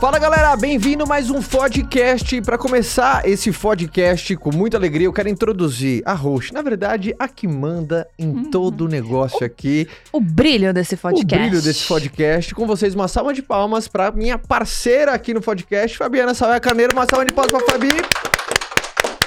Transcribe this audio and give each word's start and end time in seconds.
Fala 0.00 0.18
galera, 0.18 0.56
bem-vindo 0.56 1.04
a 1.04 1.06
mais 1.06 1.28
um 1.28 1.42
podcast. 1.42 2.40
Para 2.40 2.56
começar 2.56 3.28
esse 3.28 3.52
podcast 3.52 4.34
com 4.34 4.50
muita 4.50 4.78
alegria, 4.78 5.06
eu 5.06 5.12
quero 5.12 5.28
introduzir 5.28 6.02
a 6.06 6.14
host, 6.14 6.54
na 6.54 6.62
verdade, 6.62 7.14
a 7.18 7.28
que 7.28 7.46
manda 7.46 8.08
em 8.18 8.44
todo 8.44 8.86
o 8.86 8.88
negócio 8.88 9.44
aqui, 9.44 9.86
O 10.10 10.18
brilho 10.18 10.72
desse 10.72 10.94
o 10.94 10.98
podcast. 10.98 11.36
brilho 11.36 11.62
desse 11.62 11.86
podcast. 11.86 12.54
Com 12.54 12.66
vocês, 12.66 12.94
uma 12.94 13.08
salva 13.08 13.34
de 13.34 13.42
palmas 13.42 13.88
para 13.88 14.10
minha 14.10 14.38
parceira 14.38 15.12
aqui 15.12 15.34
no 15.34 15.42
podcast, 15.42 15.98
Fabiana 15.98 16.32
Salve 16.32 16.58
Carneiro. 16.60 16.94
Uma 16.94 17.06
salva 17.06 17.26
de 17.26 17.34
palmas 17.34 17.52
para 17.52 17.72
Fabi. 17.72 18.29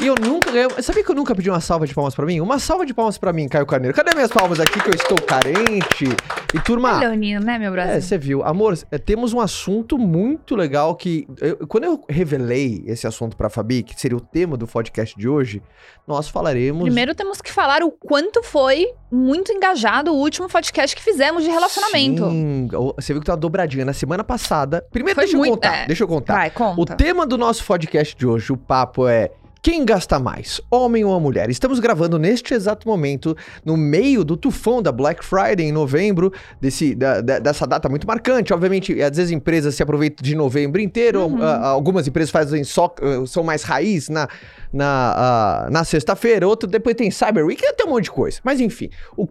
E 0.01 0.07
eu 0.07 0.15
nunca 0.19 0.51
ganhei. 0.51 0.67
Sabia 0.81 1.03
que 1.03 1.11
eu 1.11 1.15
nunca 1.15 1.35
pedi 1.35 1.49
uma 1.49 1.61
salva 1.61 1.85
de 1.85 1.93
palmas 1.93 2.15
pra 2.15 2.25
mim? 2.25 2.41
Uma 2.41 2.57
salva 2.59 2.85
de 2.85 2.93
palmas 2.93 3.17
pra 3.17 3.31
mim, 3.31 3.47
Caio 3.47 3.65
Carneiro. 3.65 3.95
Cadê 3.95 4.13
minhas 4.15 4.31
palmas 4.31 4.59
aqui 4.59 4.81
que 4.81 4.89
eu 4.89 4.93
estou 4.93 5.21
carente? 5.21 6.05
E 6.53 6.59
turma, 6.59 6.99
Leonino, 6.99 7.39
né, 7.45 7.57
meu 7.59 7.69
é, 7.69 7.71
Brasil? 7.71 8.01
você 8.01 8.17
viu. 8.17 8.43
Amor, 8.43 8.77
é, 8.91 8.97
temos 8.97 9.33
um 9.33 9.39
assunto 9.39 9.97
muito 9.97 10.55
legal 10.55 10.95
que. 10.95 11.27
eu- 11.39 11.67
quando 11.67 11.83
eu 11.85 12.03
revelei 12.09 12.83
esse 12.87 13.05
assunto 13.07 13.37
pra 13.37 13.49
Fabi, 13.49 13.83
que 13.83 13.99
seria 13.99 14.17
o 14.17 14.21
tema 14.21 14.57
do 14.57 14.67
podcast 14.67 15.17
de 15.17 15.27
hoje, 15.29 15.61
nós 16.07 16.27
falaremos. 16.27 16.83
Primeiro 16.83 17.13
temos 17.15 17.39
que 17.41 17.51
falar 17.51 17.81
o 17.83 17.91
quanto 17.91 18.41
foi 18.43 18.87
muito 19.11 19.51
engajado 19.53 20.11
o 20.11 20.15
último 20.17 20.49
podcast 20.49 20.95
que 20.95 21.03
fizemos 21.03 21.43
de 21.43 21.49
relacionamento. 21.51 22.29
Sim, 22.29 22.67
você 22.95 23.13
viu 23.13 23.21
que 23.21 23.25
tem 23.27 23.33
uma 23.33 23.39
dobradinha. 23.39 23.85
Na 23.85 23.93
semana 23.93 24.23
passada. 24.23 24.83
Primeiro, 24.91 25.15
Foi 25.15 25.23
deixa 25.25 25.37
muito- 25.37 25.49
eu 25.51 25.55
contar. 25.55 25.75
é. 25.77 25.85
Deixa 25.87 26.03
eu 26.03 26.07
contar. 26.07 26.33
Vai, 26.33 26.49
conta. 26.49 26.81
O 26.81 26.85
tema 26.97 27.25
do 27.27 27.37
nosso 27.37 27.63
podcast 27.63 28.15
de 28.17 28.25
hoje, 28.25 28.51
o 28.51 28.57
papo 28.57 29.07
é. 29.07 29.31
Quem 29.65 29.85
gasta 29.85 30.19
mais, 30.19 30.59
homem 30.69 31.05
ou 31.05 31.17
mulher? 31.21 31.49
Estamos 31.49 31.79
gravando 31.79 32.19
neste 32.19 32.53
exato 32.53 32.85
momento, 32.85 33.33
no 33.63 33.77
meio 33.77 34.21
do 34.25 34.35
tufão 34.35 34.81
da 34.81 34.91
Black 34.91 35.23
Friday 35.23 35.65
em 35.67 35.71
novembro, 35.71 36.33
desse, 36.59 36.93
da- 36.93 37.21
da- 37.21 37.39
dessa 37.39 37.65
data 37.65 37.87
muito 37.87 38.05
marcante. 38.05 38.53
Obviamente, 38.53 39.01
às 39.01 39.15
vezes 39.15 39.31
empresas 39.31 39.73
se 39.73 39.81
aproveitam 39.81 40.21
de 40.21 40.35
novembro 40.35 40.81
inteiro, 40.81 41.21
Uhum. 41.27 41.41
algumas 41.41 42.05
empresas 42.05 42.29
fazem 42.29 42.61
só, 42.65 42.93
ah, 43.01 43.25
são 43.25 43.41
mais 43.41 43.63
raiz 43.63 44.09
na, 44.09 44.27
na, 44.73 45.69
na 45.71 45.85
sexta-feira, 45.85 46.45
outro 46.45 46.67
depois 46.67 46.93
tem 46.97 47.09
Cyber 47.09 47.45
Week, 47.45 47.61
tem 47.77 47.87
um 47.87 47.91
monte 47.91 48.03
de 48.05 48.11
coisa. 48.11 48.41
Mas 48.43 48.59
enfim, 48.59 48.89
o, 49.15 49.25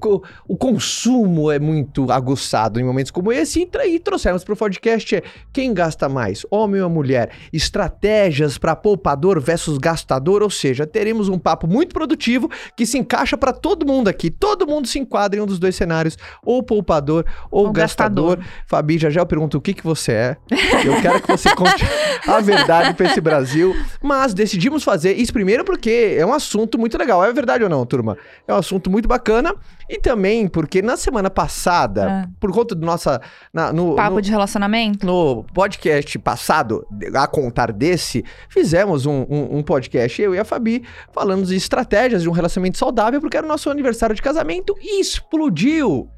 o 0.48 0.56
consumo 0.56 1.50
é 1.50 1.58
muito 1.58 2.10
aguçado 2.10 2.80
em 2.80 2.84
momentos 2.84 3.10
como 3.10 3.30
esse 3.30 3.60
e, 3.60 3.66
tra- 3.66 3.86
e 3.86 3.98
trouxemos 3.98 4.42
para 4.44 4.54
o 4.54 4.56
podcast 4.56 5.14
é 5.16 5.22
quem 5.52 5.74
gasta 5.74 6.08
mais, 6.08 6.46
homem 6.50 6.80
ou 6.80 6.88
mulher? 6.88 7.32
Estratégias 7.52 8.56
para 8.56 8.74
poupador 8.74 9.38
versus 9.38 9.76
gastador, 9.76 10.21
ou 10.30 10.50
seja, 10.50 10.86
teremos 10.86 11.28
um 11.28 11.38
papo 11.38 11.66
muito 11.66 11.92
produtivo 11.92 12.48
que 12.76 12.86
se 12.86 12.98
encaixa 12.98 13.36
para 13.36 13.52
todo 13.52 13.84
mundo 13.84 14.06
aqui. 14.06 14.30
Todo 14.30 14.66
mundo 14.66 14.86
se 14.86 14.98
enquadra 15.00 15.40
em 15.40 15.42
um 15.42 15.46
dos 15.46 15.58
dois 15.58 15.74
cenários, 15.74 16.16
ou 16.44 16.62
poupador 16.62 17.24
ou, 17.50 17.66
Ou 17.66 17.72
gastador. 17.72 18.36
gastador. 18.36 18.52
Fabi, 18.66 18.98
já 18.98 19.10
já 19.10 19.20
eu 19.22 19.26
pergunto 19.26 19.58
o 19.58 19.60
que 19.60 19.72
que 19.74 19.82
você 19.82 20.12
é. 20.12 20.36
Eu 20.84 21.00
quero 21.00 21.20
que 21.22 21.28
você 21.28 21.54
conte 21.54 21.84
a 22.28 22.40
verdade 22.40 22.94
para 22.94 23.06
esse 23.06 23.20
Brasil, 23.20 23.74
mas 24.02 24.34
decidimos 24.34 24.84
fazer 24.84 25.14
isso 25.14 25.32
primeiro 25.32 25.64
porque 25.64 26.14
é 26.18 26.24
um 26.26 26.32
assunto 26.32 26.78
muito 26.78 26.96
legal. 26.98 27.24
É 27.24 27.32
verdade 27.32 27.64
ou 27.64 27.70
não, 27.70 27.84
turma? 27.86 28.16
É 28.46 28.52
um 28.52 28.56
assunto 28.58 28.90
muito 28.90 29.08
bacana 29.08 29.54
e 29.88 29.98
também 29.98 30.46
porque 30.46 30.82
na 30.82 30.96
semana 30.96 31.30
passada, 31.30 32.06
Ah. 32.24 32.28
por 32.40 32.52
conta 32.52 32.74
do 32.74 32.84
nossa 32.84 33.20
na- 33.52 33.72
no, 33.72 33.94
Papo 33.96 34.16
no- 34.16 34.22
de 34.22 34.30
relacionamento? 34.30 35.06
no 35.06 35.44
podcast 35.54 36.18
passado, 36.18 36.86
a 37.14 37.26
contar 37.26 37.72
desse, 37.72 38.24
fizemos 38.48 39.06
um, 39.06 39.24
um- 39.30 39.58
um 39.58 39.62
podcast, 39.62 40.11
eu 40.20 40.34
e 40.34 40.38
a 40.38 40.44
Fabi, 40.44 40.82
falando 41.12 41.46
de 41.46 41.54
estratégias 41.56 42.22
de 42.22 42.28
um 42.28 42.32
relacionamento 42.32 42.76
saudável, 42.76 43.20
porque 43.20 43.36
era 43.36 43.46
o 43.46 43.48
nosso 43.48 43.70
aniversário 43.70 44.14
de 44.14 44.20
casamento 44.20 44.76
e 44.80 45.00
explodiu 45.00 46.10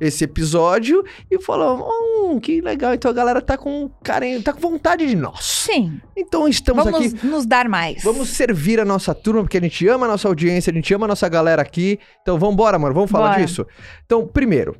esse 0.00 0.24
episódio 0.24 1.04
e 1.30 1.40
falou: 1.40 1.88
hum, 1.88 2.40
que 2.40 2.60
legal, 2.60 2.92
então 2.92 3.10
a 3.10 3.14
galera 3.14 3.40
tá 3.40 3.56
com 3.56 3.88
carinho, 4.02 4.42
tá 4.42 4.52
com 4.52 4.60
vontade 4.60 5.06
de 5.06 5.14
nós. 5.14 5.44
Sim. 5.44 6.00
Então 6.16 6.48
estamos 6.48 6.84
Vamos 6.84 7.14
aqui. 7.14 7.26
nos 7.26 7.46
dar 7.46 7.68
mais. 7.68 8.02
Vamos 8.02 8.28
servir 8.30 8.80
a 8.80 8.84
nossa 8.84 9.14
turma, 9.14 9.42
porque 9.42 9.58
a 9.58 9.60
gente 9.60 9.86
ama 9.88 10.06
a 10.06 10.08
nossa 10.10 10.28
audiência, 10.28 10.70
a 10.70 10.74
gente 10.74 10.92
ama 10.92 11.06
a 11.06 11.08
nossa 11.08 11.28
galera 11.28 11.62
aqui. 11.62 11.98
Então 12.20 12.38
vamos 12.38 12.54
embora, 12.54 12.78
mano, 12.78 12.94
vamos 12.94 13.10
falar 13.10 13.30
Bora. 13.30 13.44
disso. 13.44 13.66
Então, 14.04 14.26
primeiro, 14.26 14.76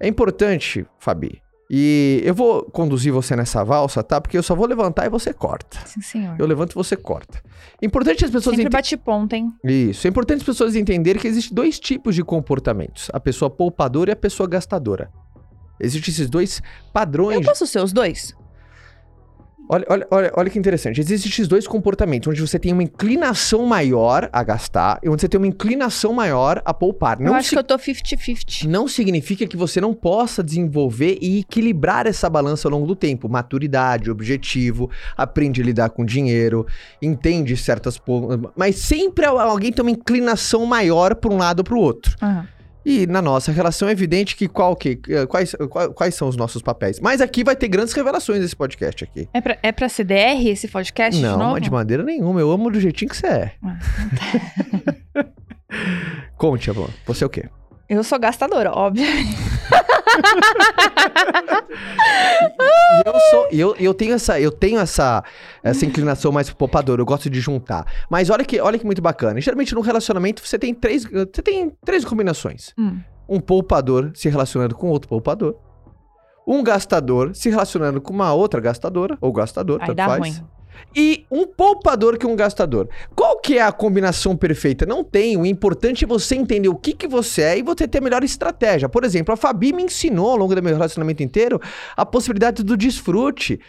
é 0.00 0.08
importante, 0.08 0.86
Fabi, 0.98 1.42
e 1.70 2.22
eu 2.24 2.34
vou 2.34 2.62
conduzir 2.64 3.12
você 3.12 3.34
nessa 3.34 3.64
valsa, 3.64 4.02
tá? 4.02 4.20
Porque 4.20 4.36
eu 4.36 4.42
só 4.42 4.54
vou 4.54 4.66
levantar 4.66 5.06
e 5.06 5.08
você 5.08 5.32
corta. 5.32 5.78
Sim, 5.86 6.00
senhor. 6.00 6.36
Eu 6.38 6.46
levanto 6.46 6.72
e 6.72 6.74
você 6.74 6.96
corta. 6.96 7.42
Importante 7.82 8.24
as 8.24 8.30
pessoas 8.30 8.56
Sempre 8.56 8.70
bate 8.70 8.96
ponto, 8.96 9.32
hein? 9.34 9.52
Isso. 9.64 10.06
É 10.06 10.10
importante 10.10 10.38
as 10.38 10.44
pessoas 10.44 10.76
entenderem 10.76 11.20
que 11.20 11.28
existem 11.28 11.54
dois 11.54 11.78
tipos 11.78 12.14
de 12.14 12.22
comportamentos: 12.22 13.10
a 13.12 13.20
pessoa 13.20 13.50
poupadora 13.50 14.10
e 14.10 14.12
a 14.12 14.16
pessoa 14.16 14.48
gastadora. 14.48 15.10
Existem 15.80 16.12
esses 16.12 16.30
dois 16.30 16.62
padrões. 16.92 17.36
Eu 17.36 17.42
posso 17.42 17.66
ser 17.66 17.80
os 17.80 17.92
dois? 17.92 18.34
Olha, 19.66 19.84
olha, 19.88 20.06
olha, 20.10 20.32
olha 20.36 20.50
que 20.50 20.58
interessante. 20.58 21.00
Existem 21.00 21.30
esses 21.30 21.48
dois 21.48 21.66
comportamentos, 21.66 22.28
onde 22.28 22.40
você 22.40 22.58
tem 22.58 22.72
uma 22.72 22.82
inclinação 22.82 23.64
maior 23.64 24.28
a 24.30 24.42
gastar 24.42 24.98
e 25.02 25.08
onde 25.08 25.22
você 25.22 25.28
tem 25.28 25.38
uma 25.38 25.46
inclinação 25.46 26.12
maior 26.12 26.60
a 26.66 26.74
poupar. 26.74 27.18
eu 27.18 27.24
Não, 27.26 27.34
acho 27.34 27.48
si- 27.48 27.54
que 27.54 27.58
eu 27.58 27.64
tô 27.64 27.78
50-50. 27.78 28.66
não 28.68 28.86
significa 28.86 29.46
que 29.46 29.56
você 29.56 29.80
não 29.80 29.94
possa 29.94 30.42
desenvolver 30.42 31.16
e 31.20 31.40
equilibrar 31.40 32.06
essa 32.06 32.28
balança 32.28 32.68
ao 32.68 32.72
longo 32.72 32.86
do 32.86 32.94
tempo. 32.94 33.26
Maturidade, 33.28 34.10
objetivo, 34.10 34.90
aprende 35.16 35.62
a 35.62 35.64
lidar 35.64 35.90
com 35.90 36.04
dinheiro, 36.04 36.66
entende 37.00 37.56
certas... 37.56 37.98
Mas 38.54 38.76
sempre 38.76 39.24
alguém 39.24 39.72
tem 39.72 39.82
uma 39.82 39.90
inclinação 39.90 40.66
maior 40.66 41.14
para 41.14 41.32
um 41.32 41.38
lado 41.38 41.60
ou 41.60 41.64
para 41.64 41.74
o 41.74 41.78
outro. 41.80 42.14
Aham. 42.20 42.46
E 42.84 43.06
na 43.06 43.22
nossa 43.22 43.50
relação 43.50 43.88
é 43.88 43.92
evidente 43.92 44.36
que, 44.36 44.46
qual, 44.46 44.76
que 44.76 45.00
eh, 45.08 45.26
quais, 45.26 45.54
quais 45.94 46.14
são 46.14 46.28
os 46.28 46.36
nossos 46.36 46.60
papéis. 46.60 47.00
Mas 47.00 47.20
aqui 47.20 47.42
vai 47.42 47.56
ter 47.56 47.68
grandes 47.68 47.94
revelações 47.94 48.40
nesse 48.40 48.54
podcast 48.54 49.04
aqui. 49.04 49.28
É, 49.32 49.40
pra, 49.40 49.58
é 49.62 49.72
pra 49.72 49.88
CDR 49.88 50.46
esse 50.48 50.68
podcast 50.68 51.18
de 51.18 51.26
Não, 51.26 51.52
mas 51.52 51.62
de 51.62 51.70
maneira 51.70 52.02
nenhuma. 52.02 52.40
Eu 52.40 52.50
amo 52.50 52.70
do 52.70 52.78
jeitinho 52.78 53.10
que 53.10 53.16
você 53.16 53.26
é. 53.26 53.52
Ah, 53.62 53.78
Conte, 56.36 56.70
amor. 56.70 56.90
Você 57.06 57.24
é 57.24 57.26
o 57.26 57.30
quê? 57.30 57.48
Eu 57.88 58.04
sou 58.04 58.18
gastadora, 58.18 58.70
óbvio. 58.72 59.06
Eu 63.04 63.14
sou, 63.30 63.48
eu, 63.50 63.76
eu 63.78 63.94
tenho 63.94 64.14
essa, 64.14 64.40
eu 64.40 64.50
tenho 64.50 64.78
essa, 64.78 65.22
essa 65.62 65.84
inclinação 65.84 66.32
mais 66.32 66.48
pro 66.48 66.56
poupador. 66.56 66.98
Eu 66.98 67.04
gosto 67.04 67.28
de 67.28 67.40
juntar. 67.40 67.86
Mas 68.08 68.30
olha 68.30 68.44
que, 68.44 68.60
olha 68.60 68.78
que 68.78 68.86
muito 68.86 69.02
bacana. 69.02 69.40
Geralmente 69.40 69.74
no 69.74 69.80
relacionamento 69.80 70.46
você 70.46 70.58
tem 70.58 70.74
três, 70.74 71.04
você 71.04 71.42
tem 71.42 71.72
três 71.84 72.04
combinações. 72.04 72.72
Hum. 72.78 73.00
Um 73.28 73.40
poupador 73.40 74.12
se 74.14 74.28
relacionando 74.28 74.74
com 74.74 74.88
outro 74.88 75.08
poupador. 75.08 75.56
Um 76.46 76.62
gastador 76.62 77.34
se 77.34 77.48
relacionando 77.48 78.00
com 78.00 78.12
uma 78.12 78.34
outra 78.34 78.60
gastadora 78.60 79.16
ou 79.20 79.32
gastador, 79.32 79.80
Aí 79.80 79.86
tanto 79.86 79.96
dá 79.96 80.06
faz. 80.06 80.20
ruim. 80.20 80.46
E 80.94 81.26
um 81.30 81.46
poupador 81.46 82.18
que 82.18 82.26
um 82.26 82.36
gastador. 82.36 82.88
Qual 83.14 83.38
que 83.40 83.58
é 83.58 83.62
a 83.62 83.72
combinação 83.72 84.36
perfeita? 84.36 84.86
Não 84.86 85.02
tem. 85.02 85.36
O 85.36 85.46
importante 85.46 86.04
é 86.04 86.06
você 86.06 86.36
entender 86.36 86.68
o 86.68 86.76
que, 86.76 86.92
que 86.92 87.08
você 87.08 87.42
é 87.42 87.58
e 87.58 87.62
você 87.62 87.88
ter 87.88 87.98
a 87.98 88.00
melhor 88.00 88.22
estratégia. 88.22 88.88
Por 88.88 89.04
exemplo, 89.04 89.34
a 89.34 89.36
Fabi 89.36 89.72
me 89.72 89.82
ensinou 89.82 90.30
ao 90.30 90.36
longo 90.36 90.54
do 90.54 90.62
meu 90.62 90.74
relacionamento 90.74 91.22
inteiro 91.22 91.60
a 91.96 92.06
possibilidade 92.06 92.62
do 92.62 92.76
desfrute. 92.76 93.60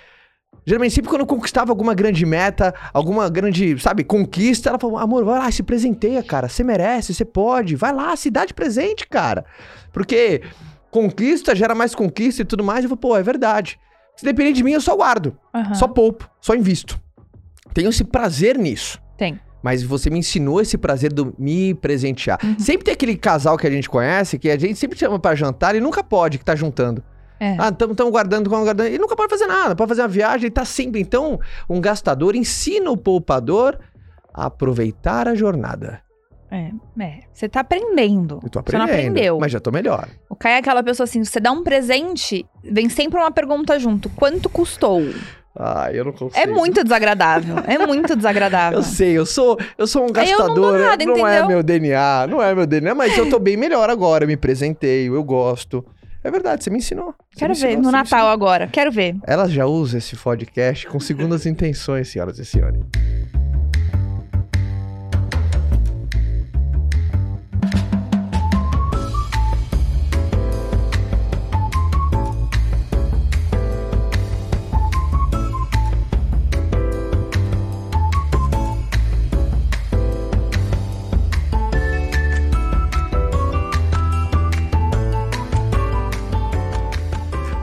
Geralmente, 0.66 0.96
sempre 0.96 1.10
quando 1.10 1.22
eu 1.22 1.28
conquistava 1.28 1.72
alguma 1.72 1.94
grande 1.94 2.26
meta, 2.26 2.74
alguma 2.92 3.30
grande, 3.30 3.78
sabe, 3.80 4.04
conquista, 4.04 4.70
ela 4.70 4.80
falou, 4.80 4.98
amor, 4.98 5.24
vai 5.24 5.38
lá, 5.38 5.52
se 5.52 5.62
presenteia, 5.62 6.24
cara. 6.24 6.50
Você 6.50 6.64
merece, 6.64 7.14
você 7.14 7.24
pode. 7.24 7.76
Vai 7.76 7.94
lá, 7.94 8.16
se 8.16 8.32
dá 8.32 8.46
de 8.46 8.54
presente, 8.54 9.08
cara. 9.08 9.46
Porque 9.94 10.42
conquista 10.90 11.56
gera 11.56 11.76
mais 11.76 11.94
conquista 11.94 12.42
e 12.42 12.46
tudo 12.46 12.64
mais. 12.64 12.84
Eu 12.84 12.90
falei, 12.90 13.02
pô, 13.02 13.18
é 13.18 13.22
verdade. 13.22 13.80
Se 14.16 14.24
depender 14.26 14.54
de 14.54 14.64
mim, 14.64 14.72
eu 14.72 14.82
só 14.82 14.96
guardo. 14.96 15.38
Aham. 15.54 15.74
Só 15.74 15.88
poupo, 15.88 16.30
só 16.40 16.56
invisto. 16.56 17.00
Tenho 17.74 17.90
esse 17.90 18.04
prazer 18.04 18.58
nisso. 18.58 19.02
Tem. 19.18 19.40
Mas 19.62 19.82
você 19.82 20.10
me 20.10 20.20
ensinou 20.20 20.62
esse 20.62 20.78
prazer 20.78 21.12
do 21.12 21.34
me 21.40 21.74
presentear. 21.74 22.40
Uhum. 22.44 22.60
Sempre 22.60 22.86
tem 22.86 22.94
aquele 22.94 23.18
casal 23.18 23.58
que 23.58 23.66
a 23.66 23.72
gente 23.72 23.90
conhece, 23.90 24.38
que 24.38 24.50
a 24.50 24.60
gente 24.60 24.78
sempre 24.78 24.98
chama 24.98 25.20
pra 25.20 25.34
jantar 25.36 25.76
e 25.76 25.80
nunca 25.80 26.04
pode, 26.04 26.38
que 26.38 26.46
tá 26.46 26.56
juntando. 26.56 27.04
É. 27.40 27.58
Ah, 27.60 27.70
estamos 27.70 28.12
guardando, 28.12 28.50
tamo 28.50 28.64
guardando. 28.64 28.88
E 28.88 28.98
nunca 28.98 29.16
pode 29.16 29.30
fazer 29.30 29.48
nada, 29.48 29.76
pode 29.76 29.90
fazer 29.90 30.04
uma 30.04 30.08
viagem, 30.08 30.46
ele 30.46 30.52
tá 30.52 30.64
sempre. 30.64 31.02
Então, 31.02 31.40
um 31.70 31.82
gastador 31.82 32.36
ensina 32.36 32.90
o 32.92 32.96
poupador 32.96 33.78
a 34.34 34.46
aproveitar 34.46 35.28
a 35.28 35.36
jornada. 35.36 36.05
É, 36.52 36.70
é. 37.02 37.20
Você 37.34 37.50
tá 37.50 37.62
aprendendo. 37.62 38.40
Eu 38.44 38.50
tô 38.50 38.62
Você 38.62 38.78
não 38.78 38.86
aprendendo, 38.86 39.12
aprendeu. 39.12 39.40
mas 39.40 39.52
já 39.52 39.60
tô 39.60 39.72
melhor. 39.72 40.08
O 40.30 40.36
Caio 40.36 40.56
é 40.56 40.58
aquela 40.60 40.84
pessoa 40.84 41.06
assim, 41.06 41.24
você 41.24 41.40
dá 41.40 41.52
um 41.52 41.64
presente, 41.64 42.46
vem 42.64 42.88
sempre 42.90 43.20
uma 43.20 43.32
pergunta 43.32 43.78
junto. 43.80 44.10
Quanto 44.12 44.50
custou? 44.50 45.02
Ah, 45.58 45.90
eu 45.92 46.04
não 46.06 46.12
consigo. 46.12 46.38
É 46.38 46.46
muito 46.46 46.84
desagradável. 46.84 47.56
É 47.66 47.78
muito 47.86 48.16
desagradável. 48.16 48.78
Eu 48.80 48.84
sei, 48.84 49.18
eu 49.18 49.26
sou, 49.26 49.58
eu 49.78 49.88
sou 49.88 50.04
um 50.04 50.12
Aí 50.16 50.30
eu 50.30 50.38
não 50.40 50.48
gastador. 50.48 50.80
nada, 50.80 51.06
não 51.06 51.28
é 51.28 51.48
meu 51.48 51.64
DNA, 51.64 52.28
não 52.28 52.42
é 52.42 52.54
meu 52.54 52.68
DNA, 52.68 52.94
mas 52.94 53.18
eu 53.18 53.30
tô 53.30 53.40
bem 53.40 53.56
melhor 53.56 53.90
agora, 53.90 54.26
eu 54.26 54.28
me 54.28 54.36
presenteio, 54.36 55.16
eu 55.16 55.24
gosto. 55.24 55.86
É 56.22 56.30
verdade, 56.30 56.64
você 56.64 56.70
me 56.70 56.80
ensinou. 56.80 57.14
Você 57.32 57.40
Quero 57.40 57.54
me 57.54 57.60
ver, 57.60 57.68
ensinou, 57.68 57.84
no 57.86 57.92
Natal 57.92 58.04
ensinou. 58.20 58.28
agora. 58.34 58.68
Quero 58.68 58.92
ver. 58.92 59.16
Ela 59.26 59.48
já 59.48 59.66
usa 59.66 59.98
esse 60.00 60.16
podcast 60.18 60.88
com 60.88 61.00
segundas 61.00 61.46
intenções, 61.46 62.10
senhoras 62.10 62.38
e 62.38 62.44
senhores. 62.46 62.82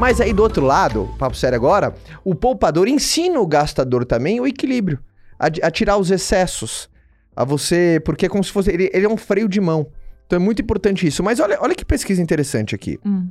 Mas 0.02 0.20
aí 0.20 0.32
do 0.32 0.42
outro 0.42 0.66
lado, 0.66 1.08
papo 1.16 1.36
sério 1.36 1.54
agora, 1.54 1.94
o 2.24 2.34
poupador 2.34 2.88
ensina 2.88 3.38
o 3.38 3.46
gastador 3.46 4.04
também 4.04 4.40
o 4.40 4.46
equilíbrio, 4.48 4.98
a, 5.38 5.46
a 5.46 5.70
tirar 5.70 5.96
os 5.96 6.10
excessos, 6.10 6.90
a 7.36 7.44
você, 7.44 8.02
porque 8.04 8.26
é 8.26 8.28
como 8.28 8.42
se 8.42 8.50
fosse, 8.50 8.68
ele, 8.72 8.90
ele 8.92 9.06
é 9.06 9.08
um 9.08 9.16
freio 9.16 9.48
de 9.48 9.60
mão. 9.60 9.86
Então 10.26 10.36
é 10.36 10.40
muito 10.40 10.60
importante 10.60 11.06
isso. 11.06 11.22
Mas 11.22 11.38
olha, 11.38 11.56
olha 11.60 11.72
que 11.72 11.84
pesquisa 11.84 12.20
interessante 12.20 12.74
aqui. 12.74 12.98
Hum. 13.06 13.30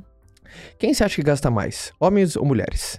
Quem 0.78 0.94
você 0.94 1.04
acha 1.04 1.14
que 1.14 1.22
gasta 1.22 1.50
mais? 1.50 1.92
Homens 2.00 2.36
ou 2.36 2.46
mulheres? 2.46 2.98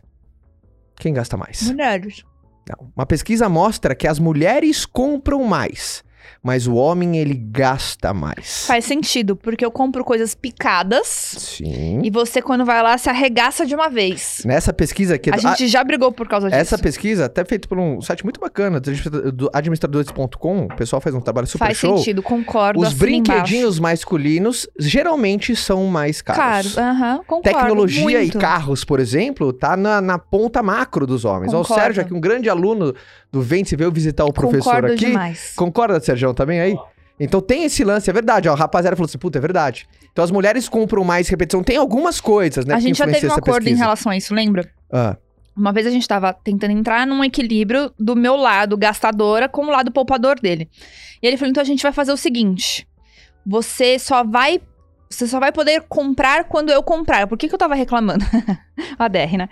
Quem 0.97 1.11
gasta 1.11 1.35
mais? 1.35 1.63
Mulheres. 1.63 2.23
Não. 2.69 2.91
Uma 2.95 3.07
pesquisa 3.07 3.49
mostra 3.49 3.95
que 3.95 4.07
as 4.07 4.19
mulheres 4.19 4.85
compram 4.85 5.43
mais, 5.45 6.03
mas 6.41 6.67
o 6.67 6.75
homem 6.75 7.17
ele 7.17 7.33
gasta 7.33 8.13
mais. 8.13 8.65
Faz 8.67 8.85
sentido, 8.85 9.35
porque 9.35 9.63
eu 9.65 9.71
compro 9.71 10.03
coisas 10.03 10.33
picadas 10.35 11.07
Sim. 11.07 12.01
e 12.03 12.09
você, 12.09 12.41
quando 12.41 12.65
vai 12.65 12.81
lá, 12.81 12.97
se 12.97 13.09
arregaça 13.09 13.65
de 13.65 13.73
uma 13.75 13.89
vez. 13.89 14.41
Nessa 14.45 14.71
pesquisa 14.73 15.17
que 15.17 15.29
A 15.29 15.37
gente 15.37 15.67
já 15.67 15.83
brigou 15.83 16.11
por 16.11 16.27
causa 16.27 16.47
disso. 16.49 16.59
essa 16.59 16.77
pesquisa 16.77 17.25
até 17.25 17.43
feita 17.45 17.67
por 17.67 17.77
um 17.79 18.01
site 18.01 18.23
muito 18.23 18.39
bacana 18.39 18.79
do 18.79 18.89
administra- 18.89 19.31
do 19.31 19.49
administradores.com, 19.53 20.65
o 20.65 20.75
pessoal 20.75 21.01
faz 21.01 21.15
um 21.15 21.21
trabalho 21.21 21.47
super 21.47 21.65
Faz 21.65 21.77
show. 21.77 21.97
sentido, 21.97 22.21
concordo. 22.23 22.79
Os 22.79 22.87
embaixo. 22.87 22.99
brinquedinhos 22.99 23.79
masculinos 23.79 24.67
geralmente 24.79 25.55
são 25.55 25.85
mais 25.85 26.21
caros. 26.21 26.73
Caro, 26.75 26.87
aham, 26.89 27.17
concordo. 27.27 27.57
Tecnologia 27.59 28.03
muito. 28.03 28.37
e 28.37 28.39
carros, 28.39 28.83
por 28.83 28.99
exemplo, 28.99 29.51
tá 29.53 29.75
na, 29.77 30.01
na 30.01 30.17
ponta 30.17 30.61
macro 30.63 31.05
dos 31.05 31.25
homens. 31.25 31.53
Ó, 31.53 31.59
o 31.59 31.61
Concordo. 31.63 31.83
Sérgio, 31.83 32.01
aqui, 32.01 32.13
um 32.13 32.19
grande 32.21 32.49
aluno 32.49 32.93
do 33.33 33.41
Vence, 33.41 33.75
veio 33.75 33.91
visitar 33.91 34.23
o 34.25 34.31
professor 34.31 34.75
Concordo 34.75 34.93
aqui. 34.93 35.07
demais. 35.07 35.53
Concorda, 35.55 35.99
Sérgio, 35.99 36.33
também 36.35 36.59
aí? 36.59 36.77
Então 37.19 37.41
tem 37.41 37.63
esse 37.63 37.83
lance, 37.83 38.07
é 38.07 38.13
verdade. 38.13 38.47
Ó, 38.47 38.53
a 38.53 38.55
rapaziada 38.55 38.95
falou 38.95 39.07
assim, 39.07 39.17
puta, 39.17 39.39
é 39.39 39.41
verdade. 39.41 39.87
Então 40.11 40.23
as 40.23 40.29
mulheres 40.29 40.69
compram 40.69 41.03
mais 41.03 41.27
repetição. 41.27 41.63
Tem 41.63 41.75
algumas 41.75 42.21
coisas, 42.21 42.63
né? 42.63 42.75
a 42.75 42.77
que 42.77 42.83
gente 42.83 42.97
já 42.97 43.05
teve 43.07 43.27
um 43.27 43.33
acordo 43.33 43.61
em 43.61 43.65
pesquisa. 43.65 43.83
relação 43.83 44.11
a 44.11 44.17
isso, 44.17 44.35
lembra? 44.35 44.69
Ah, 44.91 45.17
Uma 45.57 45.73
vez 45.73 45.87
a 45.87 45.89
gente 45.89 46.07
tava 46.07 46.31
tentando 46.31 46.71
entrar 46.71 47.07
num 47.07 47.23
equilíbrio 47.23 47.91
do 47.99 48.15
meu 48.15 48.35
lado 48.35 48.77
gastadora 48.77 49.49
com 49.49 49.65
o 49.65 49.69
lado 49.71 49.91
poupador 49.91 50.39
dele. 50.39 50.69
E 51.21 51.25
ele 51.27 51.35
falou: 51.35 51.49
então 51.49 51.61
a 51.61 51.65
gente 51.65 51.81
vai 51.81 51.91
fazer 51.91 52.11
o 52.11 52.17
seguinte: 52.17 52.87
você 53.43 53.97
só 53.97 54.23
vai. 54.23 54.61
Você 55.09 55.27
só 55.27 55.39
vai 55.39 55.51
poder 55.51 55.81
comprar 55.89 56.43
quando 56.43 56.71
eu 56.71 56.83
comprar. 56.83 57.25
Por 57.27 57.37
que, 57.37 57.47
que 57.47 57.53
eu 57.53 57.59
tava 57.59 57.73
reclamando? 57.75 58.23
a 58.97 59.07
DR, 59.07 59.37
né? 59.37 59.49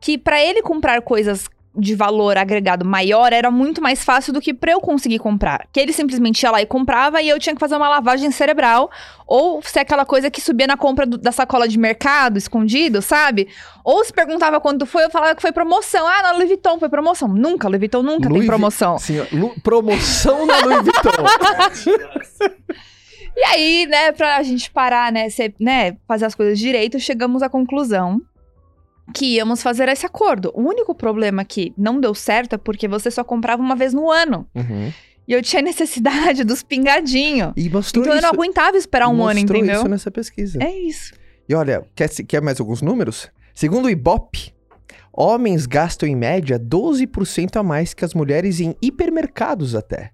Que 0.00 0.18
pra 0.18 0.40
ele 0.40 0.62
comprar 0.62 1.00
coisas 1.02 1.48
de 1.76 1.94
valor 1.94 2.36
agregado 2.38 2.84
maior 2.84 3.32
era 3.32 3.50
muito 3.50 3.82
mais 3.82 4.04
fácil 4.04 4.32
do 4.32 4.40
que 4.40 4.54
pra 4.54 4.72
eu 4.72 4.80
conseguir 4.80 5.18
comprar. 5.18 5.66
Que 5.72 5.80
ele 5.80 5.92
simplesmente 5.92 6.42
ia 6.42 6.50
lá 6.50 6.62
e 6.62 6.66
comprava 6.66 7.20
e 7.20 7.28
eu 7.28 7.38
tinha 7.38 7.54
que 7.54 7.60
fazer 7.60 7.74
uma 7.76 7.88
lavagem 7.88 8.30
cerebral. 8.30 8.90
Ou 9.26 9.60
ser 9.62 9.80
aquela 9.80 10.04
coisa 10.04 10.30
que 10.30 10.40
subia 10.40 10.66
na 10.66 10.76
compra 10.76 11.04
do- 11.06 11.18
da 11.18 11.32
sacola 11.32 11.66
de 11.66 11.78
mercado, 11.78 12.36
escondido, 12.38 13.00
sabe? 13.02 13.48
Ou 13.82 14.04
se 14.04 14.12
perguntava 14.12 14.60
quando 14.60 14.84
foi, 14.86 15.04
eu 15.04 15.10
falava 15.10 15.34
que 15.34 15.42
foi 15.42 15.50
promoção. 15.52 16.06
Ah, 16.06 16.22
na 16.22 16.32
Louis 16.32 16.46
Vuitton 16.48 16.78
foi 16.78 16.88
promoção. 16.88 17.28
Nunca, 17.28 17.66
Louis 17.68 17.80
Vuitton 17.80 18.02
nunca 18.02 18.28
Louis 18.28 18.32
tem 18.32 18.40
Vi- 18.42 18.46
promoção. 18.46 18.98
sim, 18.98 19.18
Lu- 19.32 19.54
promoção 19.62 20.46
na 20.46 20.58
Louis 20.60 20.82
Vuitton. 20.84 21.10
E 23.36 23.44
aí, 23.46 23.86
né, 23.86 24.12
pra 24.12 24.42
gente 24.42 24.70
parar, 24.70 25.10
né, 25.10 25.28
ser- 25.28 25.54
né, 25.58 25.96
fazer 26.06 26.24
as 26.26 26.34
coisas 26.34 26.58
direito, 26.58 27.00
chegamos 27.00 27.42
à 27.42 27.48
conclusão 27.48 28.20
que 29.12 29.36
íamos 29.36 29.62
fazer 29.62 29.88
esse 29.88 30.06
acordo. 30.06 30.50
O 30.54 30.62
único 30.62 30.94
problema 30.94 31.44
que 31.44 31.72
não 31.76 32.00
deu 32.00 32.14
certo 32.14 32.54
é 32.54 32.58
porque 32.58 32.88
você 32.88 33.10
só 33.10 33.22
comprava 33.22 33.62
uma 33.62 33.76
vez 33.76 33.92
no 33.92 34.10
ano. 34.10 34.46
Uhum. 34.54 34.92
E 35.26 35.32
eu 35.32 35.42
tinha 35.42 35.62
necessidade 35.62 36.44
dos 36.44 36.62
pingadinhos. 36.62 37.52
E 37.56 37.68
mostrou 37.68 38.02
Então 38.04 38.14
eu 38.14 38.18
isso. 38.18 38.26
não 38.26 38.34
aguentava 38.34 38.76
esperar 38.76 39.08
um 39.08 39.22
ano, 39.22 39.40
mostrou 39.40 39.58
entendeu? 39.58 39.80
isso 39.80 39.88
nessa 39.88 40.10
pesquisa. 40.10 40.58
É 40.62 40.70
isso. 40.78 41.14
E 41.48 41.54
olha, 41.54 41.84
quer, 41.94 42.08
quer 42.08 42.40
mais 42.40 42.60
alguns 42.60 42.80
números? 42.82 43.30
Segundo 43.54 43.86
o 43.86 43.90
Ibope, 43.90 44.52
homens 45.12 45.66
gastam 45.66 46.08
em 46.08 46.16
média 46.16 46.58
12% 46.58 47.56
a 47.56 47.62
mais 47.62 47.94
que 47.94 48.04
as 48.04 48.14
mulheres 48.14 48.60
em 48.60 48.74
hipermercados 48.82 49.74
até. 49.74 50.10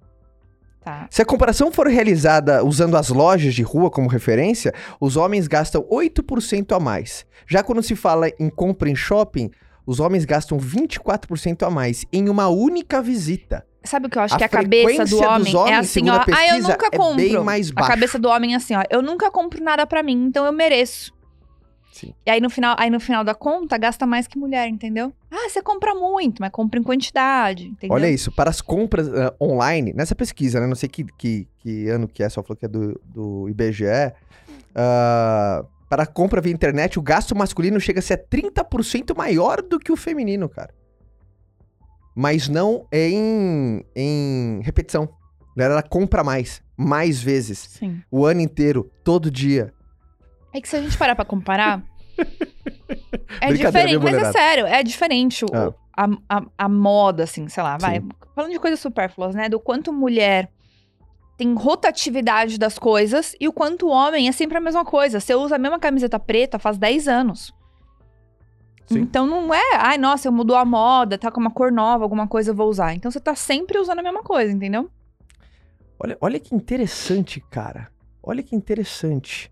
Tá. 0.83 1.07
Se 1.11 1.21
a 1.21 1.25
comparação 1.25 1.71
for 1.71 1.87
realizada 1.89 2.65
usando 2.65 2.97
as 2.97 3.11
lojas 3.11 3.55
de 3.55 3.63
rua 3.63 3.91
como 3.91 4.09
referência, 4.09 4.73
os 4.99 5.17
homens 5.17 5.47
gastam 5.47 5.83
8% 5.83 6.75
a 6.75 6.81
mais. 6.81 7.27
Já 7.47 7.63
quando 7.63 7.83
se 7.83 7.95
fala 7.95 8.29
em 8.39 8.49
compra 8.49 8.89
em 8.89 8.97
shopping, 8.97 9.51
os 9.87 10.01
homens 10.01 10.25
gastam 10.25 10.59
24% 10.59 11.67
a 11.67 11.71
mais 11.71 12.05
em 12.13 12.29
uma 12.29 12.49
única 12.49 13.03
visita. 13.03 13.67
Sabe 13.83 14.07
o 14.07 14.11
que 14.11 14.19
eu 14.19 14.23
acho 14.23 14.35
A 14.35 14.39
que 14.39 14.45
a 14.45 14.49
cabeça 14.49 15.05
do 15.07 15.19
homem, 15.19 15.53
é 15.53 15.57
homens, 15.57 15.79
assim, 15.79 15.89
segundo 15.89 16.13
a 16.13 16.19
ó. 16.19 16.25
Ah, 16.35 16.49
eu 16.49 16.63
nunca 16.63 16.87
é 16.87 16.91
compro. 16.91 17.17
bem 17.17 17.39
mais 17.43 17.71
a 17.75 17.87
cabeça 17.87 18.19
do 18.19 18.29
homem 18.29 18.53
é 18.53 18.57
assim, 18.57 18.75
ó. 18.75 18.83
Eu 18.91 19.03
nunca 19.03 19.31
compro 19.31 19.63
nada 19.63 19.87
pra 19.87 20.03
mim, 20.03 20.27
então 20.27 20.45
eu 20.45 20.53
mereço. 20.53 21.13
Sim. 22.01 22.15
E 22.25 22.31
aí 22.31 22.41
no 22.41 22.49
final, 22.49 22.75
aí 22.79 22.89
no 22.89 22.99
final 22.99 23.23
da 23.23 23.35
conta, 23.35 23.77
gasta 23.77 24.07
mais 24.07 24.27
que 24.27 24.39
mulher, 24.39 24.67
entendeu? 24.69 25.13
Ah, 25.31 25.51
você 25.51 25.61
compra 25.61 25.95
muito, 25.95 26.41
mas 26.41 26.51
compra 26.51 26.81
em 26.81 26.83
quantidade, 26.83 27.67
entendeu? 27.67 27.95
Olha 27.95 28.09
isso, 28.09 28.33
para 28.33 28.49
as 28.49 28.63
compras 28.63 29.07
ah, 29.13 29.35
online, 29.39 29.93
nessa 29.93 30.15
pesquisa, 30.15 30.59
né? 30.61 30.67
Não 30.67 30.75
sei 30.75 30.89
que, 30.89 31.05
que, 31.05 31.47
que 31.59 31.89
ano 31.89 32.09
que 32.09 32.23
é, 32.23 32.29
só 32.31 32.43
falou 32.43 32.57
que 32.57 32.65
é 32.65 32.69
do, 32.69 32.99
do 33.05 33.49
IBGE. 33.51 33.85
ah, 34.75 35.65
para 35.91 36.05
a 36.05 36.07
compra 36.07 36.41
via 36.41 36.53
internet, 36.53 36.99
o 36.99 37.03
gasto 37.03 37.37
masculino 37.37 37.79
chega 37.81 37.99
a 37.99 38.03
ser 38.03 38.25
30% 38.29 39.15
maior 39.15 39.61
do 39.61 39.79
que 39.79 39.93
o 39.93 39.97
feminino, 39.97 40.49
cara. 40.49 40.73
Mas 42.15 42.49
não 42.49 42.87
em, 42.93 43.85
em 43.95 44.61
repetição. 44.63 45.09
Ela 45.59 45.75
ela 45.75 45.83
compra 45.83 46.25
mais, 46.25 46.63
mais 46.77 47.21
vezes, 47.21 47.59
Sim. 47.59 48.01
o 48.11 48.25
ano 48.25 48.41
inteiro, 48.41 48.91
todo 49.05 49.31
dia. 49.31 49.75
É 50.55 50.61
que 50.61 50.69
se 50.69 50.77
a 50.77 50.81
gente 50.81 50.97
parar 50.97 51.15
pra 51.15 51.25
comparar. 51.25 51.83
É 53.41 53.53
diferente, 53.53 53.99
mas 53.99 54.15
é 54.15 54.33
sério, 54.33 54.67
é 54.67 54.83
diferente 54.83 55.45
o- 55.45 55.49
Ah. 55.53 55.73
a, 56.29 56.37
a, 56.39 56.43
a 56.59 56.69
moda, 56.69 57.25
assim, 57.25 57.49
sei 57.49 57.63
lá, 57.63 57.77
vai. 57.79 58.01
Sim. 58.01 58.09
Falando 58.35 58.53
de 58.53 58.59
coisas 58.59 58.81
supérfluas, 58.81 59.35
né? 59.35 59.49
Do 59.49 59.61
quanto 59.61 59.93
mulher 59.93 60.51
tem 61.37 61.55
rotatividade 61.55 62.59
das 62.59 62.79
coisas 62.79 63.35
e 63.41 63.49
o 63.49 63.53
quanto 63.53 63.89
homem 63.89 64.29
é 64.29 64.33
sempre 64.33 64.59
a 64.59 64.61
mesma 64.61 64.85
coisa. 64.85 65.21
Você 65.21 65.35
usa 65.35 65.57
a 65.57 65.59
mesma 65.59 65.79
camiseta 65.79 66.19
preta 66.19 66.59
faz 66.59 66.77
10 66.79 67.09
anos. 67.09 67.53
Sim. 68.87 69.01
Então 69.01 69.27
não 69.27 69.53
é, 69.55 69.77
ai, 69.77 69.97
nossa, 69.99 70.27
eu 70.29 70.33
mudou 70.33 70.57
a 70.57 70.65
moda, 70.65 71.17
tá 71.17 71.31
com 71.31 71.41
uma 71.41 71.51
cor 71.51 71.71
nova, 71.71 72.05
alguma 72.05 72.27
coisa 72.27 72.51
eu 72.51 72.55
vou 72.55 72.69
usar. 72.69 72.95
Então 72.95 73.11
você 73.11 73.21
tá 73.21 73.35
sempre 73.35 73.79
usando 73.79 74.01
a 74.01 74.03
mesma 74.03 74.23
coisa, 74.23 74.53
entendeu? 74.53 74.91
Olha, 75.99 76.17
olha 76.21 76.41
que 76.41 76.55
interessante, 76.55 77.41
cara. 77.51 77.89
Olha 78.23 78.43
que 78.43 78.55
interessante. 78.57 79.51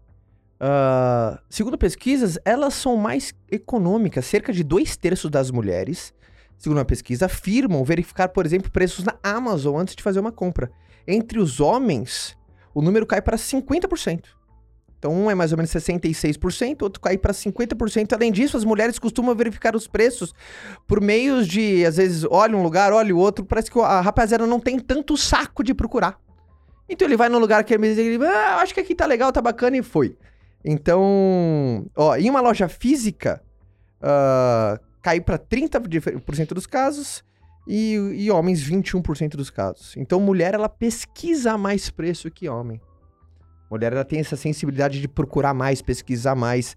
Ah, 0.60 1.40
segundo 1.48 1.78
pesquisas, 1.78 2.38
elas 2.44 2.74
são 2.74 2.96
mais 2.96 3.32
econômicas. 3.50 4.26
Cerca 4.26 4.52
de 4.52 4.64
dois 4.64 4.96
terços 4.96 5.30
das 5.30 5.50
mulheres, 5.50 6.12
segundo 6.56 6.78
uma 6.78 6.84
pesquisa, 6.84 7.26
afirmam 7.26 7.84
verificar, 7.84 8.28
por 8.28 8.44
exemplo, 8.44 8.70
preços 8.70 9.04
na 9.04 9.14
Amazon 9.22 9.80
antes 9.80 9.94
de 9.94 10.02
fazer 10.02 10.20
uma 10.20 10.32
compra. 10.32 10.70
Entre 11.06 11.38
os 11.38 11.60
homens, 11.60 12.36
o 12.74 12.82
número 12.82 13.06
cai 13.06 13.22
para 13.22 13.36
50%. 13.36 14.24
Então, 14.98 15.12
um 15.12 15.30
é 15.30 15.34
mais 15.34 15.52
ou 15.52 15.56
menos 15.56 15.70
66%, 15.70 16.82
outro 16.82 17.00
cai 17.00 17.16
para 17.16 17.32
50%. 17.32 18.12
Além 18.12 18.32
disso, 18.32 18.56
as 18.56 18.64
mulheres 18.64 18.98
costumam 18.98 19.32
verificar 19.32 19.76
os 19.76 19.86
preços 19.86 20.34
por 20.88 21.00
meios 21.00 21.46
de, 21.46 21.86
às 21.86 21.98
vezes, 21.98 22.24
olha 22.28 22.56
um 22.56 22.62
lugar, 22.64 22.92
olha 22.92 23.14
o 23.14 23.18
outro. 23.18 23.44
Parece 23.44 23.70
que 23.70 23.78
a 23.78 24.00
rapaziada 24.00 24.44
não 24.44 24.58
tem 24.58 24.76
tanto 24.76 25.16
saco 25.16 25.62
de 25.62 25.72
procurar. 25.72 26.18
Então 26.88 27.06
ele 27.06 27.16
vai 27.16 27.28
no 27.28 27.38
lugar 27.38 27.62
que 27.62 27.74
ele 27.74 27.94
diz, 27.94 28.20
ah, 28.22 28.56
acho 28.60 28.74
que 28.74 28.80
aqui 28.80 28.92
tá 28.92 29.06
legal, 29.06 29.30
tá 29.30 29.40
bacana 29.40 29.76
e 29.76 29.82
foi. 29.84 30.16
Então, 30.70 31.86
ó, 31.96 32.14
em 32.14 32.28
uma 32.28 32.42
loja 32.42 32.68
física, 32.68 33.42
ah, 34.02 34.78
cai 35.00 35.18
para 35.18 35.38
30% 35.38 36.48
dos 36.48 36.66
casos 36.66 37.24
e, 37.66 37.94
e 37.94 38.30
homens 38.30 38.68
21% 38.68 39.30
dos 39.30 39.48
casos. 39.48 39.96
Então 39.96 40.20
mulher 40.20 40.52
ela 40.52 40.68
pesquisa 40.68 41.56
mais 41.56 41.88
preço 41.88 42.30
que 42.30 42.50
homem. 42.50 42.82
Mulher 43.70 43.94
ela 43.94 44.04
tem 44.04 44.20
essa 44.20 44.36
sensibilidade 44.36 45.00
de 45.00 45.08
procurar 45.08 45.54
mais, 45.54 45.80
pesquisar 45.80 46.34
mais. 46.34 46.76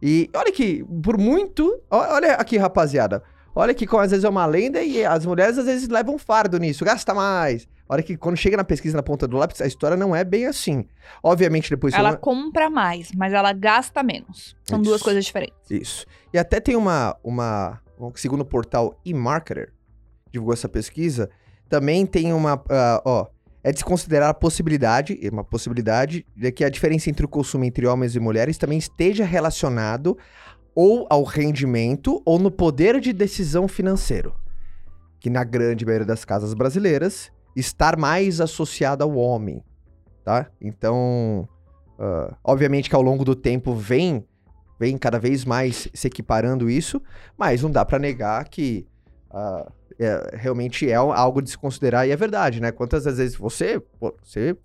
E 0.00 0.30
olha 0.32 0.52
que 0.52 0.84
por 1.02 1.18
muito, 1.18 1.80
olha 1.90 2.34
aqui 2.34 2.56
rapaziada, 2.56 3.20
olha 3.54 3.74
que 3.74 3.86
como 3.86 4.02
às 4.02 4.10
vezes 4.10 4.24
é 4.24 4.28
uma 4.28 4.46
lenda 4.46 4.82
e 4.82 5.04
as 5.04 5.24
mulheres 5.24 5.58
às 5.58 5.66
vezes 5.66 5.88
levam 5.88 6.18
fardo 6.18 6.58
nisso, 6.58 6.84
gasta 6.84 7.14
mais. 7.14 7.68
Olha 7.88 8.02
que 8.02 8.16
quando 8.16 8.36
chega 8.36 8.56
na 8.56 8.64
pesquisa 8.64 8.96
na 8.96 9.02
ponta 9.02 9.28
do 9.28 9.36
lápis, 9.36 9.60
a 9.60 9.66
história 9.66 9.96
não 9.96 10.16
é 10.16 10.24
bem 10.24 10.46
assim. 10.46 10.86
Obviamente 11.22 11.68
depois... 11.68 11.92
ela 11.94 12.10
uma- 12.10 12.16
compra 12.16 12.70
mais, 12.70 13.10
mas 13.14 13.32
ela 13.32 13.52
gasta 13.52 14.02
menos. 14.02 14.56
São 14.64 14.80
duas 14.80 14.96
Isso. 14.96 15.04
coisas 15.04 15.24
diferentes. 15.24 15.70
Isso. 15.70 16.06
E 16.32 16.38
até 16.38 16.60
tem 16.60 16.76
uma, 16.76 17.14
uma, 17.22 17.80
um- 18.00 18.10
segundo 18.14 18.40
o 18.40 18.44
portal 18.46 18.98
eMarketer, 19.04 19.72
divulgou 20.32 20.54
essa 20.54 20.68
pesquisa, 20.68 21.28
também 21.68 22.06
tem 22.06 22.32
uma, 22.32 22.62
ah, 22.70 23.02
ó, 23.04 23.26
é 23.62 23.70
de 23.72 23.78
se 23.78 23.84
considerar 23.84 24.28
a 24.30 24.34
possibilidade, 24.34 25.18
é 25.22 25.28
uma 25.30 25.44
possibilidade, 25.44 26.26
de 26.36 26.52
que 26.52 26.64
a 26.64 26.68
diferença 26.68 27.08
entre 27.08 27.24
o 27.24 27.28
consumo 27.28 27.64
entre 27.64 27.86
homens 27.86 28.14
e 28.16 28.20
mulheres 28.20 28.58
também 28.58 28.78
esteja 28.78 29.24
relacionado 29.24 30.16
ou 30.74 31.06
ao 31.08 31.22
rendimento 31.22 32.20
ou 32.24 32.38
no 32.38 32.50
poder 32.50 33.00
de 33.00 33.12
decisão 33.12 33.68
financeiro, 33.68 34.34
que 35.20 35.30
na 35.30 35.44
grande 35.44 35.84
maioria 35.84 36.06
das 36.06 36.24
casas 36.24 36.54
brasileiras 36.54 37.30
estar 37.54 37.96
mais 37.96 38.40
associado 38.40 39.04
ao 39.04 39.14
homem, 39.14 39.62
tá? 40.24 40.50
Então, 40.60 41.48
ah, 41.98 42.36
obviamente 42.42 42.88
que 42.88 42.96
ao 42.96 43.02
longo 43.02 43.24
do 43.24 43.34
tempo 43.34 43.74
vem 43.74 44.26
vem 44.78 44.98
cada 44.98 45.20
vez 45.20 45.44
mais 45.44 45.88
se 45.94 46.08
equiparando 46.08 46.68
isso, 46.68 47.00
mas 47.38 47.62
não 47.62 47.70
dá 47.70 47.84
pra 47.84 47.98
negar 47.98 48.48
que 48.48 48.86
ah, 49.30 49.70
é, 49.98 50.36
realmente 50.36 50.90
é 50.90 50.94
algo 50.94 51.40
de 51.40 51.50
se 51.50 51.58
considerar 51.58 52.06
e 52.06 52.10
é 52.10 52.16
verdade, 52.16 52.60
né? 52.60 52.72
Quantas 52.72 53.04
vezes 53.04 53.36
você, 53.36 53.80
você 54.22 54.56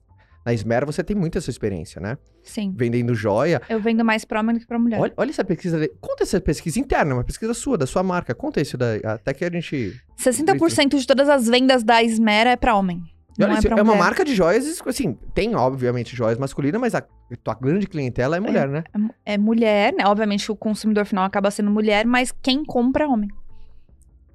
na 0.46 0.54
Esmera 0.54 0.86
você 0.86 1.04
tem 1.04 1.16
muita 1.16 1.38
essa 1.38 1.50
experiência, 1.50 2.02
né? 2.02 2.18
Sim. 2.44 2.74
Vendendo 2.76 3.14
joia. 3.14 3.62
Eu 3.70 3.80
vendo 3.80 4.04
mais 4.04 4.26
pra 4.26 4.40
homem 4.40 4.56
do 4.56 4.60
que 4.60 4.68
pra 4.68 4.80
mulher. 4.80 5.00
Olha, 5.00 5.14
olha 5.18 5.30
essa 5.30 5.44
pesquisa, 5.44 5.90
conta 6.00 6.24
essa 6.24 6.40
pesquisa 6.40 6.80
interna, 6.80 7.16
uma 7.16 7.24
pesquisa 7.24 7.54
sua, 7.54 7.78
da 7.78 7.86
sua 7.86 8.04
marca, 8.04 8.34
conta 8.34 8.62
isso 8.62 8.78
daí, 8.78 9.02
até 9.04 9.34
que 9.34 9.46
a 9.46 9.52
gente 9.52 10.00
60% 10.18 10.98
de 10.98 11.08
todas 11.08 11.30
as 11.30 11.48
vendas 11.48 11.84
da 11.84 12.04
Esmera 12.04 12.52
é 12.52 12.56
pra 12.56 12.76
homem. 12.76 13.04
Não 13.38 13.48
Olha, 13.48 13.60
é 13.60 13.80
é 13.80 13.82
uma 13.82 13.96
marca 13.96 14.26
de 14.26 14.36
joias, 14.36 14.82
assim, 14.86 15.18
tem 15.34 15.56
obviamente 15.56 16.14
joias 16.14 16.38
masculinas, 16.38 16.82
mas 16.82 16.94
a 16.94 17.02
tua 17.42 17.54
grande 17.54 17.88
clientela 17.88 18.36
é 18.36 18.40
mulher, 18.40 18.68
né? 18.68 18.84
É 19.26 19.38
mulher, 19.38 19.94
né? 19.94 20.06
Obviamente 20.06 20.52
o 20.52 20.58
consumidor 20.58 21.06
final 21.06 21.24
acaba 21.24 21.50
sendo 21.50 21.72
mulher, 21.72 22.06
mas 22.06 22.34
quem 22.42 22.66
compra 22.66 23.06
é 23.06 23.08
homem. 23.08 23.30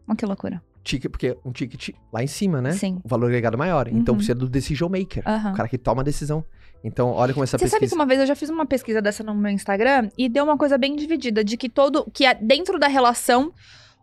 Olha 0.09 0.17
que 0.17 0.25
loucura. 0.25 0.63
Ticket, 0.85 1.11
porque 1.11 1.37
um 1.45 1.50
ticket 1.50 1.91
lá 2.12 2.23
em 2.23 2.26
cima, 2.26 2.61
né? 2.61 2.73
Sim. 2.73 3.00
O 3.03 3.09
valor 3.09 3.26
agregado 3.26 3.57
maior. 3.59 3.88
Então 3.88 4.12
Uhum. 4.12 4.19
precisa 4.19 4.35
do 4.35 4.49
decision 4.49 4.91
maker, 4.91 5.23
Aham. 5.26 5.53
o 5.53 5.57
cara 5.57 5.69
que 5.69 5.79
toma 5.79 6.03
a 6.03 6.05
decisão. 6.05 6.45
Então, 6.85 7.09
olha 7.12 7.33
como 7.33 7.43
essa 7.43 7.57
Você 7.57 7.67
sabe 7.67 7.79
que 7.79 7.85
pesquisa. 7.87 7.95
uma 7.97 8.05
vez 8.07 8.21
eu 8.21 8.26
já 8.26 8.37
fiz 8.37 8.50
uma 8.50 8.67
pesquisa 8.67 9.00
dessa 9.00 9.25
no 9.25 9.35
meu 9.35 9.50
Instagram 9.50 10.11
e 10.19 10.29
deu 10.29 10.45
uma 10.45 10.59
coisa 10.59 10.76
bem 10.76 10.95
dividida, 10.95 11.43
de 11.43 11.57
que 11.57 11.69
todo. 11.71 12.05
que 12.12 12.25
dentro 12.35 12.79
da 12.79 12.87
relação, 12.87 13.50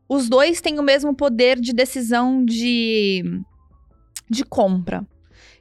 os 0.09 0.27
dois 0.27 0.59
têm 0.59 0.79
o 0.79 0.83
mesmo 0.83 1.13
poder 1.15 1.59
de 1.59 1.71
decisão 1.73 2.43
de. 2.43 3.23
de 4.29 4.43
compra. 4.43 5.05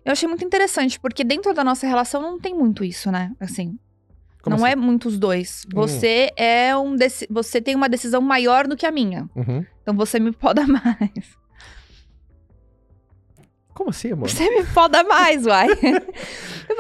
Eu 0.02 0.12
achei 0.12 0.26
muito 0.26 0.42
interessante, 0.44 0.98
porque 0.98 1.22
dentro 1.22 1.52
da 1.52 1.62
nossa 1.62 1.86
relação 1.86 2.22
não 2.22 2.40
tem 2.40 2.54
muito 2.54 2.82
isso, 2.82 3.10
né? 3.12 3.32
Assim, 3.38 3.78
Como 4.42 4.56
não 4.56 4.64
assim? 4.64 4.72
é 4.72 4.76
muito 4.76 5.08
os 5.08 5.18
dois. 5.18 5.66
Você 5.72 6.30
é 6.36 6.76
um. 6.76 6.96
Você 7.30 7.60
tem 7.60 7.74
uma 7.74 7.88
decisão 7.88 8.20
maior 8.20 8.66
do 8.66 8.76
que 8.76 8.86
a 8.86 8.90
minha. 8.90 9.28
Uhum. 9.34 9.64
Então 9.82 9.94
você 9.94 10.18
me 10.18 10.32
poda 10.32 10.64
mais. 10.68 11.38
Como 13.74 13.90
assim, 13.90 14.12
amor? 14.12 14.28
Você 14.28 14.48
me 14.50 14.64
foda 14.64 15.02
mais, 15.04 15.46
uai. 15.46 15.68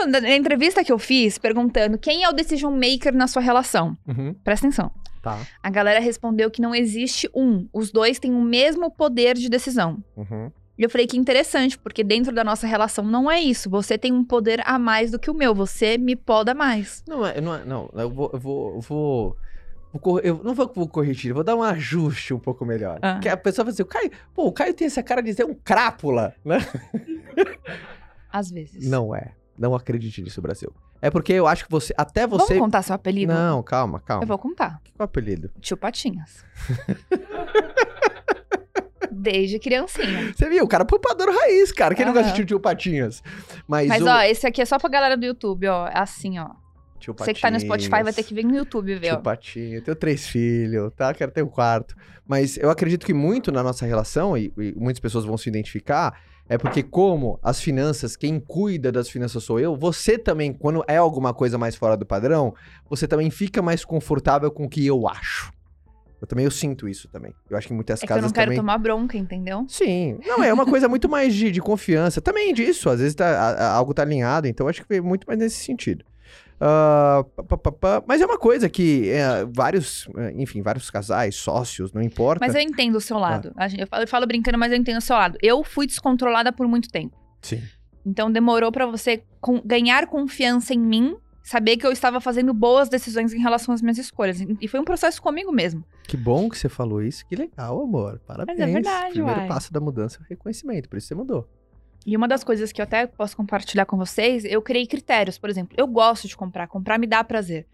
Na 0.08 0.36
entrevista 0.36 0.84
que 0.84 0.92
eu 0.92 0.98
fiz, 0.98 1.38
perguntando 1.38 1.98
quem 1.98 2.24
é 2.24 2.28
o 2.28 2.32
decision 2.32 2.72
maker 2.74 3.14
na 3.14 3.26
sua 3.26 3.40
relação. 3.42 3.96
Uhum. 4.06 4.34
Presta 4.44 4.66
atenção. 4.66 4.90
Tá. 5.22 5.38
A 5.62 5.70
galera 5.70 6.00
respondeu 6.00 6.50
que 6.50 6.62
não 6.62 6.74
existe 6.74 7.28
um. 7.34 7.68
Os 7.72 7.90
dois 7.90 8.18
têm 8.18 8.34
o 8.34 8.40
mesmo 8.40 8.90
poder 8.90 9.36
de 9.36 9.48
decisão. 9.48 10.02
Uhum. 10.16 10.50
E 10.80 10.82
eu 10.82 10.88
falei 10.88 11.06
que 11.06 11.18
interessante, 11.18 11.78
porque 11.78 12.02
dentro 12.02 12.34
da 12.34 12.42
nossa 12.42 12.66
relação 12.66 13.04
não 13.04 13.30
é 13.30 13.38
isso. 13.38 13.68
Você 13.68 13.98
tem 13.98 14.10
um 14.14 14.24
poder 14.24 14.62
a 14.64 14.78
mais 14.78 15.10
do 15.10 15.18
que 15.18 15.30
o 15.30 15.34
meu. 15.34 15.54
Você 15.54 15.98
me 15.98 16.16
poda 16.16 16.54
mais. 16.54 17.04
Não, 17.06 17.26
é, 17.26 17.38
não, 17.38 17.54
é, 17.54 17.64
não, 17.66 17.90
eu 17.92 18.08
vou, 18.08 18.30
eu 18.32 18.40
vou, 18.40 18.74
eu 18.74 18.80
vou, 18.80 20.20
eu 20.20 20.40
não 20.42 20.54
vou, 20.54 20.66
corrigir, 20.88 21.34
vou 21.34 21.44
dar 21.44 21.54
um 21.54 21.62
ajuste 21.62 22.32
um 22.32 22.38
pouco 22.38 22.64
melhor. 22.64 22.98
Ah. 23.02 23.18
Que 23.18 23.28
a 23.28 23.36
pessoa 23.36 23.66
vai 23.66 23.72
dizer, 23.72 23.82
o 23.82 23.86
Caio, 23.86 24.10
pô, 24.32 24.46
o 24.46 24.52
Caio 24.52 24.72
tem 24.72 24.86
essa 24.86 25.02
cara 25.02 25.22
de 25.22 25.34
ser 25.34 25.44
um 25.44 25.52
crápula, 25.52 26.34
né? 26.42 26.56
Às 28.32 28.50
vezes. 28.50 28.88
Não 28.88 29.14
é. 29.14 29.32
Não 29.58 29.74
acredite 29.74 30.22
nisso, 30.22 30.40
Brasil. 30.40 30.72
É 31.02 31.10
porque 31.10 31.34
eu 31.34 31.46
acho 31.46 31.66
que 31.66 31.70
você, 31.70 31.92
até 31.94 32.26
Vamos 32.26 32.46
você... 32.46 32.58
contar 32.58 32.80
seu 32.80 32.94
apelido? 32.94 33.34
Não, 33.34 33.62
calma, 33.62 34.00
calma. 34.00 34.24
Eu 34.24 34.28
vou 34.28 34.38
contar. 34.38 34.80
Que 34.82 34.92
é 34.98 35.02
o 35.02 35.04
apelido? 35.04 35.50
Tio 35.60 35.76
Patinhas. 35.76 36.42
Desde 39.10 39.58
criancinha. 39.58 40.32
Você 40.34 40.48
viu, 40.48 40.64
o 40.64 40.68
cara 40.68 40.84
é 40.84 40.86
poupador 40.86 41.28
raiz, 41.34 41.72
cara. 41.72 41.94
Quem 41.94 42.06
não 42.06 42.12
gosta 42.12 42.32
de 42.32 42.44
tio 42.44 42.60
Patinhas? 42.60 43.22
Mas, 43.66 43.88
Mas, 43.88 44.02
o... 44.02 44.06
ó, 44.06 44.22
esse 44.22 44.46
aqui 44.46 44.62
é 44.62 44.64
só 44.64 44.78
pra 44.78 44.88
galera 44.88 45.16
do 45.16 45.24
YouTube, 45.24 45.66
ó. 45.66 45.86
É 45.88 45.98
assim, 45.98 46.38
ó. 46.38 46.50
Tio 46.98 47.14
Você 47.16 47.32
que 47.32 47.40
tá 47.40 47.50
no 47.50 47.58
Spotify 47.58 48.02
vai 48.02 48.12
ter 48.12 48.22
que 48.22 48.34
vir 48.34 48.44
no 48.44 48.54
YouTube 48.54 48.94
ver, 48.94 49.08
Tio 49.08 49.16
ó. 49.16 49.20
Patinho, 49.20 49.76
eu 49.76 49.82
tenho 49.82 49.96
três 49.96 50.26
filhos, 50.26 50.92
tá? 50.94 51.14
Quero 51.14 51.32
ter 51.32 51.42
um 51.42 51.48
quarto. 51.48 51.96
Mas 52.26 52.56
eu 52.58 52.70
acredito 52.70 53.06
que 53.06 53.14
muito 53.14 53.50
na 53.50 53.62
nossa 53.62 53.86
relação, 53.86 54.36
e, 54.36 54.52
e 54.58 54.74
muitas 54.76 55.00
pessoas 55.00 55.24
vão 55.24 55.36
se 55.36 55.48
identificar, 55.48 56.14
é 56.48 56.58
porque 56.58 56.82
como 56.82 57.38
as 57.42 57.60
finanças, 57.60 58.16
quem 58.16 58.40
cuida 58.40 58.90
das 58.90 59.08
finanças 59.08 59.42
sou 59.44 59.60
eu, 59.60 59.76
você 59.76 60.18
também, 60.18 60.52
quando 60.52 60.84
é 60.88 60.96
alguma 60.96 61.32
coisa 61.32 61.56
mais 61.56 61.76
fora 61.76 61.96
do 61.96 62.04
padrão, 62.04 62.54
você 62.88 63.06
também 63.06 63.30
fica 63.30 63.62
mais 63.62 63.84
confortável 63.84 64.50
com 64.50 64.64
o 64.64 64.68
que 64.68 64.84
eu 64.84 65.08
acho. 65.08 65.52
Eu 66.20 66.26
também 66.26 66.44
eu 66.44 66.50
sinto 66.50 66.86
isso 66.88 67.08
também. 67.08 67.32
Eu 67.48 67.56
acho 67.56 67.66
que 67.66 67.72
em 67.72 67.76
muitas 67.76 68.02
É 68.02 68.06
que 68.06 68.12
eu 68.12 68.16
casas 68.16 68.30
não 68.30 68.34
quero 68.34 68.46
também... 68.50 68.58
tomar 68.58 68.76
bronca, 68.78 69.16
entendeu? 69.16 69.64
Sim, 69.68 70.18
não, 70.26 70.42
é 70.44 70.52
uma 70.52 70.66
coisa 70.66 70.88
muito 70.88 71.08
mais 71.08 71.34
de, 71.34 71.50
de 71.50 71.60
confiança. 71.60 72.20
Também 72.20 72.52
disso, 72.52 72.90
às 72.90 73.00
vezes 73.00 73.14
tá, 73.14 73.26
a- 73.26 73.50
a- 73.52 73.72
algo 73.72 73.94
tá 73.94 74.02
alinhado, 74.02 74.46
então 74.46 74.68
acho 74.68 74.84
que 74.84 74.94
é 74.94 75.00
muito 75.00 75.26
mais 75.26 75.38
nesse 75.38 75.64
sentido. 75.64 76.04
Ah, 76.60 77.24
pá. 77.80 78.02
mas 78.06 78.20
é 78.20 78.26
uma 78.26 78.36
coisa 78.36 78.68
que 78.68 79.08
é, 79.08 79.46
vários, 79.50 80.06
é, 80.16 80.32
enfim, 80.36 80.60
vários 80.60 80.90
casais, 80.90 81.36
sócios, 81.36 81.90
não 81.92 82.02
importa. 82.02 82.44
Mas 82.44 82.54
eu 82.54 82.60
entendo 82.60 82.96
o 82.96 83.00
seu 83.00 83.16
Ah. 83.16 83.20
lado. 83.20 83.52
A 83.56 83.66
gente- 83.66 83.80
Eu 83.80 83.86
falo, 83.86 84.02
eu 84.02 84.08
falo 84.08 84.26
brincando, 84.26 84.58
mas 84.58 84.70
eu 84.70 84.76
entendo 84.76 84.98
o 84.98 85.00
seu 85.00 85.16
lado. 85.16 85.38
Eu 85.42 85.64
fui 85.64 85.86
descontrolada 85.86 86.52
por 86.52 86.68
muito 86.68 86.90
tempo. 86.90 87.16
Sim. 87.40 87.62
Então 88.04 88.30
demorou 88.30 88.70
pra 88.70 88.84
você 88.86 89.22
ganhar 89.64 90.06
confiança 90.06 90.74
em 90.74 90.78
mim, 90.78 91.16
saber 91.42 91.78
que 91.78 91.86
eu 91.86 91.92
estava 91.92 92.20
fazendo 92.20 92.52
boas 92.52 92.90
decisões 92.90 93.32
em 93.32 93.40
relação 93.40 93.72
às 93.74 93.80
minhas 93.80 93.96
escolhas. 93.98 94.38
E 94.60 94.68
foi 94.68 94.78
um 94.80 94.84
processo 94.84 95.20
comigo 95.22 95.50
mesmo. 95.50 95.82
Que 96.06 96.16
bom 96.16 96.48
que 96.48 96.58
você 96.58 96.68
falou 96.68 97.02
isso, 97.02 97.24
que 97.26 97.36
legal, 97.36 97.80
amor. 97.80 98.20
Parabéns. 98.26 98.58
verdade, 98.58 99.12
Primeiro 99.12 99.40
uai. 99.40 99.48
passo 99.48 99.72
da 99.72 99.80
mudança 99.80 100.18
é 100.18 100.22
o 100.22 100.26
reconhecimento, 100.28 100.88
por 100.88 100.98
isso 100.98 101.06
você 101.08 101.14
mudou. 101.14 101.48
E 102.04 102.16
uma 102.16 102.26
das 102.26 102.42
coisas 102.42 102.72
que 102.72 102.80
eu 102.80 102.84
até 102.84 103.06
posso 103.06 103.36
compartilhar 103.36 103.84
com 103.84 103.96
vocês, 103.96 104.44
eu 104.44 104.62
criei 104.62 104.86
critérios. 104.86 105.38
Por 105.38 105.50
exemplo, 105.50 105.74
eu 105.78 105.86
gosto 105.86 106.26
de 106.26 106.36
comprar, 106.36 106.66
comprar 106.66 106.98
me 106.98 107.06
dá 107.06 107.22
prazer. 107.22 107.66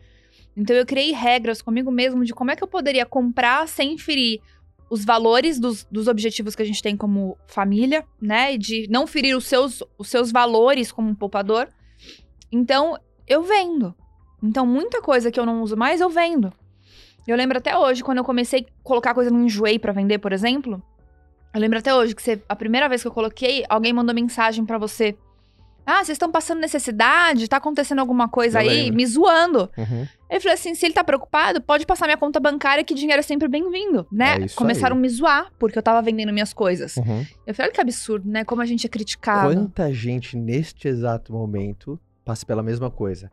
Então 0.56 0.74
eu 0.74 0.84
criei 0.84 1.12
regras 1.12 1.62
comigo 1.62 1.90
mesmo 1.90 2.24
de 2.24 2.34
como 2.34 2.50
é 2.50 2.56
que 2.56 2.62
eu 2.62 2.68
poderia 2.68 3.06
comprar 3.06 3.68
sem 3.68 3.96
ferir 3.96 4.40
os 4.88 5.04
valores 5.04 5.58
dos, 5.58 5.84
dos 5.90 6.08
objetivos 6.08 6.54
que 6.54 6.62
a 6.62 6.66
gente 6.66 6.82
tem 6.82 6.96
como 6.96 7.36
família, 7.46 8.04
né? 8.20 8.54
E 8.54 8.58
de 8.58 8.86
não 8.88 9.06
ferir 9.06 9.36
os 9.36 9.44
seus, 9.46 9.82
os 9.98 10.08
seus 10.08 10.30
valores 10.30 10.92
como 10.92 11.08
um 11.08 11.14
poupador. 11.14 11.68
Então, 12.50 12.98
eu 13.26 13.42
vendo. 13.42 13.94
Então, 14.42 14.64
muita 14.64 15.02
coisa 15.02 15.30
que 15.30 15.38
eu 15.40 15.46
não 15.46 15.62
uso 15.62 15.76
mais, 15.76 16.00
eu 16.00 16.08
vendo. 16.08 16.52
Eu 17.26 17.36
lembro 17.36 17.58
até 17.58 17.76
hoje, 17.76 18.02
quando 18.04 18.18
eu 18.18 18.24
comecei 18.24 18.60
a 18.60 18.64
colocar 18.82 19.14
coisa 19.14 19.30
no 19.30 19.44
Enjoei 19.44 19.78
pra 19.78 19.92
vender, 19.92 20.18
por 20.18 20.32
exemplo. 20.32 20.82
Eu 21.52 21.60
lembro 21.60 21.78
até 21.78 21.94
hoje 21.94 22.14
que 22.14 22.22
você, 22.22 22.40
a 22.48 22.54
primeira 22.54 22.88
vez 22.88 23.02
que 23.02 23.08
eu 23.08 23.12
coloquei, 23.12 23.64
alguém 23.68 23.92
mandou 23.92 24.14
mensagem 24.14 24.64
pra 24.64 24.78
você. 24.78 25.16
Ah, 25.86 25.98
vocês 26.04 26.16
estão 26.16 26.30
passando 26.30 26.60
necessidade? 26.60 27.48
Tá 27.48 27.58
acontecendo 27.58 28.00
alguma 28.00 28.28
coisa 28.28 28.58
Eu 28.58 28.68
aí? 28.68 28.82
lembro. 28.82 28.96
Me 28.96 29.06
zoando. 29.06 29.70
Uhum. 29.78 30.06
Eu 30.28 30.40
falei 30.40 30.54
assim: 30.54 30.74
se 30.74 30.84
ele 30.84 30.92
tá 30.92 31.04
preocupado, 31.04 31.60
pode 31.62 31.86
passar 31.86 32.06
minha 32.06 32.16
conta 32.16 32.40
bancária, 32.40 32.82
que 32.82 32.92
dinheiro 32.92 33.20
é 33.20 33.22
sempre 33.22 33.46
bem-vindo, 33.46 34.04
né? 34.10 34.44
É 34.44 34.48
Começaram 34.56 34.96
aí. 34.96 34.98
a 34.98 35.02
me 35.02 35.08
zoar, 35.08 35.52
porque 35.58 35.78
eu 35.78 35.82
tava 35.82 36.02
vendendo 36.02 36.32
minhas 36.32 36.52
coisas. 36.52 36.96
Uhum. 36.96 37.24
Eu 37.46 37.54
falei: 37.54 37.68
olha 37.68 37.72
que 37.72 37.80
absurdo, 37.80 38.28
né? 38.28 38.44
Como 38.44 38.60
a 38.60 38.66
gente 38.66 38.84
é 38.84 38.90
criticado. 38.90 39.54
Quanta 39.54 39.92
gente 39.92 40.36
neste 40.36 40.88
exato 40.88 41.32
momento 41.32 41.98
passa 42.24 42.44
pela 42.44 42.64
mesma 42.64 42.90
coisa? 42.90 43.30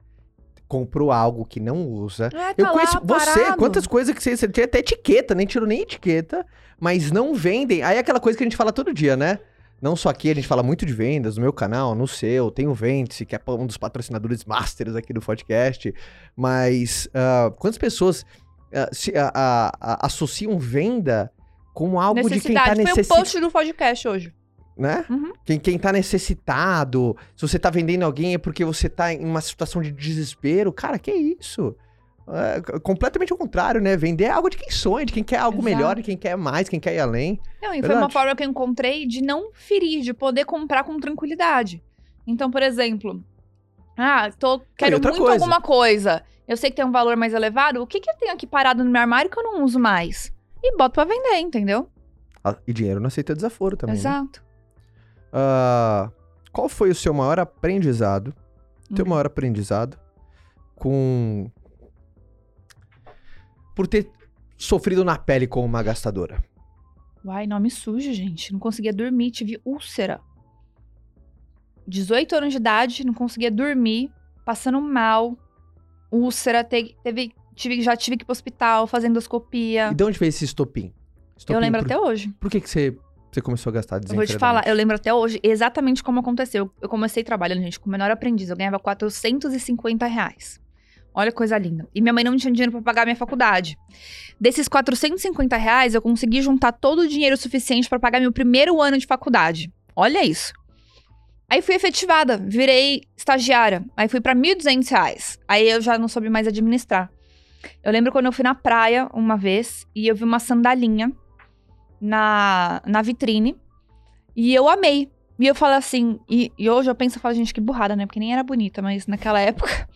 Comprou 0.74 1.12
algo 1.12 1.46
que 1.46 1.60
não 1.60 1.88
usa, 1.88 2.26
É, 2.26 2.30
tá 2.30 2.56
Eu 2.58 2.66
lá 2.66 2.72
conheço 2.72 3.00
você, 3.04 3.40
parado. 3.42 3.58
quantas 3.58 3.86
coisas 3.86 4.16
que 4.16 4.24
você, 4.24 4.36
você 4.36 4.48
tinha 4.48 4.66
até 4.66 4.80
etiqueta, 4.80 5.36
nem 5.36 5.46
tirou 5.46 5.68
nem 5.68 5.82
etiqueta, 5.82 6.44
mas 6.80 7.12
não 7.12 7.36
vendem. 7.36 7.84
Aí 7.84 7.98
é 7.98 8.00
aquela 8.00 8.20
coisa 8.20 8.36
que 8.36 8.44
a 8.44 8.48
gente 8.48 8.58
fala 8.58 8.74
todo 8.74 8.92
dia, 8.92 9.16
né? 9.16 9.38
Não 9.80 9.96
só 9.96 10.10
aqui, 10.10 10.32
a 10.32 10.34
gente 10.34 10.48
fala 10.48 10.64
muito 10.64 10.84
de 10.84 10.94
vendas, 10.94 11.36
no 11.38 11.44
meu 11.44 11.54
canal, 11.54 11.94
no 11.94 12.08
seu, 12.08 12.50
tem 12.50 12.68
o 12.68 12.74
Ventice, 12.74 13.24
que 13.24 13.36
é 13.36 13.42
um 13.50 13.68
dos 13.68 13.78
patrocinadores 13.78 14.46
masters 14.46 14.96
aqui 14.96 15.14
do 15.14 15.22
podcast. 15.22 15.94
Mas 16.36 17.08
ah, 17.14 17.52
quantas 17.60 17.78
pessoas 17.78 18.26
ah, 18.74 18.90
se, 18.92 19.14
ah, 19.16 19.72
associam 20.02 20.58
venda 20.58 21.32
com 21.74 22.00
algo 22.00 22.22
de 22.30 22.40
quem 22.40 22.54
tá 22.54 22.74
Necessidade. 22.74 22.76
Foi 22.76 22.84
o 22.84 22.88
necessitado, 22.88 23.22
post 23.22 23.40
do 23.40 23.52
podcast 23.52 24.08
hoje. 24.08 24.34
Né? 24.78 25.06
Uhum. 25.10 25.34
Quem, 25.46 25.60
quem 25.60 25.78
tá 25.78 25.92
necessitado, 25.92 27.16
se 27.36 27.48
você 27.48 27.60
tá 27.60 27.70
vendendo 27.70 28.04
alguém 28.04 28.34
é 28.34 28.38
porque 28.38 28.66
você 28.66 28.90
tá 28.90 29.14
em 29.14 29.24
uma 29.26 29.42
situação 29.42 29.82
de 29.82 29.92
desespero. 29.92 30.72
Cara, 30.72 30.98
que 31.00 31.12
isso? 31.12 31.76
É, 32.28 32.80
completamente 32.80 33.32
ao 33.34 33.38
contrário, 33.38 33.82
né? 33.82 33.98
Vender 33.98 34.26
é 34.26 34.30
algo 34.30 34.50
de 34.50 34.58
quem 34.58 34.72
sonha, 34.72 35.06
de 35.06 35.12
quem 35.12 35.24
quer 35.24 35.38
algo 35.38 35.58
Exato. 35.60 35.76
melhor, 35.76 35.96
de 35.98 36.04
quem 36.04 36.18
quer 36.18 36.38
mais, 36.38 36.70
quem 36.70 36.80
quer 36.80 36.96
ir 36.96 37.00
além. 37.00 37.40
Não, 37.62 37.74
e 37.74 37.84
foi 37.84 37.96
uma 37.96 38.10
forma 38.10 38.36
que 38.36 38.44
eu 38.44 38.50
encontrei 38.50 39.06
de 39.06 39.22
não 39.22 39.52
ferir, 39.54 40.02
de 40.02 40.14
poder 40.14 40.46
comprar 40.46 40.84
com 40.84 40.98
tranquilidade. 41.00 41.84
Então, 42.26 42.50
por 42.50 42.64
exemplo, 42.64 43.22
ah, 43.98 44.32
tô, 44.40 44.62
quero 44.78 45.02
muito 45.02 45.18
coisa. 45.18 45.34
alguma 45.34 45.60
coisa. 45.62 46.24
Eu 46.48 46.56
sei 46.58 46.70
que 46.70 46.78
tem 46.78 46.86
um 46.86 46.92
valor 46.92 47.16
mais 47.18 47.34
elevado. 47.34 47.82
O 47.82 47.88
que, 47.88 48.00
que 48.00 48.10
eu 48.10 48.16
tenho 48.16 48.34
aqui 48.34 48.48
parado 48.48 48.84
no 48.84 48.90
meu 48.90 49.02
armário 49.02 49.30
que 49.30 49.38
eu 49.38 49.44
não 49.44 49.64
uso 49.64 49.80
mais? 49.80 50.32
E 50.64 50.76
boto 50.78 50.94
pra 50.94 51.04
vender, 51.04 51.40
entendeu? 51.40 51.90
Ah, 52.44 52.56
E 52.66 52.74
dinheiro 52.74 53.00
não 53.02 53.08
aceita 53.08 53.36
desaforo 53.36 53.76
também. 53.78 53.96
né? 53.96 54.02
Ah, 55.34 56.12
qual 56.52 56.70
foi 56.70 56.92
o 56.92 56.96
seu 56.96 57.14
maior 57.14 57.40
aprendizado? 57.40 58.34
Teu 58.96 59.04
Hum. 59.06 59.10
maior 59.10 59.26
aprendizado 59.26 59.98
com. 60.76 61.50
Por 63.76 63.88
ter 63.88 64.10
sofrido 64.58 65.04
na 65.04 65.18
pele 65.18 65.48
como 65.48 65.66
uma 65.66 65.82
gastadora. 65.82 66.44
Uai, 67.26 67.48
nome 67.48 67.72
sujo, 67.72 68.14
gente. 68.14 68.54
Não 68.54 68.60
conseguia 68.60 68.94
dormir, 68.94 69.32
tive 69.32 69.60
úlcera. 69.66 70.22
18 71.88 72.36
anos 72.36 72.52
de 72.52 72.58
idade, 72.58 73.06
não 73.06 73.14
conseguia 73.14 73.50
dormir, 73.52 74.12
passando 74.46 74.80
mal. 74.82 75.38
Úlcera, 76.12 76.64
te- 76.64 76.96
teve 77.04 77.34
tive, 77.56 77.82
já 77.82 77.96
tive 77.96 78.18
que 78.18 78.24
ir 78.24 78.26
pro 78.26 78.32
hospital, 78.32 78.88
fazer 78.88 79.08
endoscopia. 79.08 79.90
E 79.92 79.96
de 79.96 80.04
onde 80.04 80.18
veio 80.20 80.30
esse 80.30 80.46
estopim? 80.46 80.88
Eu 80.88 81.38
Estopim 81.38 81.60
lembro 81.60 81.82
por... 81.82 81.86
até 81.86 81.98
hoje. 82.00 82.30
Por 82.40 82.50
que, 82.52 82.62
que 82.62 82.70
você, 82.70 82.98
você 83.34 83.42
começou 83.42 83.72
a 83.72 83.74
gastar 83.74 83.96
Eu 83.98 84.00
vou 84.00 84.08
te 84.08 84.12
desenfreadamente? 84.28 84.40
falar, 84.40 84.68
eu 84.68 84.76
lembro 84.76 84.96
até 84.96 85.14
hoje 85.14 85.40
exatamente 85.44 86.04
como 86.04 86.20
aconteceu. 86.20 86.72
Eu 86.82 86.90
comecei 86.90 87.24
trabalhando, 87.24 87.62
gente, 87.62 87.80
como 87.80 87.92
menor 87.92 88.12
aprendiz. 88.12 88.50
Eu 88.50 88.56
ganhava 88.56 88.80
450 88.80 90.06
reais. 90.06 90.62
Olha 91.16 91.32
que 91.32 91.38
coisa 91.38 91.58
linda. 91.58 91.88
E 91.94 92.02
minha 92.02 92.14
mãe 92.14 92.24
não 92.24 92.36
tinha 92.36 92.52
dinheiro 92.52 92.72
pra 92.72 92.82
pagar 92.82 93.04
a 93.04 93.06
minha 93.06 93.16
faculdade. 93.16 93.78
Desses 94.40 94.68
450 94.68 95.56
reais, 95.58 95.94
eu 95.94 96.02
consegui 96.02 96.42
juntar 96.42 96.72
todo 96.72 97.00
o 97.00 97.08
dinheiro 97.08 97.38
suficiente 97.38 97.88
pra 97.88 98.00
pagar 98.00 98.20
meu 98.20 98.32
primeiro 98.32 98.82
ano 98.82 98.98
de 98.98 99.06
faculdade. 99.06 99.72
Olha 99.96 100.26
isso. 100.26 100.54
Aí 101.50 101.62
fui 101.62 101.76
efetivada, 101.76 102.38
virei 102.38 103.04
estagiária. 103.16 103.86
Aí 103.96 104.08
fui 104.08 104.20
pra 104.20 104.34
1.200 104.34 104.90
reais. 104.90 105.40
Aí 105.48 105.70
eu 105.70 105.82
já 105.82 106.00
não 106.00 106.08
soube 106.08 106.30
mais 106.30 106.48
administrar. 106.48 107.12
Eu 107.84 107.92
lembro 107.92 108.12
quando 108.12 108.26
eu 108.26 108.32
fui 108.32 108.44
na 108.44 108.56
praia 108.56 109.08
uma 109.14 109.38
vez 109.38 109.86
e 109.96 110.08
eu 110.08 110.16
vi 110.16 110.24
uma 110.24 110.40
sandalinha 110.40 111.12
na, 112.04 112.82
na 112.86 113.02
vitrine. 113.02 113.56
E 114.36 114.54
eu 114.54 114.68
amei. 114.68 115.10
E 115.40 115.48
eu 115.48 115.56
falei 115.56 115.78
assim, 115.78 116.20
e, 116.30 116.52
e 116.58 116.70
hoje 116.70 116.90
eu 116.90 116.96
penso, 116.96 117.18
eu 117.18 117.22
falo, 117.22 117.34
gente, 117.34 117.54
que 117.54 117.62
burrada, 117.62 117.96
né? 117.96 118.06
Porque 118.06 118.20
nem 118.20 118.34
era 118.34 118.44
bonita, 118.44 118.82
mas 118.82 119.08
naquela 119.08 119.40
época. 119.40 119.88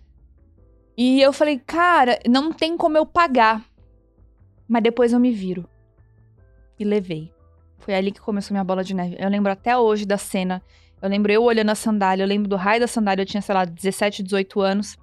e 0.96 1.20
eu 1.20 1.32
falei, 1.32 1.58
cara, 1.58 2.18
não 2.28 2.52
tem 2.52 2.76
como 2.76 2.96
eu 2.96 3.06
pagar. 3.06 3.64
Mas 4.68 4.82
depois 4.82 5.12
eu 5.12 5.18
me 5.18 5.32
viro. 5.32 5.68
E 6.78 6.84
levei. 6.84 7.32
Foi 7.78 7.94
ali 7.94 8.12
que 8.12 8.20
começou 8.20 8.54
minha 8.54 8.64
bola 8.64 8.84
de 8.84 8.94
neve. 8.94 9.16
Eu 9.18 9.28
lembro 9.28 9.50
até 9.50 9.76
hoje 9.76 10.06
da 10.06 10.18
cena. 10.18 10.62
Eu 11.00 11.08
lembro 11.08 11.32
eu 11.32 11.42
olhando 11.42 11.70
a 11.70 11.74
sandália. 11.74 12.22
Eu 12.22 12.28
lembro 12.28 12.48
do 12.48 12.56
raio 12.56 12.80
da 12.80 12.86
sandália. 12.86 13.22
Eu 13.22 13.26
tinha, 13.26 13.42
sei 13.42 13.54
lá, 13.54 13.64
17, 13.64 14.22
18 14.22 14.60
anos. 14.60 14.96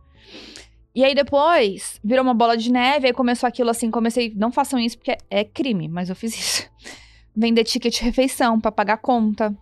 E 1.00 1.04
aí 1.06 1.16
depois 1.16 1.98
virou 2.04 2.24
uma 2.26 2.34
bola 2.34 2.58
de 2.58 2.70
neve. 2.70 3.08
Aí 3.08 3.14
começou 3.14 3.48
aquilo 3.48 3.70
assim. 3.70 3.90
Comecei, 3.90 4.34
não 4.36 4.52
façam 4.52 4.78
isso 4.78 4.98
porque 4.98 5.18
é 5.30 5.46
crime, 5.46 5.88
mas 5.88 6.10
eu 6.10 6.16
fiz 6.16 6.38
isso. 6.38 6.70
Vender 7.34 7.64
ticket 7.64 7.96
de 8.00 8.04
refeição 8.04 8.60
pra 8.60 8.70
pagar 8.70 8.98
conta. 8.98 9.56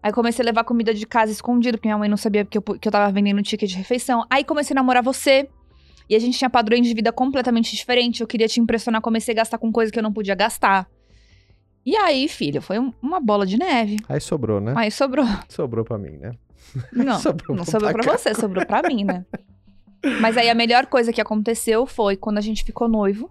Aí 0.00 0.12
comecei 0.12 0.44
a 0.44 0.46
levar 0.46 0.62
comida 0.62 0.94
de 0.94 1.04
casa 1.04 1.32
escondido, 1.32 1.78
porque 1.78 1.88
minha 1.88 1.98
mãe 1.98 2.08
não 2.08 2.16
sabia 2.16 2.44
que 2.44 2.56
eu, 2.56 2.62
que 2.62 2.86
eu 2.86 2.92
tava 2.92 3.10
vendendo 3.10 3.42
ticket 3.42 3.68
de 3.68 3.76
refeição. 3.76 4.24
Aí 4.30 4.44
comecei 4.44 4.72
a 4.72 4.76
namorar 4.76 5.02
você. 5.02 5.48
E 6.08 6.14
a 6.14 6.18
gente 6.20 6.38
tinha 6.38 6.48
padrões 6.48 6.86
de 6.86 6.94
vida 6.94 7.10
completamente 7.10 7.74
diferentes. 7.74 8.20
Eu 8.20 8.26
queria 8.28 8.46
te 8.46 8.60
impressionar, 8.60 9.00
comecei 9.00 9.32
a 9.34 9.36
gastar 9.38 9.58
com 9.58 9.72
coisa 9.72 9.90
que 9.90 9.98
eu 9.98 10.02
não 10.02 10.12
podia 10.12 10.36
gastar. 10.36 10.86
E 11.84 11.96
aí, 11.96 12.28
filho, 12.28 12.62
foi 12.62 12.78
um- 12.78 12.92
uma 13.02 13.18
bola 13.18 13.44
de 13.44 13.58
neve. 13.58 13.96
Aí 14.08 14.20
sobrou, 14.20 14.60
né? 14.60 14.74
Aí 14.76 14.92
sobrou. 14.92 15.26
Sobrou 15.48 15.84
pra 15.84 15.98
mim, 15.98 16.18
né? 16.18 16.30
Não, 16.92 17.18
Sobrou 17.18 17.56
não 17.56 17.64
sobrou 17.64 17.92
pra 17.94 18.16
você, 18.16 18.32
sobrou 18.32 18.64
pra 18.64 18.80
mim, 18.88 19.02
né? 19.02 19.24
Mas 20.20 20.36
aí 20.36 20.50
a 20.50 20.54
melhor 20.54 20.86
coisa 20.86 21.12
que 21.12 21.20
aconteceu 21.20 21.86
foi 21.86 22.16
quando 22.16 22.38
a 22.38 22.40
gente 22.40 22.64
ficou 22.64 22.88
noivo. 22.88 23.30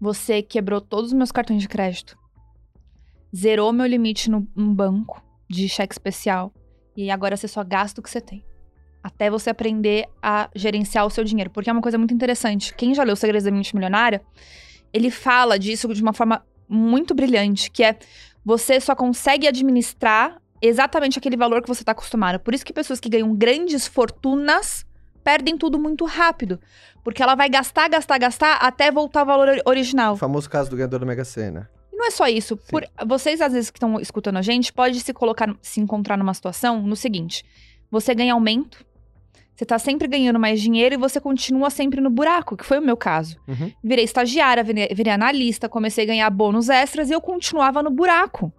Você 0.00 0.42
quebrou 0.42 0.80
todos 0.80 1.12
os 1.12 1.16
meus 1.16 1.32
cartões 1.32 1.62
de 1.62 1.68
crédito. 1.68 2.18
Zerou 3.34 3.72
meu 3.72 3.86
limite 3.86 4.30
no, 4.30 4.40
banco 4.56 5.22
de 5.48 5.68
cheque 5.68 5.94
especial. 5.94 6.52
E 6.96 7.10
agora 7.10 7.36
você 7.36 7.48
só 7.48 7.64
gasta 7.64 8.00
o 8.00 8.02
que 8.02 8.10
você 8.10 8.20
tem. 8.20 8.44
Até 9.02 9.30
você 9.30 9.50
aprender 9.50 10.08
a 10.22 10.50
gerenciar 10.54 11.06
o 11.06 11.10
seu 11.10 11.24
dinheiro. 11.24 11.50
Porque 11.50 11.70
é 11.70 11.72
uma 11.72 11.80
coisa 11.80 11.96
muito 11.96 12.12
interessante. 12.12 12.74
Quem 12.74 12.94
já 12.94 13.04
leu 13.04 13.16
Segredos 13.16 13.44
da 13.44 13.50
Mente 13.50 13.74
Milionária, 13.74 14.20
ele 14.92 15.10
fala 15.10 15.58
disso 15.58 15.92
de 15.94 16.02
uma 16.02 16.12
forma 16.12 16.44
muito 16.68 17.14
brilhante, 17.14 17.70
que 17.70 17.84
é 17.84 17.96
você 18.44 18.80
só 18.80 18.94
consegue 18.94 19.46
administrar 19.46 20.41
exatamente 20.62 21.18
aquele 21.18 21.36
valor 21.36 21.60
que 21.60 21.68
você 21.68 21.82
está 21.82 21.92
acostumado. 21.92 22.38
Por 22.38 22.54
isso 22.54 22.64
que 22.64 22.72
pessoas 22.72 23.00
que 23.00 23.08
ganham 23.08 23.34
grandes 23.34 23.86
fortunas 23.86 24.86
perdem 25.24 25.58
tudo 25.58 25.78
muito 25.78 26.04
rápido. 26.04 26.58
Porque 27.04 27.22
ela 27.22 27.34
vai 27.34 27.48
gastar, 27.48 27.88
gastar, 27.88 28.18
gastar 28.18 28.56
até 28.56 28.90
voltar 28.90 29.20
ao 29.20 29.26
valor 29.26 29.48
ori- 29.48 29.62
original. 29.66 30.14
O 30.14 30.16
famoso 30.16 30.48
caso 30.48 30.70
do 30.70 30.76
ganhador 30.76 31.00
da 31.00 31.06
Mega 31.06 31.24
Sena. 31.24 31.68
E 31.92 31.96
não 31.96 32.06
é 32.06 32.10
só 32.10 32.26
isso. 32.28 32.56
Por, 32.56 32.84
vocês, 33.06 33.40
às 33.40 33.52
vezes, 33.52 33.70
que 33.70 33.76
estão 33.78 34.00
escutando 34.00 34.36
a 34.38 34.42
gente, 34.42 34.72
pode 34.72 35.00
se 35.00 35.12
colocar, 35.12 35.54
se 35.60 35.80
encontrar 35.80 36.16
numa 36.16 36.32
situação 36.32 36.80
no 36.82 36.94
seguinte: 36.96 37.44
você 37.90 38.14
ganha 38.14 38.32
aumento, 38.34 38.84
você 39.54 39.64
tá 39.64 39.78
sempre 39.78 40.08
ganhando 40.08 40.38
mais 40.38 40.60
dinheiro 40.60 40.94
e 40.94 40.98
você 40.98 41.20
continua 41.20 41.70
sempre 41.70 42.00
no 42.00 42.08
buraco, 42.08 42.56
que 42.56 42.64
foi 42.64 42.78
o 42.78 42.82
meu 42.82 42.96
caso. 42.96 43.36
Uhum. 43.46 43.70
Virei 43.82 44.04
estagiária, 44.04 44.62
virei, 44.64 44.88
virei 44.94 45.12
analista, 45.12 45.68
comecei 45.68 46.04
a 46.04 46.06
ganhar 46.06 46.30
bônus 46.30 46.68
extras 46.68 47.10
e 47.10 47.12
eu 47.12 47.20
continuava 47.20 47.82
no 47.82 47.90
buraco. 47.90 48.52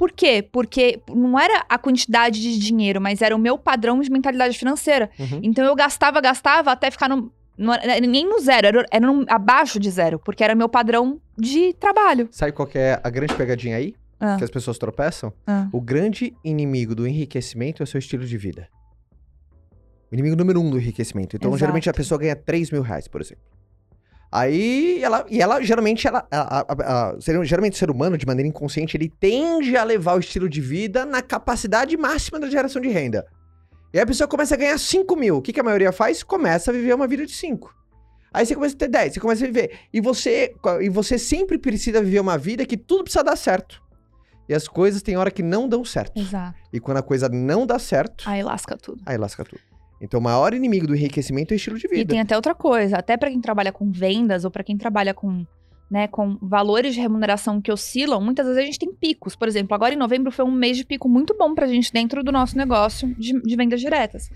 Por 0.00 0.10
quê? 0.12 0.42
Porque 0.50 0.98
não 1.10 1.38
era 1.38 1.62
a 1.68 1.76
quantidade 1.76 2.40
de 2.40 2.58
dinheiro, 2.58 2.98
mas 3.02 3.20
era 3.20 3.36
o 3.36 3.38
meu 3.38 3.58
padrão 3.58 4.00
de 4.00 4.10
mentalidade 4.10 4.56
financeira. 4.58 5.10
Uhum. 5.18 5.40
Então 5.42 5.62
eu 5.62 5.74
gastava, 5.76 6.22
gastava 6.22 6.72
até 6.72 6.90
ficar 6.90 7.06
no. 7.06 7.30
era 7.82 8.00
nem 8.00 8.26
no 8.26 8.38
zero, 8.40 8.66
era, 8.66 8.86
era 8.90 9.06
no- 9.06 9.26
abaixo 9.28 9.78
de 9.78 9.90
zero, 9.90 10.18
porque 10.18 10.42
era 10.42 10.54
meu 10.54 10.70
padrão 10.70 11.20
de 11.36 11.74
trabalho. 11.74 12.28
Sabe 12.30 12.52
qual 12.52 12.66
é 12.74 12.98
a 13.04 13.10
grande 13.10 13.34
pegadinha 13.34 13.76
aí? 13.76 13.94
Ah. 14.18 14.38
Que 14.38 14.44
as 14.44 14.48
pessoas 14.50 14.78
tropeçam? 14.78 15.34
Ah. 15.46 15.68
O 15.70 15.82
grande 15.82 16.34
inimigo 16.42 16.94
do 16.94 17.06
enriquecimento 17.06 17.82
é 17.82 17.84
o 17.84 17.86
seu 17.86 17.98
estilo 17.98 18.24
de 18.24 18.38
vida. 18.38 18.68
O 20.10 20.14
inimigo 20.14 20.34
número 20.34 20.62
um 20.62 20.70
do 20.70 20.78
enriquecimento. 20.78 21.36
Então, 21.36 21.50
Exato. 21.50 21.58
geralmente, 21.58 21.90
a 21.90 21.92
pessoa 21.92 22.18
ganha 22.18 22.34
3 22.34 22.70
mil 22.70 22.80
reais, 22.80 23.06
por 23.06 23.20
exemplo. 23.20 23.44
Aí, 24.32 25.02
ela, 25.02 25.26
e 25.28 25.40
ela, 25.42 25.60
geralmente, 25.60 26.06
ela, 26.06 26.24
a- 26.30 26.60
a- 26.60 27.10
a- 27.10 27.16
geralmente, 27.44 27.74
o 27.74 27.76
ser 27.78 27.90
humano, 27.90 28.16
de 28.16 28.24
maneira 28.26 28.48
inconsciente, 28.48 28.96
ele 28.96 29.08
tende 29.08 29.76
a 29.76 29.82
levar 29.82 30.14
o 30.14 30.20
estilo 30.20 30.48
de 30.48 30.60
vida 30.60 31.04
na 31.04 31.20
capacidade 31.20 31.96
máxima 31.96 32.38
da 32.38 32.48
geração 32.48 32.80
de 32.80 32.88
renda. 32.88 33.26
E 33.92 33.98
aí 33.98 34.04
a 34.04 34.06
pessoa 34.06 34.28
começa 34.28 34.54
a 34.54 34.58
ganhar 34.58 34.78
5 34.78 35.16
mil. 35.16 35.38
O 35.38 35.42
que, 35.42 35.52
que 35.52 35.58
a 35.58 35.64
maioria 35.64 35.90
faz? 35.90 36.22
Começa 36.22 36.70
a 36.70 36.74
viver 36.74 36.94
uma 36.94 37.08
vida 37.08 37.26
de 37.26 37.32
5. 37.32 37.74
Aí 38.32 38.46
você 38.46 38.54
começa 38.54 38.76
a 38.76 38.78
ter 38.78 38.86
10, 38.88 39.14
você 39.14 39.18
começa 39.20 39.42
a 39.42 39.46
viver. 39.48 39.72
E 39.92 40.00
você, 40.00 40.54
e 40.80 40.88
você 40.88 41.18
sempre 41.18 41.58
precisa 41.58 42.00
viver 42.00 42.20
uma 42.20 42.38
vida 42.38 42.64
que 42.64 42.76
tudo 42.76 43.02
precisa 43.02 43.24
dar 43.24 43.34
certo. 43.34 43.82
E 44.48 44.54
as 44.54 44.68
coisas 44.68 45.02
tem 45.02 45.16
hora 45.16 45.30
que 45.32 45.42
não 45.42 45.68
dão 45.68 45.84
certo. 45.84 46.16
Exato. 46.20 46.54
E 46.72 46.78
quando 46.78 46.98
a 46.98 47.02
coisa 47.02 47.28
não 47.28 47.66
dá 47.66 47.80
certo, 47.80 48.22
Aí 48.28 48.44
lasca 48.44 48.76
tudo. 48.76 49.02
aí 49.04 49.16
lasca 49.16 49.44
tudo. 49.44 49.60
Então, 50.00 50.18
o 50.18 50.22
maior 50.22 50.54
inimigo 50.54 50.86
do 50.86 50.94
enriquecimento 50.96 51.52
é 51.52 51.54
o 51.54 51.56
estilo 51.56 51.78
de 51.78 51.86
E 51.86 51.90
vida. 51.96 52.10
tem 52.10 52.20
até 52.20 52.34
outra 52.34 52.54
coisa, 52.54 52.96
até 52.96 53.16
pra 53.16 53.30
quem 53.30 53.40
trabalha 53.40 53.70
com 53.70 53.90
vendas 53.90 54.44
ou 54.44 54.50
pra 54.50 54.64
quem 54.64 54.76
trabalha 54.76 55.12
com, 55.12 55.44
né, 55.90 56.08
com 56.08 56.38
valores 56.40 56.94
de 56.94 57.00
remuneração 57.00 57.60
que 57.60 57.70
oscilam, 57.70 58.20
muitas 58.20 58.46
vezes 58.46 58.62
a 58.62 58.64
gente 58.64 58.78
tem 58.78 58.92
picos. 58.94 59.36
Por 59.36 59.46
exemplo, 59.46 59.74
agora 59.74 59.92
em 59.92 59.98
novembro 59.98 60.30
foi 60.32 60.44
um 60.44 60.50
mês 60.50 60.76
de 60.76 60.86
pico 60.86 61.08
muito 61.08 61.36
bom 61.36 61.54
pra 61.54 61.66
gente 61.66 61.92
dentro 61.92 62.24
do 62.24 62.32
nosso 62.32 62.56
negócio 62.56 63.14
de, 63.16 63.40
de 63.42 63.56
vendas 63.56 63.80
diretas. 63.80 64.30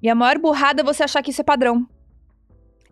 E 0.00 0.08
a 0.08 0.14
maior 0.14 0.38
burrada 0.38 0.82
é 0.82 0.84
você 0.84 1.02
achar 1.02 1.22
que 1.22 1.30
isso 1.30 1.40
é 1.40 1.44
padrão. 1.44 1.84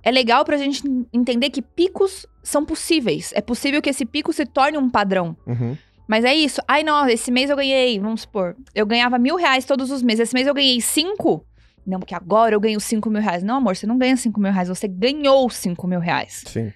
É 0.03 0.11
legal 0.11 0.45
pra 0.45 0.57
gente 0.57 0.83
entender 1.13 1.51
que 1.51 1.63
picos 1.63 2.27
são 2.43 2.65
possíveis. 2.65 3.33
É 3.35 3.41
possível 3.41 3.81
que 3.81 3.91
esse 3.91 4.05
pico 4.05 4.33
se 4.33 4.45
torne 4.45 4.77
um 4.79 4.91
padrão. 4.91 5.37
Uhum. 5.47 5.77
Mas 6.09 6.25
é 6.25 6.35
isso. 6.35 6.61
Ai, 6.67 6.83
não, 6.85 7.09
esse 7.09 7.31
mês 7.31 7.51
eu 7.51 7.57
ganhei, 7.57 7.99
vamos 7.99 8.23
supor, 8.23 8.57
eu 8.75 8.87
ganhava 8.87 9.19
mil 9.19 9.37
reais 9.37 9.65
todos 9.65 9.91
os 9.91 10.03
meses. 10.03 10.21
Esse 10.21 10.35
mês 10.35 10.47
eu 10.47 10.55
ganhei 10.55 10.81
cinco. 10.81 11.45
Não, 11.87 12.01
porque 12.01 12.15
agora 12.15 12.55
eu 12.55 12.61
ganho 12.61 12.81
cinco 12.81 13.09
mil 13.09 13.21
reais. 13.23 13.43
Não, 13.43 13.57
amor, 13.57 13.77
você 13.77 13.87
não 13.87 13.97
ganha 13.97 14.17
cinco 14.17 14.41
mil 14.41 14.51
reais, 14.53 14.69
você 14.69 14.89
ganhou 14.89 15.49
cinco 15.51 15.87
mil 15.87 16.01
reais. 16.01 16.43
Sim. 16.47 16.73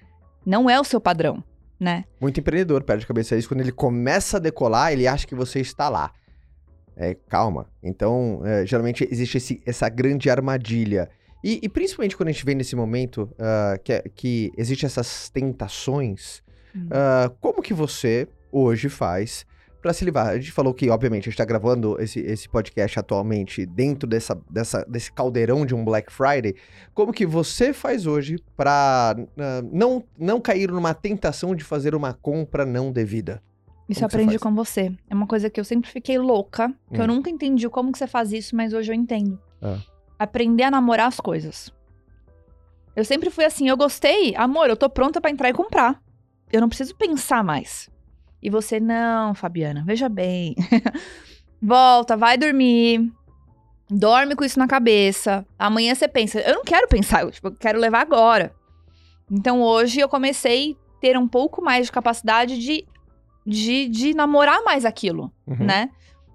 Não 0.47 0.71
é 0.71 0.79
o 0.81 0.85
seu 0.85 1.01
padrão, 1.01 1.43
né? 1.79 2.05
Muito 2.21 2.39
empreendedor 2.41 2.83
perde 2.85 3.05
a 3.05 3.09
cabeça 3.09 3.37
isso. 3.37 3.49
Quando 3.49 3.61
ele 3.61 3.73
começa 3.73 4.37
a 4.37 4.41
decolar, 4.41 4.93
ele 4.93 5.07
acha 5.09 5.27
que 5.27 5.35
você 5.35 5.61
está 5.61 5.89
lá. 5.89 6.13
É, 6.97 7.15
calma. 7.29 7.67
Então, 7.83 8.41
é, 8.45 8.65
geralmente 8.67 9.07
existe 9.11 9.39
esse- 9.39 9.63
essa 9.67 9.89
grande 9.89 10.29
armadilha. 10.31 11.09
E, 11.43 11.59
e 11.63 11.69
principalmente 11.69 12.17
quando 12.17 12.29
a 12.29 12.33
gente 12.33 12.45
vê 12.45 12.55
nesse 12.55 12.77
momento 12.77 13.31
ah, 13.39 13.79
que, 13.83 13.93
é- 13.93 14.05
que 14.15 14.53
existem 14.57 14.87
essas 14.87 15.29
tentações, 15.31 16.43
Hum. 16.77 16.89
ah, 16.91 17.33
como 17.41 17.63
que 17.63 17.75
você 17.75 18.29
hoje 18.53 18.89
faz 18.89 19.45
para 19.81 19.93
se 19.93 20.05
livrar? 20.05 20.29
A 20.29 20.37
gente 20.39 20.53
falou 20.53 20.73
que, 20.75 20.89
obviamente, 20.91 21.23
a 21.23 21.25
gente 21.25 21.35
está 21.35 21.45
gravando 21.45 22.01
esse, 22.01 22.21
esse 22.21 22.49
podcast 22.49 22.99
atualmente 22.99 23.65
dentro 23.67 24.09
dessa, 24.09 24.41
dessa, 24.51 24.85
desse 24.89 25.13
caldeirão 25.13 25.65
de 25.65 25.75
um 25.75 25.85
Black 25.85 26.13
Friday. 26.13 26.55
Como 26.95 27.13
que 27.13 27.25
você 27.27 27.73
faz 27.73 28.07
hoje 28.07 28.37
para 28.57 29.17
não, 29.73 30.05
não 30.19 30.41
cair 30.41 30.71
numa 30.71 30.93
tentação 30.95 31.55
de 31.55 31.65
fazer 31.65 31.95
uma 31.95 32.13
compra 32.13 32.65
não 32.67 32.93
devida? 32.93 33.43
Isso 33.89 33.99
eu 33.99 34.09
você 34.09 34.17
aprendi 34.17 34.39
faz? 34.39 34.43
com 34.43 34.55
você. 34.55 34.93
É 35.09 35.15
uma 35.15 35.27
coisa 35.27 35.51
que 35.51 35.59
eu 35.59 35.65
sempre 35.65 35.91
fiquei 35.91 36.17
louca, 36.19 36.73
que 36.93 37.01
eu 37.01 37.05
Hum. 37.05 37.09
nunca 37.09 37.29
entendi 37.31 37.69
como 37.69 37.91
que 37.91 37.99
você 37.99 38.07
faz 38.07 38.33
isso, 38.33 38.55
mas 38.55 38.73
hoje 38.73 38.93
eu 38.93 38.95
entendo. 38.95 39.41
Ah. 39.61 39.79
Aprender 40.19 40.63
a 40.65 40.71
namorar 40.71 41.09
as 41.09 41.19
coisas. 41.19 41.73
Eu 42.95 43.05
sempre 43.05 43.31
fui 43.31 43.45
assim, 43.45 43.69
eu 43.69 43.77
gostei, 43.77 44.35
amor, 44.37 44.69
eu 44.69 44.77
tô 44.77 44.89
pronta 44.91 45.21
pra 45.21 45.31
entrar 45.31 45.49
e 45.49 45.53
comprar. 45.53 46.01
Eu 46.53 46.61
não 46.61 46.69
preciso 46.69 46.95
pensar 46.95 47.43
mais. 47.43 47.89
E 48.43 48.49
você, 48.51 48.81
não, 48.81 49.35
Fabiana, 49.35 49.83
veja 49.87 50.09
bem. 50.09 50.55
Volta, 51.61 52.17
vai 52.17 52.39
dormir. 52.39 53.13
Dorme 53.91 54.35
com 54.37 54.45
isso 54.45 54.59
na 54.59 54.67
cabeça. 54.69 55.45
Amanhã 55.59 55.95
você 55.95 56.09
pensa, 56.09 56.41
eu 56.41 56.55
não 56.55 56.65
quero 56.65 56.89
pensar, 56.89 57.23
eu, 57.23 57.31
tipo, 57.31 57.49
eu 57.49 57.55
quero 57.57 57.79
levar 57.79 58.01
agora. 58.01 58.55
Então 59.31 59.61
hoje 59.63 60.01
eu 60.01 60.09
comecei 60.09 60.73
a 60.97 61.01
ter 61.01 61.19
um 61.19 61.27
pouco 61.29 61.63
mais 61.63 61.87
de 61.87 61.93
capacidade 61.93 62.59
de, 62.59 62.87
de, 63.47 63.89
de 63.89 64.15
namorar 64.15 64.63
mais 64.65 64.85
aquilo, 64.85 65.33
Uhum. 65.47 65.65
né? 65.67 65.91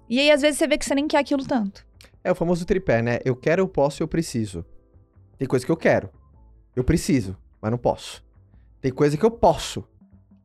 E 0.08 0.20
aí 0.20 0.30
às 0.30 0.42
vezes 0.42 0.58
você 0.58 0.66
vê 0.68 0.78
que 0.78 0.84
você 0.84 0.94
nem 0.94 1.08
quer 1.08 1.18
aquilo 1.18 1.44
tanto. 1.44 1.84
É 2.22 2.30
o 2.30 2.34
famoso 2.34 2.64
tripé, 2.64 3.02
né? 3.02 3.18
Eu 3.24 3.34
quero, 3.34 3.62
eu 3.62 3.68
posso, 3.68 4.02
eu 4.02 4.08
preciso. 4.08 4.64
Tem 5.38 5.48
coisa 5.48 5.64
que 5.64 5.72
eu 5.72 5.76
quero. 5.76 6.10
Eu 6.74 6.84
preciso, 6.84 7.36
mas 7.60 7.70
não 7.70 7.78
posso. 7.78 8.22
Tem 8.80 8.92
coisa 8.92 9.16
que 9.16 9.24
eu 9.24 9.30
posso 9.30 9.84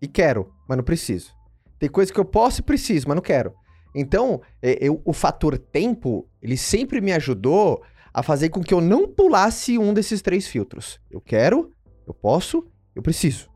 e 0.02 0.08
quero, 0.08 0.52
mas 0.68 0.78
não 0.78 0.84
preciso. 0.84 1.34
Tem 1.82 1.90
coisa 1.90 2.14
que 2.14 2.20
eu 2.20 2.24
posso 2.26 2.62
e 2.62 2.64
preciso, 2.64 3.08
mas 3.08 3.16
não 3.16 3.24
quero. 3.24 3.56
Então, 3.96 4.40
é, 4.62 4.78
eu, 4.80 5.02
o 5.04 5.12
fator 5.12 5.58
tempo, 5.58 6.28
ele 6.40 6.56
sempre 6.56 7.02
me 7.02 7.12
ajudou 7.12 7.82
a 8.14 8.22
fazer 8.22 8.50
com 8.50 8.62
que 8.62 8.72
eu 8.72 8.80
não 8.80 9.08
pulasse 9.08 9.80
um 9.80 9.92
desses 9.92 10.22
três 10.22 10.46
filtros. 10.48 11.00
Eu 11.10 11.20
quero, 11.20 11.72
eu 12.06 12.14
posso, 12.14 12.68
eu 12.96 13.02
preciso. 13.02 13.50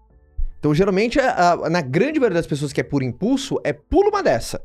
Então, 0.57 0.73
geralmente, 0.73 1.19
a- 1.19 1.51
a- 1.53 1.69
na 1.69 1.81
grande 1.81 2.19
maioria 2.19 2.39
das 2.39 2.47
pessoas 2.47 2.73
que 2.73 2.81
é 2.81 2.83
por 2.83 3.03
impulso, 3.03 3.59
é 3.63 3.71
pula 3.71 4.09
uma 4.09 4.23
dessa. 4.23 4.59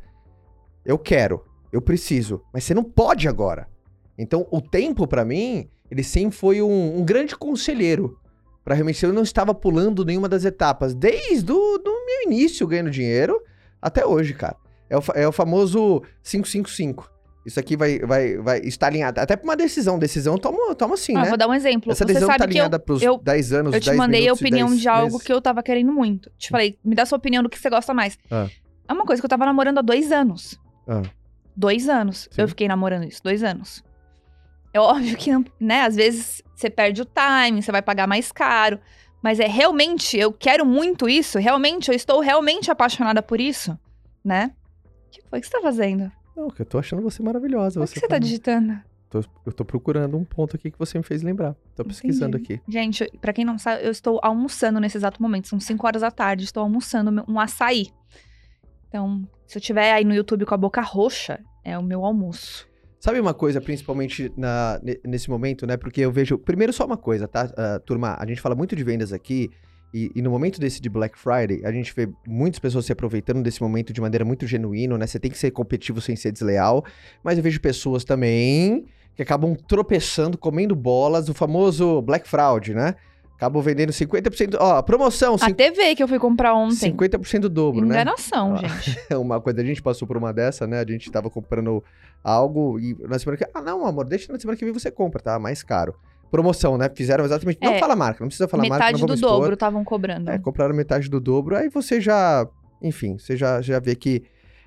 Eu 0.83 0.99
quero, 0.99 1.45
eu 1.71 1.83
preciso, 1.83 2.41
mas 2.55 2.65
você 2.65 2.73
não 2.73 2.83
pode 2.83 3.29
agora. 3.29 3.69
Então, 4.17 4.47
o 4.51 4.63
tempo, 4.63 5.07
pra 5.07 5.23
mim, 5.23 5.69
ele 5.91 6.03
sempre 6.03 6.35
foi 6.35 6.63
um, 6.63 6.99
um 6.99 7.05
grande 7.05 7.37
conselheiro. 7.37 8.19
Pra 8.65 8.75
realmente, 8.75 9.05
eu 9.05 9.13
não 9.13 9.23
estava 9.23 9.53
pulando 9.53 10.03
nenhuma 10.03 10.31
das 10.31 10.47
etapas, 10.47 10.95
desde 10.95 11.53
o 11.53 11.77
do 11.79 11.91
meu 12.07 12.23
início 12.25 12.67
ganhando 12.67 12.91
dinheiro 12.91 13.39
até 13.81 14.05
hoje, 14.07 14.35
cara. 14.35 14.57
É 14.89 14.97
o, 14.99 15.03
é 15.15 15.29
o 15.29 15.33
famoso 15.33 16.03
555. 16.23 17.11
Isso 17.47 17.59
aqui 17.59 17.77
vai, 17.77 17.99
vai, 18.01 18.37
vai 18.37 18.59
estar 18.61 18.89
alinhado. 18.89 19.19
Até 19.21 19.35
pra 19.37 19.45
uma 19.45 19.57
decisão. 19.57 19.99
Decisão 19.99 20.37
toma, 20.37 20.75
toma 20.75 20.97
sim, 20.97 21.17
Ah, 21.17 21.23
né? 21.23 21.29
vou 21.29 21.39
dar 21.39 21.49
um 21.49 21.55
exemplo. 21.55 21.91
Essa 21.91 22.01
Você 22.01 22.07
decisão 22.07 22.29
tá 22.29 22.35
sabe 22.35 22.45
eu, 22.45 22.49
alinhada 22.49 22.79
pros 22.79 23.01
eu- 23.03 23.19
10 23.19 23.53
anos, 23.53 23.73
eu 23.75 23.81
te 23.81 23.87
10 23.87 23.97
mandei 23.97 24.29
a 24.29 24.33
opinião 24.33 24.69
10 24.69 24.81
de 24.81 24.89
algo 24.89 25.13
meses. 25.13 25.23
que 25.23 25.33
eu 25.33 25.41
tava 25.41 25.63
querendo 25.63 25.93
muito. 25.93 26.31
Te 26.37 26.51
falei, 26.51 26.79
me 26.85 26.95
dá 26.95 27.07
sua 27.07 27.17
opinião 27.17 27.43
do 27.43 27.49
que 27.49 27.59
você 27.59 27.71
gosta 27.71 27.95
mais. 27.95 28.19
Ah. 28.31 28.47
É 28.89 28.93
uma 28.93 29.05
coisa 29.07 29.23
que 29.23 29.27
eu 29.27 29.31
tava 29.31 29.47
namorando 29.47 29.79
há 29.79 29.83
dois 29.83 30.13
anos. 30.13 30.61
Ah. 30.87 31.03
Dois 31.57 31.89
anos. 31.89 32.29
Sim. 32.31 32.43
Eu 32.43 32.49
fiquei 32.49 32.69
namorando 32.69 33.05
isso, 33.05 33.23
dois 33.23 33.43
anos. 33.43 33.83
É 34.75 34.81
óbvio 34.81 35.17
que, 35.17 35.33
não- 35.33 35.45
né, 35.59 35.83
às 35.85 35.97
vezes 35.97 36.43
você 36.55 36.69
perde 36.69 37.01
o 37.01 37.07
time, 37.07 37.63
você 37.63 37.73
vai 37.73 37.81
pagar 37.83 38.07
mais 38.07 38.31
caro. 38.31 38.79
Mas 39.23 39.39
é 39.39 39.47
realmente, 39.47 40.17
eu 40.19 40.33
quero 40.33 40.65
muito 40.65 41.09
isso, 41.09 41.39
realmente, 41.39 41.89
eu 41.91 41.95
estou 41.95 42.21
realmente 42.21 42.71
apaixonada 42.71 43.23
por 43.23 43.41
isso, 43.41 43.79
né? 44.25 44.53
O 44.85 45.11
que 45.11 45.21
foi 45.29 45.41
que 45.41 45.47
você 45.47 45.53
tá 45.53 45.61
fazendo? 45.61 46.11
Não, 46.37 46.49
que 46.49 46.63
eu 46.63 46.67
tô 46.67 46.79
achando 46.79 47.03
você 47.03 47.23
maravilhosa. 47.23 47.81
O 47.81 47.85
que 47.85 47.91
você 47.91 48.01
tá 48.01 48.09
falando. 48.09 48.23
digitando? 48.23 48.81
Tô- 49.11 49.25
eu 49.45 49.53
tô 49.53 49.65
procurando 49.65 50.17
um 50.17 50.25
ponto 50.25 50.55
aqui 50.55 50.71
que 50.71 50.79
você 50.79 50.97
me 50.97 51.03
fez 51.05 51.21
lembrar. 51.23 51.55
Tô 51.75 51.85
pesquisando 51.85 52.39
Entendi. 52.39 52.55
aqui. 52.65 52.73
Gente, 52.73 53.11
pra 53.21 53.33
quem 53.33 53.45
não 53.45 53.59
sabe, 53.59 53.85
eu 53.85 53.91
estou 53.91 54.21
almoçando 54.23 54.79
nesse 54.79 54.97
exato 54.97 55.21
momento. 55.21 55.49
São 55.49 55.59
5 55.59 55.85
horas 55.85 56.03
da 56.03 56.13
tarde, 56.13 56.45
estou 56.45 56.63
almoçando 56.63 57.25
um 57.29 57.39
açaí. 57.41 57.89
Então, 58.89 59.29
se 59.47 59.59
eu 59.59 59.61
tiver 59.61 59.93
aí 59.93 60.05
no 60.05 60.15
YouTube 60.15 60.47
com 60.47 60.55
a 60.55 60.57
boca 60.57 60.81
roxa, 60.81 61.41
é 61.65 61.77
o 61.77 61.83
meu 61.83 62.05
almoço. 62.05 62.69
Sabe 63.01 63.19
uma 63.19 63.33
coisa, 63.33 63.63
principalmente 63.63 64.31
na, 64.37 64.79
ne- 64.83 65.01
nesse 65.07 65.31
momento, 65.31 65.67
né? 65.67 65.79
Porque 65.79 66.03
eu 66.03 66.13
vejo. 66.13 66.37
Primeiro, 66.39 66.71
só 66.71 66.85
uma 66.85 66.99
coisa, 66.99 67.27
tá? 67.27 67.51
Ah, 67.57 67.81
turma, 67.81 68.15
a 68.21 68.27
gente 68.27 68.43
fala 68.43 68.55
muito 68.55 68.77
de 68.77 68.85
vendas 68.85 69.11
aqui. 69.11 69.51
E, 69.93 70.13
e 70.15 70.23
no 70.23 70.31
momento 70.31 70.61
desse 70.61 70.81
de 70.83 70.89
Black 70.89 71.19
Friday, 71.19 71.65
a 71.65 71.73
gente 71.73 71.93
vê 71.97 72.09
muitas 72.27 72.61
pessoas 72.61 72.85
se 72.85 72.93
aproveitando 72.93 73.43
desse 73.43 73.61
momento 73.61 73.93
de 73.93 74.01
maneira 74.03 74.25
muito 74.25 74.47
genuína, 74.47 74.99
né? 74.99 75.07
Você 75.07 75.19
tem 75.19 75.31
que 75.31 75.39
ser 75.39 75.51
competitivo 75.51 76.01
sem 76.01 76.15
ser 76.15 76.31
desleal. 76.31 76.85
Mas 77.25 77.39
eu 77.39 77.43
vejo 77.43 77.59
pessoas 77.59 78.05
também 78.05 78.85
que 79.17 79.23
acabam 79.23 79.57
tropeçando, 79.57 80.37
comendo 80.37 80.77
bolas, 80.77 81.29
o 81.31 81.35
famoso 81.35 82.03
Black 82.03 82.29
Fraud, 82.29 82.75
né? 82.75 82.95
Acabam 83.41 83.63
vendendo 83.63 83.91
50%. 83.91 84.59
Ó, 84.61 84.83
promoção, 84.83 85.35
A 85.41 85.51
TV 85.51 85.95
que 85.95 86.03
eu 86.03 86.07
fui 86.09 86.19
comprar 86.19 86.53
ontem. 86.55 86.93
50% 86.95 87.41
do 87.41 87.49
dobro, 87.49 87.81
né? 87.81 87.95
Enganação, 87.95 88.55
gente. 88.59 89.01
uma 89.17 89.41
coisa, 89.41 89.63
a 89.63 89.65
gente 89.65 89.81
passou 89.81 90.07
por 90.07 90.19
uma 90.19 90.31
dessa, 90.31 90.67
né? 90.67 90.79
A 90.79 90.85
gente 90.87 91.11
tava 91.11 91.31
comprando 91.31 91.83
algo 92.23 92.79
e 92.79 92.95
na 93.01 93.19
semana 93.19 93.39
que 93.39 93.47
Ah, 93.55 93.63
não, 93.63 93.87
amor, 93.87 94.05
deixa 94.05 94.31
na 94.31 94.39
semana 94.39 94.59
que 94.59 94.65
vem 94.67 94.75
você 94.75 94.91
compra, 94.91 95.23
tá? 95.23 95.39
Mais 95.39 95.63
caro. 95.63 95.95
Promoção, 96.31 96.77
né? 96.77 96.91
Fizeram 96.95 97.25
exatamente. 97.25 97.59
Não 97.63 97.73
É, 97.73 97.79
fala 97.79 97.97
marca, 97.97 98.23
não 98.23 98.29
precisa 98.29 98.47
falar 98.47 98.69
marca, 98.69 98.85
Metade 98.85 99.01
não 99.01 99.07
do 99.07 99.15
expor. 99.15 99.31
dobro 99.31 99.55
estavam 99.55 99.83
cobrando. 99.85 100.31
É, 100.31 100.39
compraram 100.39 100.75
metade 100.75 101.09
do 101.09 101.19
dobro, 101.19 101.57
aí 101.57 101.71
você 101.71 101.99
já. 101.99 102.47
Enfim, 102.83 103.17
você 103.19 103.39
já, 103.39 103.63
já 103.63 103.81
vê 103.81 103.97
que. 103.97 104.23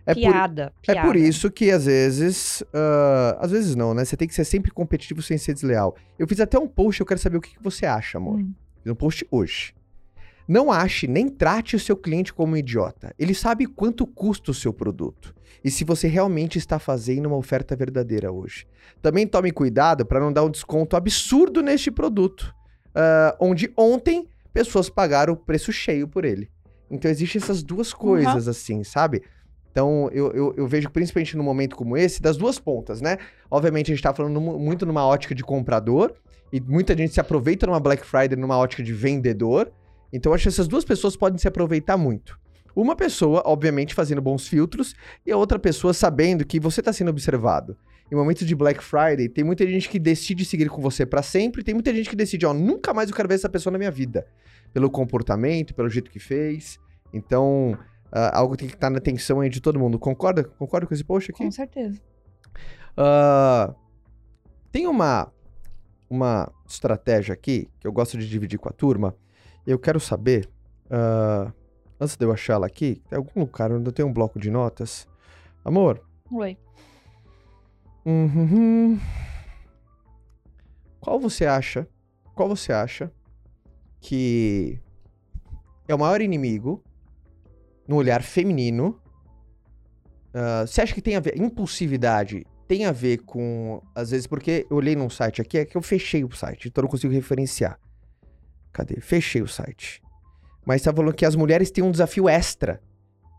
É 0.05 0.13
por, 0.15 0.19
piada, 0.19 0.73
é 0.85 0.93
piada. 0.93 1.07
por 1.07 1.15
isso 1.15 1.49
que 1.51 1.69
às 1.69 1.85
vezes. 1.85 2.63
ah, 2.73 3.37
às 3.39 3.51
vezes 3.51 3.75
não, 3.75 3.93
né? 3.93 4.03
Você 4.03 4.17
tem 4.17 4.27
que 4.27 4.33
ser 4.33 4.43
sempre 4.45 4.71
competitivo 4.71 5.21
sem 5.21 5.37
ser 5.37 5.53
desleal. 5.53 5.95
Eu 6.17 6.27
fiz 6.27 6.39
até 6.39 6.57
um 6.57 6.67
post, 6.67 6.99
eu 6.99 7.05
quero 7.05 7.19
saber 7.19 7.37
o 7.37 7.41
que, 7.41 7.51
que 7.55 7.63
você 7.63 7.85
acha, 7.85 8.17
amor. 8.17 8.39
Hum. 8.39 8.51
Fiz 8.83 8.91
um 8.91 8.95
post 8.95 9.25
hoje. 9.31 9.73
Não 10.47 10.71
ache 10.71 11.07
nem 11.07 11.29
trate 11.29 11.75
o 11.75 11.79
seu 11.79 11.95
cliente 11.95 12.33
como 12.33 12.53
um 12.53 12.57
idiota. 12.57 13.15
Ele 13.17 13.33
sabe 13.33 13.65
quanto 13.65 14.05
custa 14.05 14.51
o 14.51 14.53
seu 14.53 14.73
produto 14.73 15.33
e 15.63 15.71
se 15.71 15.85
você 15.85 16.07
realmente 16.07 16.57
está 16.57 16.77
fazendo 16.77 17.27
uma 17.27 17.37
oferta 17.37 17.75
verdadeira 17.75 18.31
hoje. 18.31 18.67
Também 19.01 19.25
tome 19.25 19.51
cuidado 19.51 20.05
para 20.05 20.19
não 20.19 20.33
dar 20.33 20.43
um 20.43 20.51
desconto 20.51 20.97
absurdo 20.97 21.61
neste 21.61 21.89
produto, 21.89 22.53
ah, 22.93 23.37
onde 23.39 23.71
ontem 23.77 24.27
pessoas 24.51 24.89
pagaram 24.89 25.33
o 25.33 25.37
preço 25.37 25.71
cheio 25.71 26.07
por 26.07 26.25
ele. 26.25 26.51
Então 26.91 27.09
existem 27.09 27.41
essas 27.41 27.63
duas 27.63 27.93
coisas 27.93 28.47
assim, 28.47 28.83
sabe? 28.83 29.23
Então, 29.73 30.07
eu, 30.13 30.31
eu, 30.33 30.53
eu 30.55 30.67
vejo 30.67 30.87
principalmente 30.91 31.35
num 31.35 31.43
momento 31.43 31.75
como 31.75 31.97
esse, 31.97 32.21
das 32.21 32.37
duas 32.37 32.59
pontas, 32.59 33.01
né? 33.01 33.17
Obviamente, 33.49 33.91
a 33.91 33.95
gente 33.95 34.03
tá 34.03 34.13
falando 34.13 34.39
mu- 34.39 34.59
muito 34.59 34.85
numa 34.85 35.03
ótica 35.03 35.33
de 35.33 35.43
comprador, 35.43 36.13
e 36.51 36.61
muita 36.61 36.95
gente 36.95 37.11
se 37.11 37.19
aproveita 37.19 37.65
numa 37.65 37.79
Black 37.79 38.05
Friday 38.05 38.37
numa 38.37 38.55
ótica 38.55 38.83
de 38.83 38.93
vendedor. 38.93 39.73
Então, 40.13 40.31
acho 40.31 40.43
que 40.43 40.49
essas 40.49 40.67
duas 40.67 40.85
pessoas 40.85 41.17
podem 41.17 41.39
se 41.39 41.47
aproveitar 41.47 41.97
muito. 41.97 42.39
Uma 42.75 42.95
pessoa, 42.95 43.41
obviamente, 43.47 43.95
fazendo 43.95 44.21
bons 44.21 44.47
filtros, 44.47 44.93
e 45.25 45.31
a 45.31 45.37
outra 45.37 45.57
pessoa 45.57 45.91
sabendo 45.91 46.45
que 46.45 46.59
você 46.59 46.79
está 46.79 46.93
sendo 46.93 47.09
observado. 47.09 47.75
Em 48.11 48.15
momentos 48.15 48.45
de 48.45 48.53
Black 48.53 48.83
Friday, 48.83 49.27
tem 49.27 49.43
muita 49.43 49.65
gente 49.65 49.89
que 49.89 49.97
decide 49.97 50.45
seguir 50.45 50.69
com 50.69 50.83
você 50.83 51.03
para 51.03 51.23
sempre, 51.23 51.63
tem 51.63 51.73
muita 51.73 51.91
gente 51.91 52.07
que 52.07 52.15
decide, 52.15 52.45
ó, 52.45 52.53
nunca 52.53 52.93
mais 52.93 53.09
eu 53.09 53.15
quero 53.15 53.27
ver 53.27 53.33
essa 53.33 53.49
pessoa 53.49 53.71
na 53.71 53.79
minha 53.79 53.89
vida. 53.89 54.27
Pelo 54.71 54.87
comportamento, 54.87 55.73
pelo 55.73 55.89
jeito 55.89 56.11
que 56.11 56.19
fez. 56.19 56.79
Então, 57.11 57.75
ah, 58.15 58.37
algo 58.37 58.55
tem 58.55 58.67
que 58.67 58.75
estar 58.75 58.91
na 58.91 58.99
atenção 58.99 59.41
aí 59.41 59.49
de 59.49 59.59
todo 59.59 59.79
mundo. 59.79 59.97
Concorda? 59.97 60.43
Concorda 60.43 60.85
com 60.85 60.93
esse 60.93 61.03
post 61.03 61.31
aqui? 61.31 61.43
Com 61.43 61.49
certeza. 61.49 61.99
Ah, 62.95 63.73
tem 64.71 64.85
uma, 64.85 65.33
uma 66.07 66.51
estratégia 66.67 67.33
aqui 67.33 67.71
que 67.79 67.87
eu 67.87 67.91
gosto 67.91 68.15
de 68.15 68.29
dividir 68.29 68.59
com 68.59 68.69
a 68.69 68.71
turma. 68.71 69.15
Eu 69.65 69.79
quero 69.79 69.99
saber, 69.99 70.47
ah, 70.91 71.51
antes 71.99 72.15
de 72.15 72.23
eu 72.23 72.31
achar 72.31 72.53
ela 72.53 72.67
aqui, 72.67 73.01
tem 73.09 73.17
algum 73.17 73.39
lugar 73.39 73.71
onde 73.71 73.89
eu 73.89 73.91
tenho 73.91 74.07
um 74.07 74.13
bloco 74.13 74.39
de 74.39 74.51
notas. 74.51 75.07
Amor, 75.65 75.99
Oi. 76.31 76.55
uhum, 78.05 78.99
qual 80.99 81.19
você 81.19 81.47
acha? 81.47 81.87
Qual 82.35 82.47
você 82.47 82.71
acha 82.71 83.11
que 83.99 84.79
é 85.87 85.95
o 85.95 85.99
maior 85.99 86.21
inimigo 86.21 86.83
no 87.87 87.95
olhar 87.95 88.21
feminino? 88.21 88.99
Ah, 90.33 90.65
você 90.65 90.81
acha 90.81 90.93
que 90.93 91.01
tem 91.01 91.15
a 91.15 91.19
ver 91.19 91.39
impulsividade? 91.39 92.45
Tem 92.67 92.85
a 92.85 92.91
ver 92.91 93.19
com 93.19 93.81
às 93.93 94.11
vezes 94.11 94.25
porque 94.25 94.65
eu 94.69 94.77
olhei 94.77 94.95
num 94.95 95.09
site 95.09 95.41
aqui 95.41 95.59
é 95.59 95.65
que 95.65 95.77
eu 95.77 95.81
fechei 95.81 96.23
o 96.23 96.31
site, 96.31 96.67
então 96.67 96.81
eu 96.81 96.85
não 96.85 96.89
consigo 96.89 97.13
referenciar. 97.13 97.79
Cadê? 98.71 98.99
Fechei 98.99 99.41
o 99.41 99.47
site. 99.47 100.01
Mas 100.65 100.81
tá 100.81 100.91
falando 100.91 101.13
que 101.13 101.25
as 101.25 101.35
mulheres 101.35 101.69
têm 101.69 101.83
um 101.83 101.91
desafio 101.91 102.27
extra, 102.27 102.81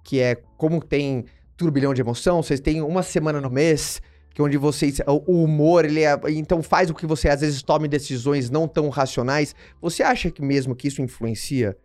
que 0.05 0.21
é 0.21 0.37
como 0.57 0.81
tem 0.81 1.25
turbilhão 1.57 1.95
de 1.95 2.01
emoção, 2.01 2.43
vocês 2.43 2.61
têm 2.61 2.83
uma 2.83 3.03
semana 3.03 3.41
no 3.41 3.51
mês, 3.51 4.01
que 4.35 4.43
onde 4.43 4.57
vocês 4.57 5.01
o 5.07 5.43
humor, 5.43 5.85
ele 5.85 6.03
é, 6.03 6.19
então 6.29 6.63
faz 6.63 6.91
o 6.91 6.95
que 6.95 7.07
você 7.07 7.29
às 7.29 7.41
vezes 7.41 7.63
tome 7.63 7.89
decisões 7.89 8.51
não 8.51 8.69
tão 8.69 8.89
racionais. 8.89 9.55
Você 9.81 10.03
acha 10.03 10.31
que 10.31 10.43
mesmo 10.43 10.77
que 10.77 10.89
isso 10.89 11.01
influencia 11.01 11.77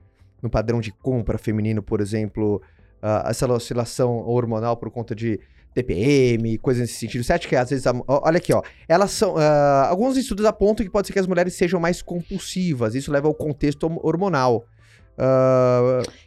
no 0.41 0.49
padrão 0.49 0.79
de 0.79 0.91
compra 0.91 1.37
feminino, 1.37 1.81
por 1.83 2.01
exemplo, 2.01 2.61
ah, 3.01 3.25
essa 3.29 3.51
oscilação 3.51 4.17
hormonal 4.27 4.75
por 4.77 4.89
conta 4.91 5.13
de 5.15 5.39
TPM, 5.73 6.57
coisas 6.57 6.81
nesse 6.81 6.93
sentido? 6.95 7.23
Você 7.23 7.33
acha 7.33 7.47
que 7.47 7.55
às 7.55 7.69
vezes, 7.69 7.85
a- 7.87 7.93
olha 8.07 8.37
aqui, 8.37 8.53
ó, 8.53 8.61
elas 8.87 9.11
são, 9.11 9.35
ah, 9.37 9.87
alguns 9.89 10.17
estudos 10.17 10.45
apontam 10.45 10.85
que 10.85 10.91
pode 10.91 11.07
ser 11.07 11.13
que 11.13 11.19
as 11.19 11.27
mulheres 11.27 11.53
sejam 11.53 11.79
mais 11.79 12.01
compulsivas, 12.01 12.95
isso 12.95 13.11
leva 13.11 13.27
ao 13.27 13.33
contexto 13.33 13.83
hormonal. 14.03 14.65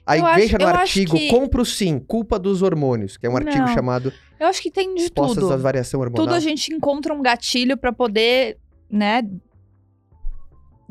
Aí 0.07 0.21
Eu 0.21 0.27
acho- 0.27 0.41
veja 0.41 0.59
no 0.59 0.67
artigo 0.67 1.17
que- 1.17 1.29
Compro 1.29 1.65
Sim, 1.65 1.99
Culpa 1.99 2.39
dos 2.39 2.61
Hormônios, 2.63 3.17
que 3.17 3.27
é 3.27 3.31
um 3.31 3.37
artigo 3.37 3.59
Não. 3.65 3.69
chamado 3.75 4.13
Eu 4.39 4.47
acho 4.49 4.61
que 4.61 4.71
tem 4.71 4.95
de 4.95 5.03
Respostas 5.03 5.43
tudo. 5.43 5.53
à 5.53 5.57
Variação 5.57 6.01
Hormonal. 6.01 6.27
Tudo 6.27 6.35
a 6.35 6.41
gente 6.41 6.73
encontra 6.75 7.15
um 7.15 7.23
gatilho 7.23 7.77
pra 7.77 7.93
poder, 7.93 8.59
né, 8.91 9.23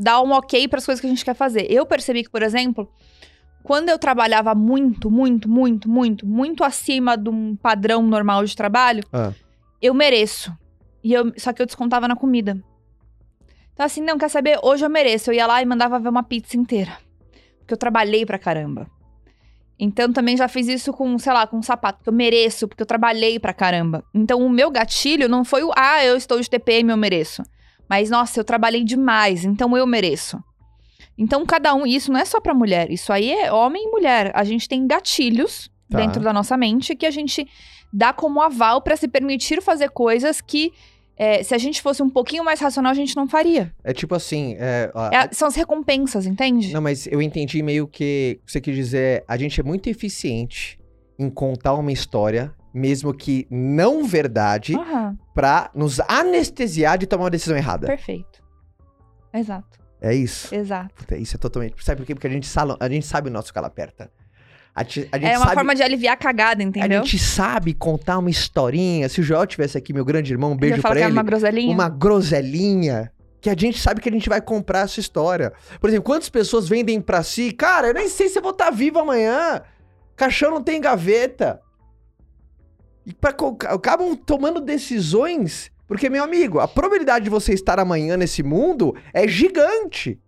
dar 0.02 0.22
um 0.22 0.32
ok 0.32 0.68
para 0.68 0.80
as 0.80 0.86
coisas 0.86 1.00
que 1.00 1.08
a 1.08 1.10
gente 1.10 1.24
quer 1.24 1.36
fazer. 1.36 1.68
Eu 1.72 1.86
percebi 1.86 2.24
que, 2.24 2.30
por 2.30 2.42
exemplo, 2.44 2.90
quando 3.64 3.90
eu 3.90 4.00
trabalhava 4.00 4.56
muito, 4.56 5.10
muito, 5.12 5.48
muito, 5.50 5.90
muito, 5.90 6.26
muito 6.26 6.64
acima 6.64 7.16
de 7.18 7.30
um 7.30 7.56
padrão 7.56 8.02
normal 8.04 8.44
de 8.44 8.56
trabalho, 8.56 9.04
Ah. 9.14 9.32
eu 9.82 9.94
mereço. 9.94 10.52
E 11.04 11.14
eu, 11.14 11.32
só 11.38 11.52
que 11.54 11.62
eu 11.62 11.66
descontava 11.66 12.08
na 12.08 12.16
comida. 12.16 12.58
Então, 13.74 13.86
assim, 13.86 14.02
não, 14.02 14.18
quer 14.18 14.30
saber? 14.30 14.60
Hoje 14.62 14.86
eu 14.86 14.90
mereço. 14.90 15.30
Eu 15.32 15.36
ia 15.36 15.48
lá 15.48 15.62
e 15.62 15.66
mandava 15.66 16.00
ver 16.00 16.10
uma 16.10 16.22
pizza 16.24 16.58
inteira. 16.58 16.92
Porque 17.60 17.74
eu 17.74 17.78
trabalhei 17.78 18.26
pra 18.26 18.38
caramba. 18.38 18.88
Então, 19.80 20.14
também 20.14 20.38
já 20.38 20.48
fiz 20.48 20.68
isso 20.68 20.94
com, 20.94 21.18
sei 21.18 21.34
lá, 21.34 21.48
com 21.48 21.58
um 21.58 21.64
sapato. 21.64 21.98
Porque 22.00 22.10
eu 22.10 22.14
mereço, 22.14 22.68
porque 22.68 22.84
eu 22.84 22.86
trabalhei 22.86 23.40
pra 23.40 23.54
caramba. 23.54 24.04
Então, 24.14 24.46
o 24.46 24.50
meu 24.50 24.70
gatilho 24.70 25.28
não 25.28 25.44
foi 25.44 25.64
o, 25.64 25.72
ah, 25.76 26.06
eu 26.06 26.16
estou 26.16 26.40
de 26.40 26.48
TPM, 26.50 26.92
eu 26.92 26.98
mereço. 26.98 27.42
Mas, 27.92 28.10
nossa, 28.10 28.40
eu 28.40 28.46
trabalhei 28.46 28.86
demais, 28.86 29.44
então 29.44 29.76
eu 29.76 29.86
mereço. 29.86 30.42
Então, 31.18 31.46
cada 31.46 31.76
um, 31.76 31.86
isso 31.86 32.10
não 32.10 32.22
é 32.22 32.24
só 32.24 32.40
pra 32.40 32.54
mulher, 32.54 32.90
isso 32.90 33.12
aí 33.12 33.30
é 33.34 33.52
homem 33.52 33.84
e 33.86 33.92
mulher. 33.92 34.32
A 34.34 34.46
gente 34.46 34.66
tem 34.70 34.88
gatilhos 34.88 35.70
Tá. 35.90 35.98
dentro 35.98 36.22
da 36.22 36.32
nossa 36.32 36.56
mente 36.56 36.96
que 36.96 37.06
a 37.06 37.12
gente 37.12 37.46
dá 37.92 38.14
como 38.14 38.40
aval 38.40 38.82
pra 38.82 38.96
se 38.96 39.10
permitir 39.10 39.62
fazer 39.62 39.90
coisas 39.90 40.40
que, 40.40 40.72
é, 41.18 41.44
se 41.44 41.54
a 41.54 41.58
gente 41.58 41.82
fosse 41.82 42.02
um 42.02 42.10
pouquinho 42.10 42.46
mais 42.46 42.62
racional, 42.62 42.94
a 42.94 42.96
gente 42.96 43.14
não 43.14 43.28
faria. 43.28 43.74
É 43.84 43.92
tipo 43.92 44.16
assim, 44.16 44.56
é, 44.58 44.90
É 45.12 45.18
a- 45.18 45.30
são 45.34 45.50
as 45.50 45.56
recompensas, 45.56 46.26
entende? 46.26 46.72
Não, 46.74 46.80
mas 46.82 47.08
eu 47.08 47.22
entendi 47.22 47.62
meio 47.62 47.86
que 47.90 48.40
você 48.48 48.62
quis 48.62 48.74
dizer, 48.74 49.26
a 49.28 49.36
gente 49.36 49.60
é 49.60 49.64
muito 49.64 49.90
eficiente 49.90 50.80
em 51.20 51.30
contar 51.30 51.74
uma 51.74 51.92
história, 51.92 52.54
mesmo 52.74 53.14
que 53.14 53.46
não 53.50 54.06
verdade, 54.06 54.76
Aham, 54.76 55.18
pra 55.34 55.70
nos 55.76 56.00
anestesiar 56.08 56.98
de 56.98 57.06
tomar 57.08 57.26
uma 57.26 57.30
decisão 57.30 57.56
errada. 57.58 57.88
perfeito. 57.88 58.42
Exato, 59.34 59.80
É 60.02 60.14
isso. 60.14 60.54
exato. 60.54 60.94
Puta, 60.96 61.16
isso 61.18 61.36
é 61.36 61.40
totalmente. 61.40 61.76
Sabe 61.84 62.00
por 62.02 62.06
quê? 62.06 62.14
Porque 62.14 62.28
a 62.28 62.30
gente, 62.30 62.48
sala- 62.48 62.78
a 62.80 62.90
gente 62.90 63.06
sabe 63.06 63.30
o 63.30 63.32
nosso 63.32 63.54
calo 63.54 63.68
aperta. 63.68 64.12
A, 64.74 64.84
ti- 64.86 65.08
a 65.12 65.18
É 65.18 65.38
uma 65.38 65.46
sabe, 65.46 65.56
forma 65.56 65.76
de 65.76 65.84
aliviar 65.84 66.14
a 66.14 66.18
cagada, 66.18 66.62
A 66.62 66.66
entendeu? 66.66 67.04
gente 67.04 67.20
sabe 67.20 67.74
contar 67.74 68.18
uma 68.18 68.30
historinha. 68.30 69.08
Se 69.10 69.20
o 69.20 69.24
Joel 69.24 69.46
tivesse 69.46 69.78
aqui, 69.78 69.92
meu 69.94 70.06
grande 70.06 70.32
irmão, 70.34 70.52
um 70.54 70.58
beijo 70.58 70.82
pra 70.82 70.92
que 70.96 71.00
ele. 71.00 71.12
uma 71.12 71.24
groselinha. 71.24 71.74
uma 71.74 71.90
groselinha 71.90 73.12
que 73.42 73.50
a 73.50 73.56
gente 73.58 73.80
sabe 73.82 74.00
que 74.00 74.08
a 74.08 74.12
gente 74.12 74.30
vai 74.30 74.40
comprar 74.40 74.82
essa 74.82 75.00
história. 75.00 75.52
Por 75.80 75.90
exemplo, 75.90 76.06
quantas 76.06 76.30
pessoas 76.30 76.70
vendem 76.70 77.02
pra 77.02 77.22
si? 77.24 77.52
Cara, 77.52 77.88
eu 77.88 77.94
nem 77.94 78.08
sei 78.08 78.30
se 78.30 78.38
eu 78.38 78.42
vou 78.42 78.52
estar 78.52 78.70
vivo 78.70 79.00
amanhã. 79.00 79.62
Caixão 80.16 80.52
não 80.52 80.62
tem 80.64 80.80
gaveta. 80.80 81.60
E 83.06 83.14
pra, 83.14 83.34
acabam 83.70 84.16
tomando 84.16 84.62
decisões. 84.62 85.72
Porque, 85.88 86.10
meu 86.10 86.24
amigo, 86.24 86.60
a 86.60 86.68
probabilidade 86.68 87.26
de 87.26 87.30
você 87.30 87.54
estar 87.54 87.80
amanhã 87.80 88.16
nesse 88.16 88.42
mundo 88.44 88.96
é 89.14 89.28
gigante. 89.28 90.20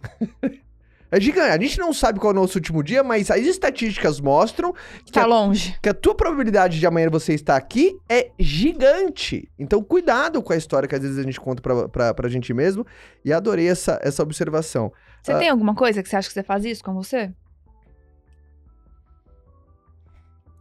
é 1.10 1.20
gigante. 1.20 1.50
A 1.50 1.60
gente 1.60 1.78
não 1.78 1.92
sabe 1.92 2.18
qual 2.18 2.32
é 2.32 2.36
o 2.36 2.40
nosso 2.40 2.56
último 2.56 2.82
dia, 2.82 3.02
mas 3.02 3.30
as 3.30 3.40
estatísticas 3.40 4.20
mostram 4.20 4.72
que 5.04 5.12
Tá 5.12 5.24
a 5.24 5.26
longe. 5.26 5.76
que 5.82 5.88
a 5.88 5.92
tua 5.94 6.14
probabilidade 6.14 6.78
de 6.80 6.86
amanhã 6.86 7.10
você 7.10 7.34
estar 7.34 7.56
aqui 7.56 7.94
é 8.08 8.30
gigante. 8.38 9.50
Então, 9.58 9.82
cuidado 9.82 10.42
com 10.42 10.52
a 10.54 10.56
história 10.56 10.88
que 10.88 10.94
às 10.94 11.02
vezes 11.02 11.18
a 11.18 11.22
gente 11.22 11.38
conta 11.40 11.60
pra, 11.60 11.88
pra, 11.88 12.14
pra 12.14 12.28
gente 12.30 12.54
mesmo. 12.54 12.86
E 13.24 13.32
adorei 13.34 13.68
essa, 13.68 13.98
essa 14.02 14.22
observação. 14.22 14.90
Você 15.22 15.32
Ah. 15.32 15.38
tem 15.38 15.50
alguma 15.50 15.74
coisa 15.74 16.02
que 16.02 16.08
você 16.08 16.16
acha 16.16 16.28
que 16.28 16.34
você 16.34 16.42
faz 16.42 16.64
isso 16.64 16.82
com 16.82 16.94
você? 16.94 17.30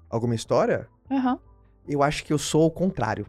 Alguma 0.10 0.36
história? 0.36 0.90
Aham. 1.10 1.40
Eu 1.88 2.04
acho 2.04 2.24
que 2.24 2.32
eu 2.32 2.38
sou 2.38 2.66
o 2.66 2.72
contrário. 2.72 3.26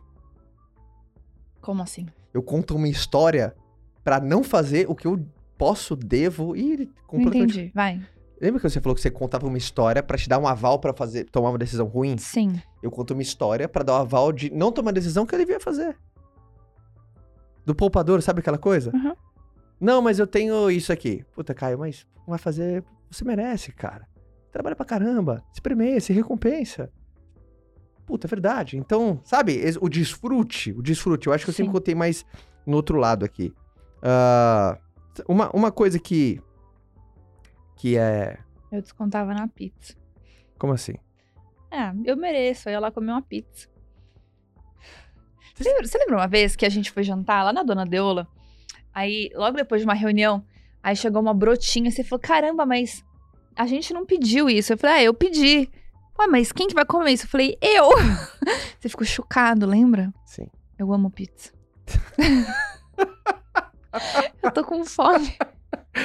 Como 1.61 1.83
assim? 1.83 2.07
Eu 2.35 2.43
conto 2.43 2.75
uma 2.75 2.89
história 2.89 3.55
pra 4.03 4.21
não 4.21 4.43
fazer 4.43 4.89
o 4.89 4.95
que 4.95 5.07
eu 5.07 5.25
posso, 5.57 5.95
devo 5.95 6.57
e 6.57 6.91
completamente. 7.07 7.53
entendi. 7.53 7.73
Vai. 7.75 8.01
Lembra 8.41 8.61
que 8.61 8.69
você 8.69 8.81
falou 8.81 8.97
que 8.97 9.01
você 9.01 9.11
contava 9.11 9.47
uma 9.47 9.57
história 9.59 10.03
pra 10.03 10.19
te 10.19 10.29
dar 10.29 10.39
um 10.39 10.49
aval 10.49 10.81
pra 10.81 10.93
fazer 10.93 11.25
tomar 11.25 11.51
uma 11.51 11.59
decisão 11.59 11.87
ruim? 11.87 12.19
Sim. 12.19 12.61
Eu 12.83 12.91
conto 12.91 13.13
uma 13.13 13.23
história 13.23 13.69
pra 13.69 13.85
dar 13.85 13.93
o 13.93 13.97
aval 13.97 14.33
de 14.33 14.51
não 14.51 14.73
tomar 14.73 14.91
a 14.91 14.95
decisão 14.95 15.25
que 15.25 15.35
eu 15.35 15.39
devia 15.39 15.61
fazer. 15.61 15.97
Do 17.65 17.75
poupador, 17.75 18.21
sabe 18.21 18.41
aquela 18.41 18.59
coisa? 18.59 18.91
Uhum. 18.93 19.15
Não, 19.81 20.03
mas 20.03 20.19
eu 20.19 20.27
tenho 20.27 20.69
isso 20.71 20.93
aqui. 20.93 21.25
Puta, 21.33 21.55
Caio, 21.55 21.79
mas 21.79 22.05
vai 22.27 22.39
fazer. 22.39 22.85
Você 23.09 23.25
merece, 23.25 23.71
cara. 23.71 24.09
Trabalha 24.51 24.75
pra 24.75 24.85
caramba. 24.85 25.45
Se 25.53 25.61
premia, 25.61 26.01
se 26.01 26.13
recompensa. 26.13 26.91
Puta, 28.07 28.27
é 28.27 28.29
verdade. 28.29 28.77
Então, 28.77 29.21
sabe, 29.25 29.61
o 29.81 29.89
desfrute, 29.89 30.73
o 30.73 30.83
desfrute, 30.83 31.27
eu 31.27 31.33
acho 31.33 31.45
que 31.45 31.51
eu 31.51 31.55
sempre 31.55 31.73
contei 31.73 31.95
mais 31.95 32.25
no 32.67 32.77
outro 32.77 32.99
lado 32.99 33.25
aqui. 33.25 33.53
Ah, 34.03 34.79
uma, 35.29 35.51
uma 35.51 35.71
coisa 35.71 35.99
que. 35.99 36.41
Que 37.77 37.97
é. 37.97 38.39
Eu 38.71 38.81
descontava 38.81 39.35
na 39.35 39.47
pizza. 39.49 39.95
Como 40.59 40.73
assim? 40.73 40.95
É, 41.71 41.93
eu 42.05 42.17
mereço. 42.17 42.69
Eu 42.69 42.73
ia 42.73 42.81
lá 42.81 42.91
comer 42.91 43.13
uma 43.13 43.23
pizza. 43.23 43.69
Você 45.55 45.69
lembra, 45.69 45.87
você 45.87 45.99
lembra 45.99 46.17
uma 46.17 46.27
vez 46.27 46.57
que 46.57 46.65
a 46.65 46.69
gente 46.69 46.91
foi 46.91 47.03
jantar 47.03 47.45
lá 47.45 47.53
na 47.53 47.63
Dona 47.63 47.85
Deola? 47.85 48.27
Aí, 48.95 49.31
logo 49.35 49.57
depois 49.57 49.81
de 49.81 49.87
uma 49.87 49.95
reunião, 49.95 50.45
aí 50.83 50.97
chegou 50.97 51.21
uma 51.21 51.35
brotinha 51.35 51.91
você 51.91 52.03
falou: 52.03 52.21
caramba, 52.21 52.67
mas 52.67 53.05
a 53.55 53.67
gente 53.67 53.93
não 53.93 54.05
pediu 54.05 54.49
isso. 54.49 54.73
Eu 54.73 54.79
falei: 54.79 54.97
ah, 54.97 55.03
eu 55.05 55.15
pedi. 55.15 55.71
Ué, 56.19 56.27
mas 56.27 56.53
quem 56.53 56.69
que 56.69 56.75
vai 56.75 56.85
comer 56.85 57.13
isso? 57.13 57.25
Eu 57.25 57.31
falei: 57.31 57.57
eu. 57.61 57.91
Você 58.79 58.89
ficou 58.89 59.07
chocado, 59.07 59.67
lembra? 59.67 60.13
Sim. 60.25 60.47
Eu 60.79 60.93
amo 60.93 61.11
pizza. 61.11 61.53
eu 64.43 64.51
tô 64.51 64.65
com 64.65 64.85
fome. 64.85 65.35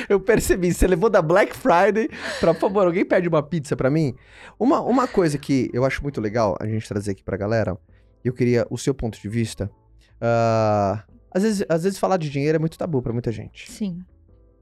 Eu 0.10 0.20
percebi, 0.20 0.74
você 0.74 0.86
levou 0.86 1.10
da 1.10 1.22
Black 1.22 1.56
Friday 1.56 2.10
pra, 2.40 2.54
por 2.54 2.60
favor, 2.60 2.86
alguém 2.86 3.06
pede 3.06 3.28
uma 3.28 3.42
pizza 3.42 3.76
pra 3.76 3.90
mim? 3.90 4.14
Uma, 4.60 4.82
uma 4.82 5.08
coisa 5.08 5.38
que 5.38 5.70
eu 5.74 5.86
acho 5.86 6.04
muito 6.04 6.20
legal 6.20 6.58
a 6.60 6.68
gente 6.68 6.88
trazer 6.88 7.12
aqui 7.12 7.24
pra 7.24 7.38
galera, 7.38 7.78
eu 8.24 8.34
queria 8.34 8.68
o 8.70 8.78
seu 8.78 8.94
ponto 8.94 9.20
de 9.20 9.30
vista. 9.30 9.72
ah, 10.20 11.04
às, 11.32 11.44
vezes, 11.44 11.66
às 11.70 11.84
vezes 11.84 12.00
falar 12.00 12.18
de 12.18 12.30
dinheiro 12.30 12.58
é 12.58 12.60
muito 12.60 12.78
tabu 12.78 13.02
pra 13.02 13.14
muita 13.14 13.32
gente. 13.32 13.72
Sim. 13.72 14.04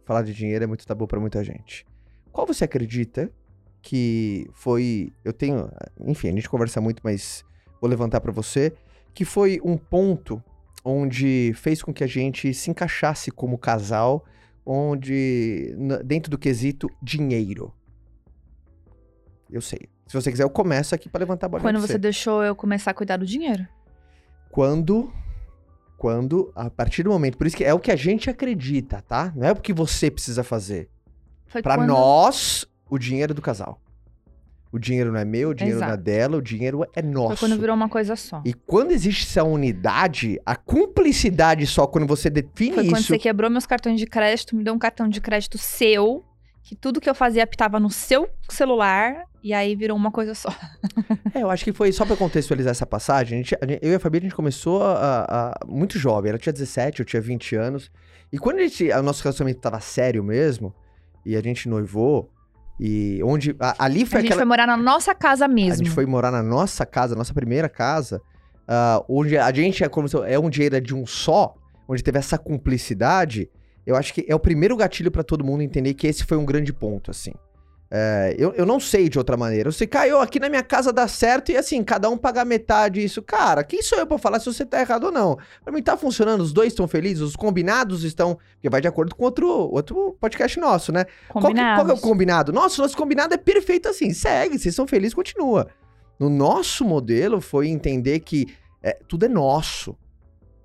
Falar 0.05 0.21
de 0.21 0.33
dinheiro 0.33 0.63
é 0.63 0.67
muito 0.67 0.85
tabu 0.85 1.07
pra 1.07 1.19
muita 1.19 1.43
gente. 1.43 1.85
Qual 2.31 2.45
você 2.45 2.63
acredita 2.63 3.31
que 3.85 4.49
foi. 4.51 5.13
Eu 5.23 5.31
tenho. 5.31 5.69
Enfim, 6.07 6.29
a 6.29 6.31
gente 6.31 6.49
conversa 6.49 6.81
muito, 6.81 7.01
mas 7.03 7.45
vou 7.79 7.87
levantar 7.87 8.19
pra 8.19 8.31
você. 8.31 8.73
Que 9.13 9.23
foi 9.23 9.61
um 9.63 9.77
ponto 9.77 10.43
onde 10.83 11.53
fez 11.55 11.83
com 11.83 11.93
que 11.93 12.03
a 12.03 12.07
gente 12.07 12.51
se 12.51 12.71
encaixasse 12.71 13.29
como 13.29 13.59
casal, 13.59 14.25
onde. 14.65 15.75
dentro 16.03 16.31
do 16.31 16.37
quesito 16.37 16.89
dinheiro. 16.99 17.71
Eu 19.51 19.61
sei. 19.61 19.87
Se 20.07 20.19
você 20.19 20.31
quiser, 20.31 20.43
eu 20.43 20.49
começo 20.49 20.95
aqui 20.95 21.07
pra 21.07 21.19
levantar 21.19 21.45
a 21.45 21.49
bola 21.49 21.61
Quando 21.61 21.79
você 21.79 21.99
deixou 21.99 22.43
eu 22.43 22.55
começar 22.55 22.89
a 22.89 22.93
cuidar 22.93 23.17
do 23.17 23.25
dinheiro. 23.25 23.67
quando 24.51 25.13
quando 25.97 26.51
a 26.55 26.69
partir 26.69 27.03
do 27.03 27.09
momento, 27.09 27.37
por 27.37 27.47
isso 27.47 27.55
que 27.55 27.63
é 27.63 27.73
o 27.73 27.79
que 27.79 27.91
a 27.91 27.95
gente 27.95 28.29
acredita, 28.29 29.01
tá? 29.01 29.31
Não 29.35 29.47
é 29.47 29.51
o 29.51 29.55
que 29.55 29.71
você 29.71 30.11
precisa 30.11 30.43
fazer. 30.43 30.89
Foi 31.45 31.61
Pra 31.61 31.75
quando... 31.77 31.87
nós, 31.87 32.67
o 32.89 32.97
dinheiro 32.97 33.31
é 33.31 33.35
do 33.35 33.41
casal. 33.41 33.79
O 34.71 34.79
dinheiro 34.79 35.11
não 35.11 35.19
é 35.19 35.23
meu, 35.25 35.49
o 35.51 35.53
dinheiro 35.53 35.79
não 35.79 35.85
é 35.87 35.89
Exato. 35.91 36.03
dela, 36.03 36.37
o 36.37 36.41
dinheiro 36.41 36.83
é 36.95 37.01
Foi 37.01 37.09
nosso. 37.11 37.37
quando 37.39 37.57
virou 37.57 37.73
uma 37.75 37.87
coisa 37.87 38.15
só. 38.17 38.41
E 38.43 38.53
quando 38.53 38.91
existe 38.91 39.25
essa 39.25 39.43
unidade, 39.43 40.37
a 40.45 40.55
cumplicidade 40.55 41.65
só 41.65 41.87
quando 41.87 42.05
você 42.05 42.29
define 42.29 42.75
Foi 42.75 42.85
quando 42.85 42.97
isso. 42.99 43.07
você 43.07 43.17
quebrou 43.19 43.49
meus 43.49 43.65
cartões 43.65 43.99
de 43.99 44.05
crédito, 44.05 44.55
me 44.55 44.63
deu 44.63 44.73
um 44.73 44.79
cartão 44.79 45.07
de 45.07 45.21
crédito 45.21 45.57
seu, 45.57 46.25
que 46.61 46.75
tudo 46.75 46.99
que 46.99 47.09
eu 47.09 47.15
fazia 47.15 47.43
apitava 47.43 47.79
no 47.79 47.89
seu 47.89 48.27
celular, 48.49 49.23
e 49.41 49.53
aí 49.53 49.75
virou 49.75 49.95
uma 49.95 50.11
coisa 50.11 50.33
só. 50.33 50.49
É, 51.33 51.43
eu 51.43 51.49
acho 51.49 51.65
que 51.65 51.73
foi 51.73 51.91
só 51.91 52.05
pra 52.05 52.15
contextualizar 52.15 52.71
essa 52.71 52.85
passagem. 52.85 53.39
a 53.39 53.41
gente- 53.41 53.57
a 53.61 53.65
gente- 53.67 53.79
eu 53.85 53.91
e 53.91 53.95
a 53.95 53.99
Fabi, 53.99 54.19
a 54.19 54.21
gente 54.21 54.35
começou 54.35 54.81
a, 54.81 55.25
a- 55.27 55.65
muito 55.67 55.99
jovem. 55.99 56.29
Ela 56.29 56.37
tinha 56.39 56.53
17, 56.53 57.01
eu 57.01 57.05
tinha 57.05 57.21
20 57.21 57.55
anos. 57.57 57.91
E 58.31 58.37
quando 58.37 58.59
a 58.59 58.61
gente, 58.61 58.89
o 58.89 59.01
nosso 59.03 59.21
relacionamento 59.21 59.59
tava 59.59 59.79
sério 59.81 60.23
mesmo, 60.23 60.73
e 61.25 61.35
a 61.35 61.41
gente 61.41 61.67
noivou, 61.67 62.31
e 62.79 63.21
onde. 63.23 63.55
a- 63.59 63.75
ali 63.85 64.03
A 64.03 64.05
foi 64.05 64.21
gente 64.21 64.27
aquela. 64.29 64.39
foi 64.41 64.45
morar 64.45 64.67
na 64.67 64.77
nossa 64.77 65.13
casa 65.15 65.47
mesmo. 65.47 65.73
A 65.73 65.77
gente 65.77 65.89
foi 65.91 66.05
morar 66.05 66.31
na 66.31 66.43
nossa 66.43 66.85
casa, 66.85 67.15
nossa 67.15 67.33
primeira 67.33 67.69
casa, 67.69 68.21
ah, 68.67 69.03
onde 69.07 69.37
a 69.37 69.51
gente 69.53 69.83
é 69.83 69.89
como 69.89 70.07
se 70.07 70.17
é 70.25 70.37
um 70.39 70.49
dinheiro 70.49 70.79
de 70.81 70.93
um 70.95 71.05
só, 71.05 71.55
onde 71.87 72.03
teve 72.03 72.17
essa 72.17 72.37
cumplicidade. 72.37 73.49
Eu 73.85 73.95
acho 73.95 74.13
que 74.13 74.25
é 74.27 74.33
o 74.35 74.39
primeiro 74.39 74.75
gatilho 74.75 75.11
pra 75.11 75.23
todo 75.23 75.43
mundo 75.43 75.61
entender 75.61 75.93
que 75.93 76.07
esse 76.07 76.23
foi 76.23 76.37
um 76.37 76.45
grande 76.45 76.73
ponto, 76.73 77.11
assim. 77.11 77.31
É, 77.89 78.35
eu, 78.37 78.51
eu 78.53 78.65
não 78.65 78.79
sei 78.79 79.07
de 79.07 79.17
outra 79.17 79.37
maneira. 79.37 79.69
Eu 79.69 79.71
sei, 79.71 79.85
Caio, 79.85 80.19
aqui 80.19 80.39
na 80.39 80.49
minha 80.49 80.63
casa 80.63 80.91
dá 80.91 81.07
certo 81.07 81.51
e 81.51 81.57
assim, 81.57 81.83
cada 81.83 82.09
um 82.09 82.17
pagar 82.17 82.43
metade 82.43 83.03
isso. 83.03 83.21
Cara, 83.21 83.63
quem 83.63 83.81
sou 83.81 83.97
eu 83.99 84.07
pra 84.07 84.17
falar 84.17 84.39
se 84.39 84.45
você 84.47 84.65
tá 84.65 84.81
errado 84.81 85.05
ou 85.05 85.11
não? 85.11 85.37
Pra 85.63 85.71
mim 85.71 85.81
tá 85.81 85.95
funcionando, 85.95 86.41
os 86.41 86.51
dois 86.51 86.69
estão 86.69 86.87
felizes, 86.87 87.21
os 87.21 87.35
combinados 87.35 88.03
estão. 88.03 88.37
Porque 88.55 88.69
vai 88.69 88.81
de 88.81 88.87
acordo 88.87 89.15
com 89.15 89.23
outro, 89.23 89.47
outro 89.47 90.17
podcast 90.19 90.59
nosso, 90.59 90.91
né? 90.91 91.05
Qual 91.29 91.45
que, 91.45 91.53
qual 91.53 91.85
que 91.85 91.91
é 91.91 91.93
o 91.93 91.99
combinado? 91.99 92.51
Nossa, 92.51 92.81
nosso 92.81 92.97
combinado 92.97 93.33
é 93.33 93.37
perfeito 93.37 93.87
assim. 93.87 94.13
Segue, 94.13 94.57
vocês 94.57 94.73
são 94.73 94.87
felizes, 94.87 95.13
continua. 95.13 95.67
No 96.19 96.29
nosso 96.29 96.83
modelo 96.83 97.39
foi 97.39 97.67
entender 97.67 98.19
que 98.21 98.47
é, 98.81 98.97
tudo 99.07 99.25
é 99.25 99.29
nosso. 99.29 99.95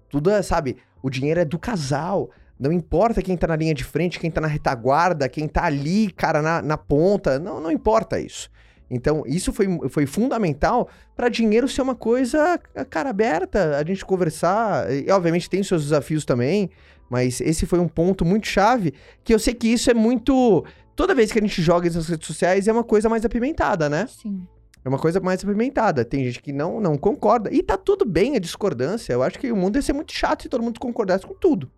Tudo 0.09 0.31
é, 0.31 0.43
sabe, 0.43 0.77
o 1.03 1.11
dinheiro 1.11 1.41
é 1.41 1.45
do 1.45 1.59
casal. 1.59 2.31
Não 2.61 2.71
importa 2.71 3.23
quem 3.23 3.39
tá 3.39 3.47
na 3.47 3.57
linha 3.57 3.73
de 3.73 3.83
frente, 3.83 4.21
quem 4.21 4.31
tá 4.31 4.39
na 4.39 4.47
retaguarda, 4.47 5.27
quem 5.31 5.49
tá 5.49 5.65
ali, 5.65 6.11
cara, 6.11 6.43
na, 6.43 6.61
na 6.61 6.77
ponta. 6.77 7.39
Não, 7.39 7.59
não 7.59 7.73
importa 7.73 8.21
isso. 8.21 8.51
Então, 8.91 9.23
isso 9.25 9.51
foi, 9.51 9.67
foi 9.89 10.05
fundamental 10.05 10.87
para 11.17 11.31
dinheiro 11.31 11.67
ser 11.67 11.81
uma 11.81 11.95
coisa, 11.95 12.59
cara, 12.91 13.09
aberta, 13.09 13.79
a 13.79 13.85
gente 13.85 14.05
conversar. 14.05 14.93
E, 14.93 15.11
obviamente, 15.11 15.49
tem 15.49 15.63
seus 15.63 15.85
desafios 15.85 16.27
também, 16.27 16.69
mas 17.09 17.41
esse 17.41 17.65
foi 17.65 17.79
um 17.79 17.89
ponto 17.89 18.27
muito 18.27 18.47
chave, 18.47 18.93
que 19.25 19.33
eu 19.33 19.39
sei 19.39 19.55
que 19.55 19.69
isso 19.69 19.91
é 19.91 19.95
muito. 19.95 20.63
Toda 20.95 21.15
vez 21.15 21.33
que 21.33 21.39
a 21.39 21.43
gente 21.43 21.63
joga 21.63 21.89
isso 21.89 21.97
nas 21.97 22.09
redes 22.09 22.27
sociais, 22.27 22.69
é 22.69 22.73
uma 22.73 22.85
coisa 22.85 23.09
mais 23.09 23.25
apimentada, 23.25 23.89
né? 23.89 24.07
Sim. 24.07 24.47
É 24.85 24.89
uma 24.89 24.99
coisa 24.99 25.19
mais 25.19 25.43
apimentada. 25.43 26.05
Tem 26.05 26.25
gente 26.25 26.43
que 26.43 26.53
não, 26.53 26.79
não 26.79 26.99
concorda. 26.99 27.49
E 27.53 27.63
tá 27.63 27.79
tudo 27.79 28.05
bem 28.05 28.37
a 28.37 28.39
discordância. 28.39 29.13
Eu 29.13 29.23
acho 29.23 29.39
que 29.39 29.51
o 29.51 29.57
mundo 29.57 29.77
ia 29.77 29.83
ser 29.83 29.93
muito 29.95 30.13
chato 30.13 30.43
se 30.43 30.49
todo 30.49 30.63
mundo 30.63 30.79
concordasse 30.79 31.27
com 31.27 31.35
tudo. 31.35 31.71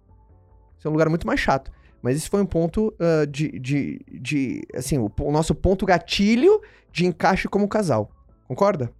Isso 0.82 0.88
é 0.88 0.90
um 0.90 0.94
lugar 0.94 1.08
muito 1.08 1.24
mais 1.28 1.38
chato. 1.38 1.70
Mas 2.02 2.16
esse 2.16 2.28
foi 2.28 2.42
um 2.42 2.46
ponto 2.46 2.92
ah, 2.98 3.24
de, 3.24 3.56
de, 3.60 4.04
de. 4.10 4.66
Assim, 4.74 4.98
o, 4.98 5.08
o 5.20 5.30
nosso 5.30 5.54
ponto 5.54 5.86
gatilho 5.86 6.60
de 6.90 7.06
encaixe 7.06 7.46
como 7.46 7.68
casal. 7.68 8.10
Concorda? 8.48 8.92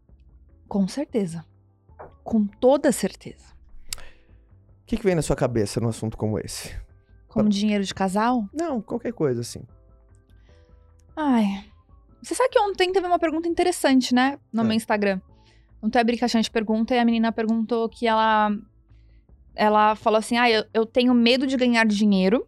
Com 0.68 0.86
certeza. 0.86 1.44
Com 2.22 2.46
toda 2.46 2.92
certeza. 2.92 3.46
O 3.98 4.86
que, 4.86 4.96
que 4.96 5.02
vem 5.02 5.16
na 5.16 5.22
sua 5.22 5.34
cabeça 5.34 5.80
num 5.80 5.88
assunto 5.88 6.16
como 6.16 6.38
esse? 6.38 6.72
Como 7.26 7.48
dinheiro 7.48 7.82
de 7.82 7.92
casal? 7.92 8.44
Não, 8.52 8.80
qualquer 8.80 9.12
coisa, 9.12 9.40
assim. 9.40 9.62
Ai. 11.16 11.64
Você 12.22 12.36
sabe 12.36 12.50
que 12.50 12.60
ontem 12.60 12.92
teve 12.92 13.08
uma 13.08 13.18
pergunta 13.18 13.48
interessante, 13.48 14.14
né? 14.14 14.38
No 14.52 14.62
É. 14.62 14.64
meu 14.64 14.74
Instagram. 14.76 15.20
Ontem 15.82 15.98
eu 15.98 16.00
abri 16.00 16.16
caixinha 16.16 16.44
de 16.44 16.50
pergunta 16.52 16.94
e 16.94 16.98
a 17.00 17.04
menina 17.04 17.32
perguntou 17.32 17.88
que 17.88 18.06
ela. 18.06 18.56
Ela 19.54 19.94
falou 19.94 20.18
assim: 20.18 20.36
Ah, 20.36 20.50
eu, 20.50 20.64
eu 20.72 20.86
tenho 20.86 21.14
medo 21.14 21.46
de 21.46 21.56
ganhar 21.56 21.86
dinheiro. 21.86 22.46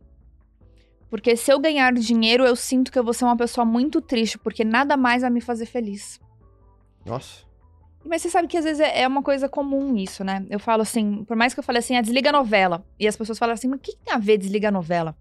Porque 1.10 1.36
se 1.36 1.52
eu 1.52 1.60
ganhar 1.60 1.92
dinheiro, 1.92 2.44
eu 2.44 2.56
sinto 2.56 2.90
que 2.90 2.98
eu 2.98 3.04
vou 3.04 3.14
ser 3.14 3.24
uma 3.24 3.36
pessoa 3.36 3.64
muito 3.64 4.00
triste, 4.00 4.36
porque 4.36 4.64
nada 4.64 4.96
mais 4.96 5.22
vai 5.22 5.30
me 5.30 5.40
fazer 5.40 5.66
feliz. 5.66 6.20
Nossa. 7.06 7.44
Mas 8.04 8.20
você 8.20 8.28
sabe 8.28 8.48
que 8.48 8.56
às 8.56 8.64
vezes 8.64 8.80
é 8.80 9.02
é 9.02 9.08
uma 9.08 9.22
coisa 9.22 9.48
comum 9.48 9.96
isso, 9.96 10.24
né? 10.24 10.44
Eu 10.50 10.58
falo 10.58 10.82
assim, 10.82 11.24
por 11.24 11.36
mais 11.36 11.54
que 11.54 11.60
eu 11.60 11.64
fale 11.64 11.78
assim, 11.78 11.96
ah, 11.96 12.02
desliga 12.02 12.30
a 12.30 12.32
novela. 12.32 12.84
E 12.98 13.06
as 13.06 13.16
pessoas 13.16 13.38
falam 13.38 13.54
assim, 13.54 13.68
mas 13.68 13.78
o 13.78 13.82
que, 13.82 13.96
tem 13.96 14.12
a 14.12 14.18
ver 14.18 14.36
desliga 14.36 14.68
a 14.68 14.72
novela? 14.72 15.16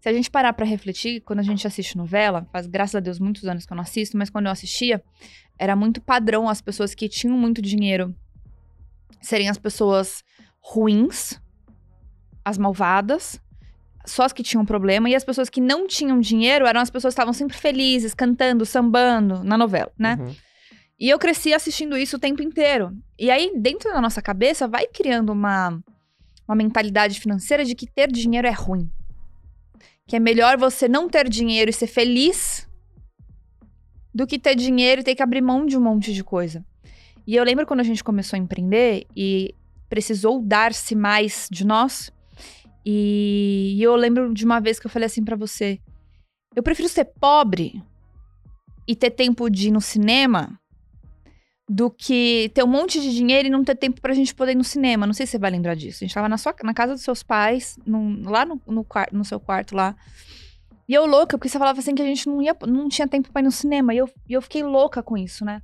Se 0.00 0.08
a 0.08 0.12
gente 0.12 0.30
parar 0.30 0.52
pra 0.52 0.64
refletir, 0.64 1.20
quando 1.20 1.40
a 1.40 1.42
gente 1.42 1.66
assiste 1.66 1.96
novela, 1.96 2.46
faz 2.52 2.66
graças 2.66 2.94
a 2.94 3.00
Deus 3.00 3.18
muitos 3.18 3.44
anos 3.44 3.66
que 3.66 3.72
eu 3.72 3.76
não 3.76 3.82
assisto, 3.82 4.16
mas 4.16 4.30
quando 4.30 4.46
eu 4.46 4.52
assistia, 4.52 5.02
era 5.58 5.74
muito 5.74 6.00
padrão 6.00 6.48
as 6.48 6.60
pessoas 6.60 6.94
que 6.94 7.08
tinham 7.08 7.36
muito 7.36 7.60
dinheiro 7.60 8.14
serem 9.20 9.48
as 9.48 9.58
pessoas 9.58 10.22
ruins, 10.60 11.40
as 12.44 12.58
malvadas, 12.58 13.40
só 14.04 14.24
as 14.24 14.32
que 14.32 14.42
tinham 14.42 14.64
problema, 14.64 15.08
e 15.08 15.14
as 15.14 15.24
pessoas 15.24 15.50
que 15.50 15.60
não 15.60 15.86
tinham 15.86 16.18
dinheiro 16.20 16.66
eram 16.66 16.80
as 16.80 16.90
pessoas 16.90 17.12
que 17.14 17.20
estavam 17.20 17.32
sempre 17.32 17.56
felizes, 17.56 18.14
cantando, 18.14 18.64
sambando 18.64 19.44
na 19.44 19.56
novela, 19.56 19.92
né? 19.98 20.16
Uhum. 20.20 20.34
E 20.98 21.08
eu 21.08 21.18
cresci 21.18 21.52
assistindo 21.54 21.96
isso 21.96 22.16
o 22.16 22.18
tempo 22.18 22.42
inteiro. 22.42 22.96
E 23.18 23.30
aí, 23.30 23.52
dentro 23.56 23.92
da 23.92 24.00
nossa 24.00 24.20
cabeça, 24.20 24.66
vai 24.66 24.86
criando 24.86 25.30
uma, 25.30 25.78
uma 26.46 26.56
mentalidade 26.56 27.20
financeira 27.20 27.64
de 27.64 27.74
que 27.74 27.86
ter 27.86 28.10
dinheiro 28.10 28.48
é 28.48 28.52
ruim. 28.52 28.90
Que 30.06 30.16
é 30.16 30.18
melhor 30.18 30.56
você 30.56 30.88
não 30.88 31.08
ter 31.08 31.28
dinheiro 31.28 31.70
e 31.70 31.74
ser 31.74 31.86
feliz 31.86 32.68
do 34.12 34.26
que 34.26 34.38
ter 34.38 34.56
dinheiro 34.56 35.00
e 35.02 35.04
ter 35.04 35.14
que 35.14 35.22
abrir 35.22 35.40
mão 35.40 35.64
de 35.64 35.76
um 35.78 35.80
monte 35.80 36.12
de 36.12 36.24
coisa. 36.24 36.64
E 37.24 37.36
eu 37.36 37.44
lembro 37.44 37.66
quando 37.66 37.80
a 37.80 37.84
gente 37.84 38.02
começou 38.02 38.36
a 38.36 38.40
empreender 38.40 39.06
e 39.14 39.54
precisou 39.88 40.42
dar-se 40.42 40.94
mais 40.94 41.48
de 41.50 41.66
nós. 41.66 42.12
E, 42.84 43.76
eu 43.80 43.94
lembro 43.96 44.32
de 44.32 44.44
uma 44.44 44.60
vez 44.60 44.78
que 44.78 44.86
eu 44.86 44.90
falei 44.90 45.06
assim 45.06 45.24
pra 45.24 45.36
você: 45.36 45.80
eu 46.54 46.62
prefiro 46.62 46.88
ser 46.88 47.04
pobre 47.04 47.82
e 48.86 48.96
ter 48.96 49.10
tempo 49.10 49.50
de 49.50 49.68
ir 49.68 49.70
no 49.70 49.80
cinema 49.80 50.58
do 51.68 51.90
que 51.90 52.50
ter 52.54 52.64
um 52.64 52.68
monte 52.68 52.98
de 53.00 53.14
dinheiro 53.14 53.46
e 53.48 53.50
não 53.50 53.62
ter 53.62 53.74
tempo 53.74 54.00
pra 54.00 54.14
gente 54.14 54.34
poder 54.34 54.52
ir 54.52 54.54
no 54.54 54.64
cinema. 54.64 55.06
Não 55.06 55.12
sei 55.12 55.26
se 55.26 55.32
você 55.32 55.38
vai 55.38 55.50
lembrar 55.50 55.74
disso. 55.74 55.98
A 56.02 56.06
gente 56.06 56.14
tava 56.14 56.28
na, 56.28 56.38
sua, 56.38 56.54
na 56.62 56.72
casa 56.72 56.94
dos 56.94 57.02
seus 57.02 57.22
pais, 57.22 57.78
num- 57.84 58.22
lá 58.28 58.46
no, 58.46 58.60
no, 58.66 58.86
no 59.12 59.24
seu 59.24 59.38
quarto 59.38 59.76
lá. 59.76 59.94
E 60.88 60.94
eu 60.94 61.04
louca, 61.04 61.36
porque 61.36 61.50
você 61.50 61.58
falava 61.58 61.78
assim 61.78 61.94
que 61.94 62.00
a 62.00 62.06
gente 62.06 62.26
não, 62.26 62.40
ia, 62.40 62.56
não 62.66 62.88
tinha 62.88 63.06
tempo 63.06 63.30
pra 63.30 63.42
ir 63.42 63.44
no 63.44 63.52
cinema. 63.52 63.92
E 63.92 63.98
eu, 63.98 64.10
e 64.26 64.32
eu 64.32 64.40
fiquei 64.40 64.62
louca 64.62 65.02
com 65.02 65.18
isso, 65.18 65.44
né? 65.44 65.60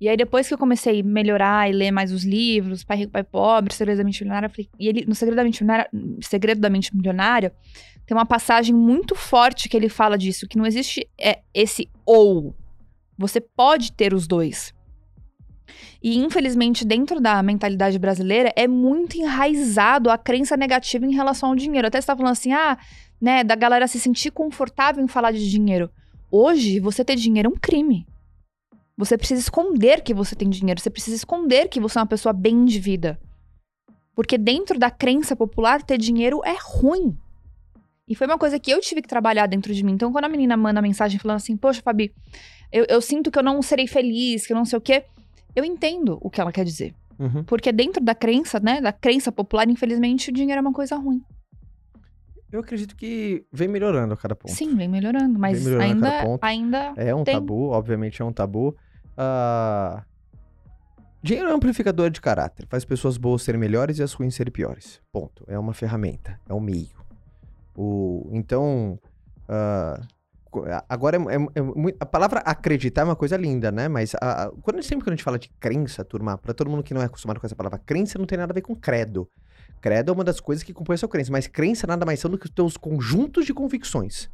E 0.00 0.08
aí, 0.08 0.16
depois 0.16 0.46
que 0.46 0.54
eu 0.54 0.58
comecei 0.58 1.00
a 1.00 1.02
melhorar 1.02 1.68
e 1.68 1.72
ler 1.72 1.90
mais 1.90 2.12
os 2.12 2.24
livros, 2.24 2.84
Pai 2.84 2.98
Rico, 2.98 3.12
Pai 3.12 3.24
Pobre, 3.24 3.74
Segredo 3.74 3.98
da 3.98 4.04
Mente 4.04 4.22
Milionária, 4.22 4.48
falei, 4.48 4.68
e 4.78 4.88
ele, 4.88 5.04
no 5.06 5.14
Segredo 5.14 5.36
da 5.36 5.44
Mente 5.44 5.62
Milionária, 5.62 5.90
Segredo 6.20 6.60
da 6.60 6.70
Mente 6.70 6.94
Milionária, 6.94 7.52
tem 8.06 8.16
uma 8.16 8.26
passagem 8.26 8.74
muito 8.74 9.14
forte 9.14 9.68
que 9.68 9.76
ele 9.76 9.88
fala 9.88 10.16
disso, 10.16 10.46
que 10.46 10.56
não 10.56 10.64
existe 10.64 11.06
é, 11.20 11.40
esse 11.52 11.90
ou. 12.06 12.54
Você 13.18 13.40
pode 13.40 13.92
ter 13.92 14.14
os 14.14 14.26
dois. 14.26 14.72
E, 16.02 16.16
infelizmente, 16.16 16.86
dentro 16.86 17.20
da 17.20 17.42
mentalidade 17.42 17.98
brasileira, 17.98 18.52
é 18.56 18.68
muito 18.68 19.16
enraizado 19.18 20.10
a 20.10 20.16
crença 20.16 20.56
negativa 20.56 21.04
em 21.04 21.12
relação 21.12 21.50
ao 21.50 21.56
dinheiro. 21.56 21.88
Até 21.88 22.00
você 22.00 22.06
tá 22.06 22.16
falando 22.16 22.32
assim, 22.32 22.52
ah, 22.52 22.78
né, 23.20 23.42
da 23.42 23.56
galera 23.56 23.88
se 23.88 23.98
sentir 23.98 24.30
confortável 24.30 25.02
em 25.02 25.08
falar 25.08 25.32
de 25.32 25.50
dinheiro. 25.50 25.90
Hoje, 26.30 26.78
você 26.78 27.04
ter 27.04 27.16
dinheiro 27.16 27.48
é 27.48 27.52
um 27.52 27.58
crime. 27.58 28.06
Você 28.98 29.16
precisa 29.16 29.40
esconder 29.40 30.02
que 30.02 30.12
você 30.12 30.34
tem 30.34 30.50
dinheiro. 30.50 30.80
Você 30.80 30.90
precisa 30.90 31.14
esconder 31.14 31.68
que 31.68 31.78
você 31.78 31.98
é 31.98 32.02
uma 32.02 32.06
pessoa 32.06 32.32
bem 32.32 32.64
de 32.64 32.80
vida. 32.80 33.16
Porque 34.12 34.36
dentro 34.36 34.76
da 34.76 34.90
crença 34.90 35.36
popular, 35.36 35.80
ter 35.80 35.96
dinheiro 35.96 36.40
é 36.44 36.56
ruim. 36.60 37.16
E 38.08 38.16
foi 38.16 38.26
uma 38.26 38.36
coisa 38.36 38.58
que 38.58 38.72
eu 38.72 38.80
tive 38.80 39.00
que 39.00 39.08
trabalhar 39.08 39.46
dentro 39.46 39.72
de 39.72 39.84
mim. 39.84 39.92
Então, 39.92 40.10
quando 40.10 40.24
a 40.24 40.28
menina 40.28 40.56
manda 40.56 40.82
mensagem 40.82 41.20
falando 41.20 41.36
assim, 41.36 41.56
poxa, 41.56 41.80
Fabi, 41.80 42.12
eu, 42.72 42.86
eu 42.88 43.00
sinto 43.00 43.30
que 43.30 43.38
eu 43.38 43.42
não 43.42 43.62
serei 43.62 43.86
feliz, 43.86 44.44
que 44.44 44.52
eu 44.52 44.56
não 44.56 44.64
sei 44.64 44.76
o 44.76 44.80
quê, 44.80 45.04
eu 45.54 45.64
entendo 45.64 46.18
o 46.20 46.28
que 46.28 46.40
ela 46.40 46.50
quer 46.50 46.64
dizer. 46.64 46.92
Uhum. 47.20 47.44
Porque 47.44 47.70
dentro 47.70 48.02
da 48.02 48.16
crença, 48.16 48.58
né, 48.58 48.80
da 48.80 48.92
crença 48.92 49.30
popular, 49.30 49.68
infelizmente, 49.68 50.30
o 50.30 50.32
dinheiro 50.32 50.58
é 50.58 50.62
uma 50.62 50.72
coisa 50.72 50.96
ruim. 50.96 51.22
Eu 52.50 52.60
acredito 52.60 52.96
que 52.96 53.44
vem 53.52 53.68
melhorando 53.68 54.14
a 54.14 54.16
cada 54.16 54.34
ponto. 54.34 54.52
Sim, 54.52 54.74
vem 54.74 54.88
melhorando, 54.88 55.38
mas 55.38 55.62
melhorando 55.64 56.06
a 56.06 56.10
cada 56.10 56.38
ainda, 56.40 56.88
ainda 56.88 57.00
É 57.00 57.14
um 57.14 57.22
Tem. 57.22 57.34
tabu, 57.34 57.68
obviamente 57.68 58.22
é 58.22 58.24
um 58.24 58.32
tabu. 58.32 58.74
Ah, 59.20 60.04
Dinheiro 61.20 61.48
é 61.48 61.52
um 61.52 61.56
amplificador 61.56 62.10
de 62.10 62.20
caráter. 62.20 62.64
Faz 62.70 62.84
pessoas 62.84 63.16
boas 63.16 63.42
serem 63.42 63.60
melhores 63.60 63.98
e 63.98 64.02
as 64.04 64.12
ruins 64.12 64.36
serem 64.36 64.52
piores. 64.52 65.00
Ponto. 65.12 65.44
É 65.48 65.58
uma 65.58 65.74
ferramenta. 65.74 66.38
É 66.48 66.54
um 66.54 66.60
meio. 66.60 66.96
O, 67.76 68.30
então. 68.32 68.98
a- 69.48 70.84
agora, 70.88 71.16
é, 71.16 71.20
é- 71.34 71.90
é 71.90 71.94
a 72.00 72.06
palavra 72.06 72.40
acreditar 72.40 73.02
é 73.02 73.04
uma 73.04 73.16
coisa 73.16 73.36
linda, 73.36 73.70
né? 73.72 73.88
Mas 73.88 74.14
a- 74.14 74.50
quando, 74.62 74.82
sempre 74.82 75.04
que 75.04 75.10
a 75.10 75.12
gente 75.12 75.24
fala 75.24 75.38
de 75.38 75.48
crença, 75.60 76.04
turma, 76.04 76.38
pra 76.38 76.54
todo 76.54 76.70
mundo 76.70 76.82
que 76.82 76.94
não 76.94 77.02
é 77.02 77.06
acostumado 77.06 77.40
com 77.40 77.46
essa 77.46 77.56
palavra, 77.56 77.78
crença 77.78 78.16
não 78.18 78.24
tem 78.26 78.38
nada 78.38 78.52
a 78.52 78.54
ver 78.54 78.62
com 78.62 78.74
credo. 78.76 79.28
Credo 79.80 80.10
é 80.10 80.14
uma 80.14 80.24
das 80.24 80.40
coisas 80.40 80.62
que 80.64 80.72
compõe 80.72 80.94
a 80.94 80.98
sua 80.98 81.08
crença, 81.08 81.30
mas 81.32 81.46
crença 81.46 81.86
nada 81.86 82.06
mais 82.06 82.20
são 82.20 82.30
do 82.30 82.38
que 82.38 82.46
os 82.46 82.50
teus 82.52 82.76
conjuntos 82.76 83.44
de 83.44 83.52
convicções. 83.52 84.30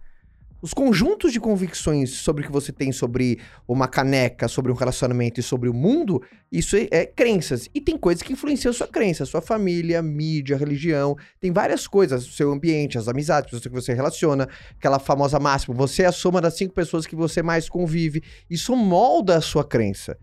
Os 0.64 0.72
conjuntos 0.72 1.30
de 1.30 1.38
convicções 1.38 2.08
sobre 2.08 2.42
o 2.42 2.46
que 2.46 2.50
você 2.50 2.72
tem 2.72 2.90
sobre 2.90 3.38
uma 3.68 3.86
caneca, 3.86 4.48
sobre 4.48 4.72
um 4.72 4.74
relacionamento 4.74 5.38
e 5.38 5.42
sobre 5.42 5.68
o 5.68 5.74
mundo, 5.74 6.22
isso 6.50 6.74
é, 6.74 6.88
é 6.90 7.04
crenças. 7.04 7.68
E 7.74 7.82
tem 7.82 7.98
coisas 7.98 8.22
que 8.22 8.32
influenciam 8.32 8.72
sua 8.72 8.88
crença, 8.88 9.26
sua 9.26 9.42
família, 9.42 10.00
mídia, 10.00 10.56
religião. 10.56 11.18
Tem 11.38 11.52
várias 11.52 11.86
coisas, 11.86 12.26
o 12.26 12.32
seu 12.32 12.50
ambiente, 12.50 12.96
as 12.96 13.08
amizades, 13.08 13.50
pessoas 13.50 13.66
que 13.66 13.82
você 13.82 13.92
relaciona, 13.92 14.48
aquela 14.78 14.98
famosa 14.98 15.38
máxima, 15.38 15.74
você 15.74 16.04
é 16.04 16.06
a 16.06 16.12
soma 16.12 16.40
das 16.40 16.56
cinco 16.56 16.72
pessoas 16.72 17.06
que 17.06 17.14
você 17.14 17.42
mais 17.42 17.68
convive. 17.68 18.22
Isso 18.48 18.74
molda 18.74 19.36
a 19.36 19.42
sua 19.42 19.64
crença. 19.64 20.16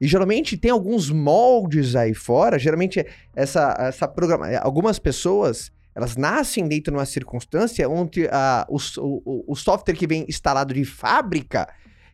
E 0.00 0.08
geralmente 0.08 0.56
tem 0.56 0.70
alguns 0.70 1.10
moldes 1.10 1.94
aí 1.94 2.14
fora, 2.14 2.58
geralmente 2.58 3.04
essa, 3.36 3.76
essa 3.78 4.08
programa, 4.08 4.56
algumas 4.56 4.98
pessoas 4.98 5.70
elas 5.94 6.16
nascem 6.16 6.66
dentro 6.66 6.92
de 6.92 6.98
uma 6.98 7.04
circunstância 7.06 7.88
onde 7.88 8.26
ah, 8.30 8.66
o, 8.68 8.76
o- 8.98 9.52
o- 9.52 9.56
software 9.56 9.94
que 9.94 10.06
vem 10.06 10.24
instalado 10.28 10.72
de 10.72 10.84
fábrica 10.84 11.68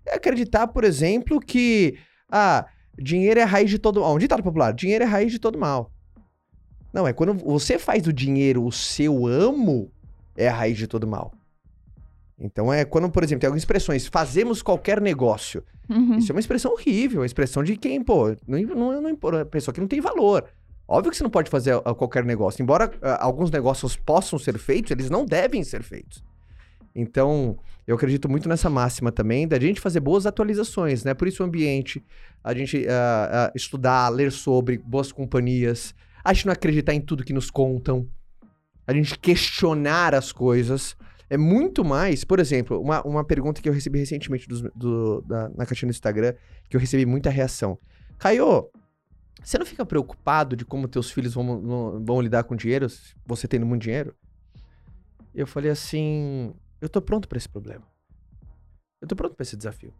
é 0.06 0.14
acreditar, 0.16 0.66
por 0.68 0.84
exemplo, 0.84 1.38
que 1.40 1.96
ah, 2.30 2.66
dinheiro 2.98 3.38
é 3.38 3.42
a 3.42 3.46
raiz 3.46 3.70
de 3.70 3.78
todo 3.78 4.00
mal. 4.00 4.14
Um 4.14 4.18
ditado 4.18 4.42
popular, 4.42 4.72
dinheiro 4.72 5.04
é 5.04 5.06
a 5.06 5.10
raiz 5.10 5.30
de 5.30 5.38
todo 5.38 5.58
mal. 5.58 5.92
Não, 6.92 7.06
é 7.06 7.12
quando 7.12 7.34
você 7.34 7.78
faz 7.78 8.02
do 8.02 8.12
dinheiro 8.12 8.64
o 8.64 8.72
seu 8.72 9.26
amo, 9.26 9.92
é 10.36 10.48
a 10.48 10.52
raiz 10.54 10.76
de 10.76 10.86
todo 10.86 11.06
mal. 11.06 11.32
Então 12.38 12.72
é 12.72 12.84
quando, 12.84 13.10
por 13.10 13.22
exemplo, 13.24 13.40
tem 13.40 13.48
algumas 13.48 13.62
expressões, 13.62 14.06
fazemos 14.06 14.62
qualquer 14.62 15.00
negócio. 15.00 15.62
Uhum. 15.88 16.18
Isso 16.18 16.30
é 16.30 16.34
uma 16.34 16.40
expressão 16.40 16.72
horrível, 16.72 17.20
uma 17.20 17.26
expressão 17.26 17.62
de 17.64 17.76
quem, 17.76 18.02
pô, 18.02 18.28
não, 18.46 18.60
não, 18.60 19.02
não, 19.02 19.02
não 19.02 19.16
pessoa 19.46 19.74
que 19.74 19.80
não 19.80 19.88
tem 19.88 20.00
valor. 20.00 20.44
Óbvio 20.88 21.10
que 21.10 21.16
você 21.18 21.22
não 21.22 21.30
pode 21.30 21.50
fazer 21.50 21.74
ah, 21.84 21.94
qualquer 21.94 22.24
negócio. 22.24 22.62
Embora 22.62 22.90
ah, 23.02 23.22
alguns 23.24 23.50
negócios 23.50 23.94
possam 23.94 24.38
ser 24.38 24.58
feitos, 24.58 24.90
eles 24.90 25.10
não 25.10 25.26
devem 25.26 25.62
ser 25.62 25.82
feitos. 25.82 26.24
Então, 26.94 27.58
eu 27.86 27.94
acredito 27.94 28.28
muito 28.28 28.48
nessa 28.48 28.70
máxima 28.70 29.12
também 29.12 29.46
da 29.46 29.60
gente 29.60 29.80
fazer 29.80 30.00
boas 30.00 30.26
atualizações, 30.26 31.04
né? 31.04 31.14
Por 31.14 31.28
isso 31.28 31.42
o 31.42 31.46
ambiente, 31.46 32.02
a 32.42 32.54
gente 32.54 32.86
ah, 32.88 33.28
ah, 33.48 33.52
estudar, 33.54 34.08
ler 34.08 34.32
sobre 34.32 34.78
boas 34.78 35.12
companhias, 35.12 35.94
a 36.24 36.32
gente 36.32 36.46
não 36.46 36.52
acreditar 36.52 36.94
em 36.94 37.00
tudo 37.00 37.22
que 37.22 37.32
nos 37.32 37.50
contam, 37.50 38.08
a 38.86 38.92
gente 38.92 39.18
questionar 39.18 40.14
as 40.14 40.32
coisas. 40.32 40.96
É 41.30 41.36
muito 41.36 41.84
mais, 41.84 42.24
por 42.24 42.40
exemplo, 42.40 42.80
uma, 42.80 43.02
uma 43.02 43.22
pergunta 43.22 43.60
que 43.60 43.68
eu 43.68 43.72
recebi 43.72 43.98
recentemente 43.98 44.48
do- 44.74 45.20
da- 45.20 45.50
na 45.50 45.66
caixinha 45.66 45.88
do 45.88 45.94
Instagram, 45.94 46.32
que 46.70 46.74
eu 46.74 46.80
recebi 46.80 47.04
muita 47.04 47.28
reação. 47.28 47.78
Caio, 48.18 48.70
você 49.42 49.58
não 49.58 49.66
fica 49.66 49.84
preocupado 49.84 50.56
de 50.56 50.64
como 50.64 50.88
teus 50.88 51.10
filhos 51.10 51.34
vão, 51.34 52.00
vão, 52.04 52.20
lidar 52.20 52.44
com 52.44 52.56
dinheiro, 52.56 52.86
você 53.26 53.46
tendo 53.46 53.66
muito 53.66 53.82
dinheiro? 53.82 54.14
Eu 55.34 55.46
falei 55.46 55.70
assim, 55.70 56.52
eu 56.80 56.88
tô 56.88 57.00
pronto 57.00 57.28
pra 57.28 57.38
esse 57.38 57.48
problema. 57.48 57.84
Eu 59.00 59.06
tô 59.06 59.14
pronto 59.14 59.34
pra 59.34 59.42
esse 59.42 59.56
desafio. 59.56 59.92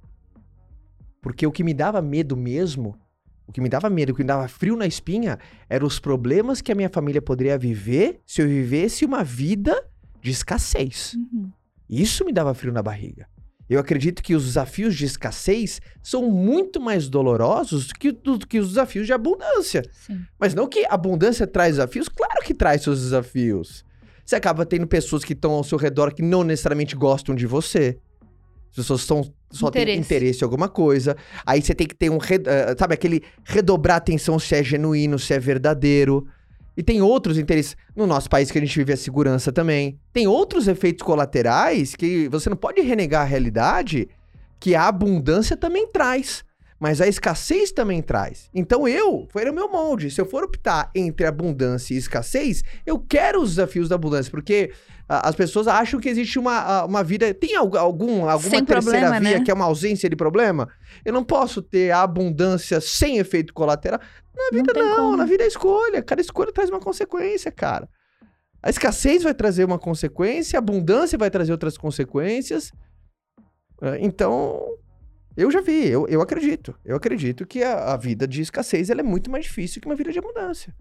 Porque 1.20 1.46
o 1.46 1.52
que 1.52 1.62
me 1.62 1.74
dava 1.74 2.00
medo 2.00 2.36
mesmo 2.36 2.98
O 3.46 3.52
que 3.52 3.60
me 3.60 3.68
dava 3.68 3.88
medo, 3.88 4.12
o 4.12 4.14
que 4.14 4.22
me 4.22 4.26
dava 4.28 4.46
frio 4.46 4.76
na 4.76 4.86
espinha, 4.86 5.38
eram 5.68 5.86
os 5.86 5.98
problemas 5.98 6.60
que 6.60 6.70
a 6.70 6.74
minha 6.74 6.90
família 6.90 7.22
poderia 7.22 7.56
viver 7.56 8.20
se 8.26 8.42
eu 8.42 8.48
vivesse 8.48 9.04
uma 9.04 9.24
vida 9.24 9.88
de 10.20 10.30
escassez. 10.30 11.14
Uhum. 11.14 11.50
Isso 11.88 12.24
me 12.24 12.32
dava 12.32 12.52
frio 12.52 12.72
na 12.72 12.82
barriga. 12.82 13.26
Eu 13.68 13.78
acredito 13.78 14.22
que 14.22 14.34
os 14.34 14.44
desafios 14.46 14.94
de 14.96 15.04
escassez 15.04 15.80
são 16.02 16.30
muito 16.30 16.80
mais 16.80 17.08
dolorosos 17.08 17.88
do 17.88 17.94
que, 17.94 18.12
do 18.12 18.38
que 18.38 18.58
os 18.58 18.68
desafios 18.68 19.06
de 19.06 19.12
abundância. 19.12 19.82
Sim. 20.06 20.20
Mas 20.38 20.54
não 20.54 20.66
que 20.66 20.86
abundância 20.88 21.46
traz 21.46 21.72
desafios, 21.76 22.08
claro 22.08 22.42
que 22.42 22.54
traz 22.54 22.82
seus 22.82 23.00
desafios. 23.00 23.84
Você 24.24 24.36
acaba 24.36 24.64
tendo 24.64 24.86
pessoas 24.86 25.24
que 25.24 25.32
estão 25.32 25.52
ao 25.52 25.64
seu 25.64 25.76
redor 25.78 26.12
que 26.14 26.22
não 26.22 26.44
necessariamente 26.44 26.96
gostam 26.96 27.34
de 27.34 27.46
você. 27.46 27.98
As 28.70 28.76
pessoas 28.76 29.00
só 29.50 29.70
têm 29.70 29.82
Interesse. 29.82 30.00
interesse 30.00 30.40
em 30.42 30.44
alguma 30.44 30.68
coisa. 30.68 31.16
Aí 31.44 31.62
você 31.62 31.74
tem 31.74 31.86
que 31.86 31.94
ter 31.94 32.10
um. 32.10 32.18
eh, 32.18 32.74
sabe, 32.78 32.94
aquele 32.94 33.22
redobrar 33.44 33.94
a 33.94 33.98
atenção 33.98 34.38
se 34.38 34.54
é 34.54 34.62
genuíno, 34.62 35.18
se 35.18 35.32
é 35.32 35.38
verdadeiro. 35.38 36.26
E 36.78 36.82
tem 36.84 37.02
outros 37.02 37.36
interesses. 37.36 37.76
No 37.96 38.06
nosso 38.06 38.30
país 38.30 38.52
que 38.52 38.56
a 38.56 38.60
gente 38.60 38.78
vive 38.78 38.92
a 38.92 38.96
segurança 38.96 39.50
também. 39.50 39.98
Tem 40.12 40.28
outros 40.28 40.68
efeitos 40.68 41.04
colaterais 41.04 41.96
que 41.96 42.28
você 42.28 42.48
não 42.48 42.56
pode 42.56 42.80
renegar 42.82 43.22
a 43.22 43.24
realidade 43.24 44.08
que 44.60 44.76
a 44.76 44.86
abundância 44.86 45.56
também 45.56 45.88
traz. 45.88 46.44
Mas 46.78 47.00
a 47.00 47.08
escassez 47.08 47.72
também 47.72 48.00
traz. 48.00 48.48
Então 48.54 48.86
eu, 48.86 49.26
foi 49.32 49.44
no 49.44 49.52
meu 49.52 49.68
molde. 49.68 50.08
Se 50.08 50.20
eu 50.20 50.26
for 50.26 50.44
optar 50.44 50.88
entre 50.94 51.26
abundância 51.26 51.94
e 51.94 51.96
escassez, 51.96 52.62
eu 52.86 52.96
quero 53.00 53.42
os 53.42 53.56
desafios 53.56 53.88
da 53.88 53.96
abundância. 53.96 54.30
Porque 54.30 54.70
as 55.08 55.34
pessoas 55.34 55.66
acham 55.66 55.98
que 55.98 56.08
existe 56.08 56.38
uma, 56.38 56.84
uma 56.84 57.02
vida. 57.02 57.32
Tem 57.32 57.56
algu- 57.56 57.78
algum, 57.78 58.28
alguma 58.28 58.50
Sem 58.50 58.64
terceira 58.64 58.98
problema, 59.00 59.20
via 59.20 59.38
né? 59.38 59.44
que 59.44 59.50
é 59.50 59.54
uma 59.54 59.64
ausência 59.64 60.08
de 60.08 60.14
problema? 60.14 60.68
Eu 61.04 61.12
não 61.12 61.24
posso 61.24 61.62
ter 61.62 61.90
a 61.90 62.02
abundância 62.02 62.80
sem 62.80 63.18
efeito 63.18 63.54
colateral. 63.54 63.98
Na 64.36 64.50
vida 64.52 64.72
não, 64.74 64.96
como. 64.96 65.16
na 65.16 65.24
vida 65.24 65.44
é 65.44 65.46
escolha. 65.46 66.02
Cada 66.02 66.20
escolha 66.20 66.52
traz 66.52 66.68
uma 66.70 66.78
consequência, 66.80 67.50
cara. 67.50 67.88
A 68.62 68.68
escassez 68.70 69.22
vai 69.22 69.32
trazer 69.32 69.64
uma 69.64 69.78
consequência, 69.78 70.58
a 70.58 70.60
abundância 70.60 71.16
vai 71.16 71.30
trazer 71.30 71.52
outras 71.52 71.78
consequências. 71.78 72.70
É, 73.80 73.98
Então, 74.00 74.60
eu 75.36 75.50
já 75.50 75.60
vi, 75.60 75.86
eu, 75.88 76.06
eu 76.08 76.20
acredito. 76.20 76.74
Eu 76.84 76.96
acredito 76.96 77.46
que 77.46 77.62
a, 77.62 77.94
a 77.94 77.96
vida 77.96 78.26
de 78.26 78.42
escassez 78.42 78.90
é 78.90 79.02
muito 79.02 79.30
mais 79.30 79.44
difícil 79.44 79.80
que 79.80 79.86
uma 79.88 79.94
vida 79.96 80.12
de 80.12 80.18
abundância. 80.18 80.74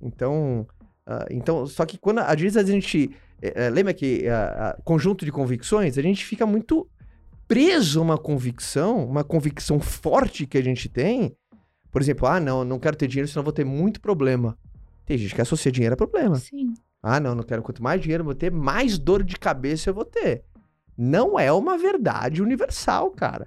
Então, 0.00 0.66
ah, 1.06 1.24
então 1.30 1.66
só 1.66 1.86
que 1.86 1.96
quando 1.96 2.18
às 2.18 2.40
vezes 2.40 2.56
a 2.56 2.62
gente. 2.64 3.10
Eh, 3.40 3.52
eh, 3.54 3.70
lembra 3.70 3.94
que 3.94 4.26
ah, 4.28 4.76
ah, 4.76 4.82
conjunto 4.84 5.24
de 5.24 5.32
convicções, 5.32 5.96
a 5.98 6.02
gente 6.02 6.24
fica 6.24 6.46
muito 6.46 6.88
preso 7.46 8.00
a 8.00 8.02
uma 8.02 8.18
convicção, 8.18 9.06
uma 9.06 9.24
convicção 9.24 9.80
forte 9.80 10.46
que 10.46 10.58
a 10.58 10.62
gente 10.62 10.88
tem. 10.88 11.34
Por 11.90 12.02
exemplo, 12.02 12.26
ah, 12.28 12.38
não, 12.38 12.64
não 12.64 12.78
quero 12.78 12.96
ter 12.96 13.08
dinheiro, 13.08 13.28
senão 13.28 13.42
vou 13.42 13.52
ter 13.52 13.64
muito 13.64 14.00
problema. 14.00 14.56
Tem 15.06 15.16
gente 15.16 15.34
que 15.34 15.40
associa 15.40 15.72
dinheiro 15.72 15.94
a 15.94 15.96
problema. 15.96 16.36
Sim. 16.36 16.74
Ah, 17.02 17.18
não, 17.18 17.34
não 17.34 17.42
quero. 17.42 17.62
Quanto 17.62 17.82
mais 17.82 18.00
dinheiro 18.00 18.22
eu 18.22 18.26
vou 18.26 18.34
ter, 18.34 18.52
mais 18.52 18.98
dor 18.98 19.22
de 19.22 19.36
cabeça 19.36 19.88
eu 19.88 19.94
vou 19.94 20.04
ter. 20.04 20.44
Não 20.96 21.38
é 21.38 21.50
uma 21.52 21.78
verdade 21.78 22.42
universal, 22.42 23.10
cara. 23.12 23.46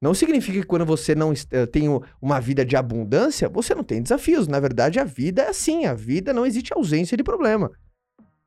Não 0.00 0.14
significa 0.14 0.60
que 0.60 0.66
quando 0.66 0.86
você 0.86 1.14
não 1.14 1.32
eh, 1.50 1.66
tem 1.66 1.86
uma 2.22 2.40
vida 2.40 2.64
de 2.64 2.76
abundância, 2.76 3.48
você 3.48 3.74
não 3.74 3.84
tem 3.84 4.02
desafios. 4.02 4.46
Na 4.46 4.60
verdade, 4.60 4.98
a 4.98 5.04
vida 5.04 5.42
é 5.42 5.48
assim. 5.48 5.84
A 5.84 5.94
vida 5.94 6.32
não 6.32 6.46
existe 6.46 6.72
ausência 6.72 7.16
de 7.16 7.22
problema. 7.22 7.70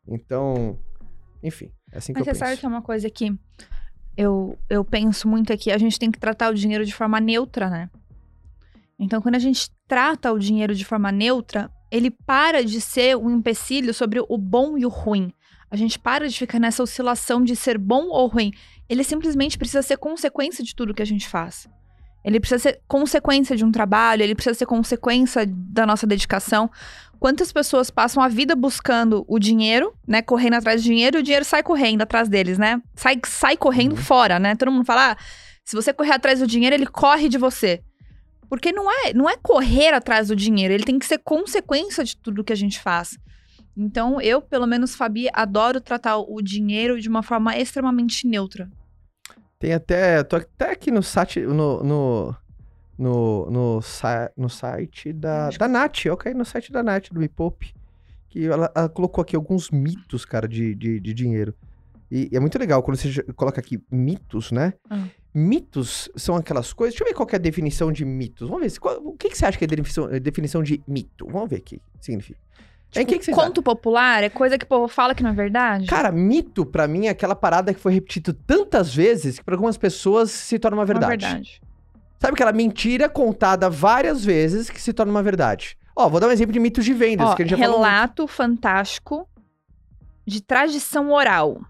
Então, 0.08 0.78
enfim, 1.42 1.72
é 1.92 1.98
assim 1.98 2.14
que 2.14 2.20
Mas 2.20 2.28
eu 2.28 2.34
você 2.34 2.40
sabe 2.40 2.52
penso. 2.52 2.60
que 2.60 2.66
é 2.66 2.70
uma 2.70 2.82
coisa 2.82 3.10
que 3.10 3.34
eu, 4.16 4.58
eu 4.70 4.84
penso 4.84 5.28
muito 5.28 5.52
aqui, 5.52 5.72
a 5.72 5.78
gente 5.78 5.98
tem 5.98 6.12
que 6.12 6.20
tratar 6.20 6.50
o 6.50 6.54
dinheiro 6.54 6.86
de 6.86 6.94
forma 6.94 7.20
neutra, 7.20 7.70
né? 7.70 7.90
Então, 9.00 9.22
quando 9.22 9.36
a 9.36 9.40
gente 9.40 9.72
trata 9.88 10.32
o 10.32 10.40
dinheiro 10.40 10.76
de 10.76 10.86
forma 10.86 11.12
neutra, 11.12 11.72
ele 11.92 12.10
para 12.12 12.64
de 12.64 12.80
ser 12.80 13.18
um 13.18 13.30
empecilho 13.30 13.94
sobre 13.94 14.20
o 14.28 14.38
bom 14.38 14.78
e 14.78 14.86
o 14.86 14.90
ruim. 14.90 15.34
A 15.70 15.76
gente 15.76 15.98
para 15.98 16.28
de 16.30 16.38
ficar 16.38 16.60
nessa 16.60 16.84
oscilação 16.84 17.44
de 17.44 17.56
ser 17.56 17.78
bom 17.78 18.08
ou 18.10 18.28
ruim. 18.28 18.52
Ele 18.88 19.04
simplesmente 19.04 19.58
precisa 19.58 19.82
ser 19.82 19.98
consequência 19.98 20.64
de 20.64 20.76
tudo 20.76 20.94
que 20.94 21.02
a 21.02 21.06
gente 21.06 21.28
faz. 21.28 21.68
Ele 22.24 22.40
precisa 22.40 22.60
ser 22.60 22.80
consequência 22.88 23.56
de 23.56 23.66
um 23.66 23.72
trabalho, 23.72 24.24
ele 24.24 24.36
precisa 24.36 24.54
ser 24.58 24.66
consequência 24.66 25.46
da 25.48 25.86
nossa 25.86 26.08
dedicação. 26.08 26.70
Quantas 27.20 27.52
pessoas 27.52 27.90
passam 27.90 28.22
a 28.22 28.28
vida 28.28 28.56
buscando 28.56 29.26
o 29.28 29.40
dinheiro, 29.40 29.94
né? 30.08 30.22
Correndo 30.22 30.56
atrás 30.56 30.82
do 30.82 30.86
dinheiro 30.86 31.18
e 31.18 31.20
o 31.20 31.24
dinheiro 31.24 31.46
sai 31.46 31.64
correndo 31.64 32.02
atrás 32.02 32.28
deles, 32.30 32.58
né? 32.58 32.82
Sai, 32.96 33.20
sai 33.26 33.58
correndo 33.58 33.92
Uhum. 33.94 34.02
fora, 34.02 34.40
né? 34.40 34.56
Todo 34.56 34.72
mundo 34.72 34.86
fala, 34.86 35.12
ah, 35.12 35.18
se 35.64 35.76
você 35.76 35.94
correr 35.94 36.14
atrás 36.14 36.40
do 36.40 36.48
dinheiro, 36.48 36.76
ele 36.76 36.86
corre 36.86 37.30
de 37.30 37.38
você. 37.38 37.82
Porque 38.50 38.72
não 38.72 38.90
é, 38.92 39.14
não 39.14 39.30
é 39.30 39.36
correr 39.38 39.94
atrás 39.94 40.28
do 40.28 40.36
dinheiro, 40.36 40.74
ele 40.74 40.84
tem 40.84 41.00
que 41.00 41.06
ser 41.06 41.18
consequência 41.20 42.04
de 42.04 42.16
tudo 42.18 42.44
que 42.44 42.54
a 42.54 42.58
gente 42.58 42.80
faz. 42.80 43.18
Então, 43.76 44.22
eu, 44.22 44.42
pelo 44.42 44.68
menos, 44.68 44.94
Fabi, 44.94 45.28
adoro 45.34 45.82
tratar 45.82 46.18
o 46.18 46.42
dinheiro 46.42 47.00
de 47.02 47.10
uma 47.10 47.24
forma 47.24 47.58
extremamente 47.58 48.28
neutra. 48.28 48.70
Tem 49.64 49.72
até. 49.72 50.22
Tô 50.26 50.36
até 50.36 50.72
aqui 50.72 50.92
no 50.92 51.02
site. 51.02 51.40
No. 51.40 51.82
No, 51.82 52.36
no, 52.98 53.50
no, 53.50 53.80
no 54.36 54.50
site 54.50 55.14
da, 55.14 55.48
Acho 55.48 55.58
da 55.58 55.70
Nath. 55.70 56.06
Eu 56.06 56.18
caí 56.18 56.34
no 56.34 56.44
site 56.44 56.70
da 56.70 56.84
Nath, 56.84 57.10
do 57.14 57.20
Me 57.22 57.30
Poupe. 57.30 57.74
Que 58.28 58.46
ela, 58.46 58.70
ela 58.76 58.90
colocou 58.90 59.22
aqui 59.22 59.38
alguns 59.38 59.72
mitos, 59.72 60.26
cara, 60.26 60.50
de, 60.50 60.76
de, 60.76 61.00
de 61.00 61.14
dinheiro. 61.14 61.56
E, 62.12 62.30
é 62.34 62.42
muito 62.42 62.60
legal 62.60 62.84
quando 62.84 62.98
você 62.98 63.24
coloca 63.38 63.62
aqui 63.62 63.82
mitos, 63.90 64.52
né? 64.52 64.74
Ah. 64.90 65.06
Mitos 65.34 66.10
são 66.18 66.36
aquelas 66.36 66.74
coisas. 66.74 66.94
Deixa 66.94 67.06
eu 67.06 67.08
ver 67.08 67.14
qual 67.16 67.28
é 67.32 67.36
a 67.38 67.40
definição 67.40 67.90
de 67.90 68.04
mitos. 68.04 68.50
Vamos 68.50 68.74
ver. 68.74 68.80
qual- 68.80 68.98
o 69.02 69.14
que, 69.16 69.30
que 69.30 69.38
você 69.38 69.46
acha 69.46 69.58
que 69.58 69.64
é 69.64 69.68
a 69.68 69.70
definição, 69.70 70.10
definição 70.20 70.62
de 70.62 70.84
mito? 70.86 71.26
Vamos 71.32 71.50
ver 71.50 71.56
aqui. 71.56 71.78
o 71.96 72.00
que 72.00 72.06
significa. 72.06 72.40
É, 72.96 73.02
o 73.02 73.06
que, 73.06 73.20
que 73.20 73.32
Conto 73.32 73.62
popular 73.64 74.24
é 74.24 74.30
coisa 74.30 74.58
que 74.58 74.66
o 74.66 74.68
povo 74.68 74.88
fala 74.88 75.16
que 75.16 75.24
não 75.24 75.32
é 75.32 75.34
verdade? 75.34 75.86
Cara, 75.88 76.12
mito, 76.12 76.66
pra 76.66 76.88
mim, 76.88 77.08
é 77.08 77.10
aquela 77.10 77.36
parada 77.36 77.74
que 77.74 77.80
foi 77.80 77.94
repetido 77.94 78.34
tantas 78.34 78.94
vezes 78.94 79.40
que 79.40 79.44
pra 79.46 79.56
algumas 79.56 79.78
pessoas 79.78 80.30
se 80.32 80.60
torna 80.60 80.78
uma 80.78 80.86
Não 80.86 80.92
é 80.92 81.00
verdade. 81.00 81.26
verdade. 81.26 81.62
Sabe 82.20 82.34
aquela 82.36 82.54
mentira 82.54 83.10
contada 83.10 83.70
várias 83.70 84.24
vezes 84.24 84.70
que 84.70 84.80
se 84.82 84.94
torna 84.94 85.12
uma 85.12 85.24
verdade? 85.24 85.78
Ó, 85.96 86.08
vou 86.10 86.20
dar 86.20 86.28
um 86.28 86.32
exemplo 86.32 86.54
de 86.54 86.60
mitos 86.60 86.86
de 86.86 86.94
vendas, 86.94 87.28
Ó, 87.30 87.36
que 87.36 87.44
a 87.44 87.46
gente 87.46 87.58
já 87.60 87.66
relato 87.66 88.26
fantástico 88.28 89.28
de 90.26 90.42
tradição 90.42 91.12
oral. 91.12 91.62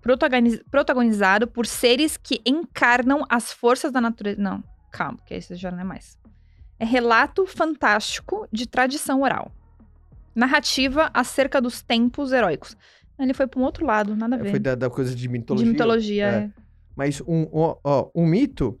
protagoniz- 0.00 0.62
protagonizado 0.70 1.46
por 1.46 1.66
seres 1.66 2.16
que 2.16 2.40
encarnam 2.46 3.24
as 3.28 3.52
forças 3.52 3.92
da 3.92 4.00
natureza. 4.00 4.40
Não, 4.40 4.62
calma, 4.90 5.18
que 5.26 5.34
esse 5.34 5.54
já 5.56 5.70
não 5.70 5.80
é 5.80 5.84
mais. 5.84 6.16
É 6.78 6.84
relato 6.86 7.44
fantástico 7.46 8.48
de 8.50 8.66
tradição 8.66 9.20
oral. 9.22 9.52
Narrativa 10.38 11.10
acerca 11.12 11.60
dos 11.60 11.82
tempos 11.82 12.30
heróicos. 12.30 12.76
Ele 13.18 13.34
foi 13.34 13.48
para 13.48 13.58
um 13.58 13.64
outro 13.64 13.84
lado, 13.84 14.14
nada 14.14 14.36
a 14.36 14.38
ver. 14.38 14.50
Foi 14.50 14.60
da, 14.60 14.76
da 14.76 14.88
coisa 14.88 15.12
de 15.12 15.28
mitologia. 15.28 15.66
de 15.66 15.72
mitologia. 15.72 16.26
É. 16.26 16.34
é. 16.36 16.50
Mas 16.94 17.20
um, 17.22 17.48
ó, 17.52 17.76
ó, 17.82 18.10
um 18.14 18.24
mito. 18.24 18.80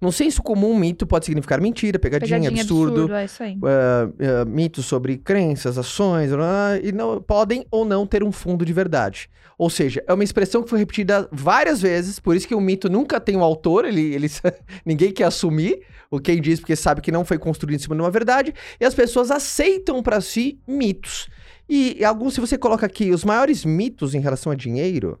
No 0.00 0.10
senso 0.10 0.42
comum, 0.42 0.74
mito 0.74 1.06
pode 1.06 1.26
significar 1.26 1.60
mentira, 1.60 1.98
pegadinha, 1.98 2.40
Pegadinha 2.40 2.62
absurdo. 2.62 3.12
é 3.12 3.24
isso 3.26 3.42
aí. 3.42 3.58
ah, 3.62 4.08
ah, 4.40 4.44
mitos 4.46 4.86
sobre 4.86 5.18
crenças, 5.18 5.76
ações, 5.76 6.32
ah, 6.32 6.78
e 6.82 6.90
não, 6.90 7.20
podem 7.20 7.66
ou 7.70 7.84
não 7.84 8.06
ter 8.06 8.24
um 8.24 8.32
fundo 8.32 8.64
de 8.64 8.72
verdade. 8.72 9.28
Ou 9.58 9.68
seja, 9.68 10.02
é 10.06 10.14
uma 10.14 10.24
expressão 10.24 10.62
que 10.62 10.70
foi 10.70 10.78
repetida 10.78 11.28
várias 11.30 11.82
vezes, 11.82 12.18
por 12.18 12.34
isso 12.34 12.48
que 12.48 12.54
o 12.54 12.60
mito 12.60 12.88
nunca 12.88 13.20
tem 13.20 13.36
um 13.36 13.44
autor, 13.44 13.84
ele, 13.84 14.14
ele 14.14 14.26
ninguém 14.86 15.12
quer 15.12 15.24
assumir 15.24 15.82
o 16.10 16.18
quem 16.18 16.40
diz, 16.40 16.60
porque 16.60 16.74
sabe 16.74 17.02
que 17.02 17.12
não 17.12 17.24
foi 17.24 17.38
construído 17.38 17.76
em 17.76 17.78
cima 17.82 17.94
de 17.94 18.00
uma 18.00 18.10
verdade, 18.10 18.54
e 18.80 18.84
as 18.86 18.94
pessoas 18.94 19.30
aceitam 19.30 20.02
para 20.02 20.20
si 20.22 20.58
mitos. 20.66 21.28
E 21.68 22.02
alguns, 22.02 22.34
se 22.34 22.40
você 22.40 22.56
coloca 22.56 22.86
aqui 22.86 23.10
os 23.10 23.22
maiores 23.22 23.66
mitos 23.66 24.14
em 24.14 24.20
relação 24.20 24.50
a 24.50 24.54
dinheiro, 24.54 25.20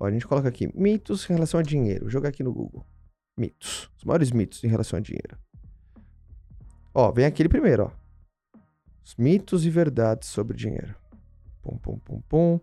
ó, 0.00 0.06
a 0.06 0.10
gente 0.10 0.26
coloca 0.26 0.48
aqui 0.48 0.68
mitos 0.74 1.24
em 1.30 1.34
relação 1.34 1.60
a 1.60 1.62
dinheiro, 1.62 2.00
vou 2.02 2.10
jogar 2.10 2.30
aqui 2.30 2.42
no 2.42 2.52
Google. 2.52 2.84
Mitos. 3.36 3.90
Os 3.96 4.04
maiores 4.04 4.30
mitos 4.30 4.62
em 4.62 4.68
relação 4.68 4.96
a 4.96 5.02
dinheiro. 5.02 5.36
Ó, 6.94 7.10
vem 7.10 7.24
aquele 7.24 7.48
primeiro, 7.48 7.84
ó. 7.84 8.58
Os 9.04 9.16
mitos 9.16 9.66
e 9.66 9.70
verdades 9.70 10.28
sobre 10.28 10.56
dinheiro. 10.56 10.94
Pum, 11.60 11.76
pum, 11.76 11.98
pum, 11.98 12.22
pum. 12.28 12.60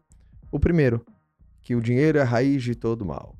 O 0.50 0.60
primeiro, 0.60 1.06
que 1.62 1.76
o 1.76 1.82
dinheiro 1.82 2.18
é 2.18 2.22
a 2.22 2.26
raiz 2.26 2.64
de 2.64 2.74
todo 2.74 3.06
mal. 3.06 3.36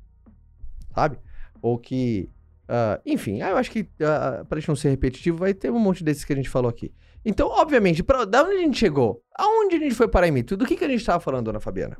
Sabe? 0.94 1.18
Ou 1.62 1.78
que. 1.78 2.28
ah, 2.68 3.00
enfim, 3.06 3.40
ah, 3.40 3.50
eu 3.50 3.56
acho 3.56 3.70
que, 3.70 3.88
ah, 4.00 4.44
pra 4.46 4.60
gente 4.60 4.68
não 4.68 4.76
ser 4.76 4.90
repetitivo, 4.90 5.38
vai 5.38 5.54
ter 5.54 5.70
um 5.70 5.78
monte 5.78 6.04
desses 6.04 6.24
que 6.24 6.32
a 6.32 6.36
gente 6.36 6.50
falou 6.50 6.68
aqui. 6.68 6.92
Então, 7.24 7.48
obviamente, 7.48 8.02
pra, 8.02 8.24
da 8.24 8.42
onde 8.42 8.56
a 8.56 8.60
gente 8.60 8.78
chegou? 8.78 9.22
Aonde 9.34 9.76
a 9.76 9.78
gente 9.78 9.94
foi 9.94 10.08
parar 10.08 10.28
em 10.28 10.32
mito? 10.32 10.56
Do 10.56 10.66
que, 10.66 10.76
que 10.76 10.84
a 10.84 10.88
gente 10.88 11.04
tava 11.04 11.20
falando, 11.20 11.46
dona 11.46 11.60
Fabiana? 11.60 11.96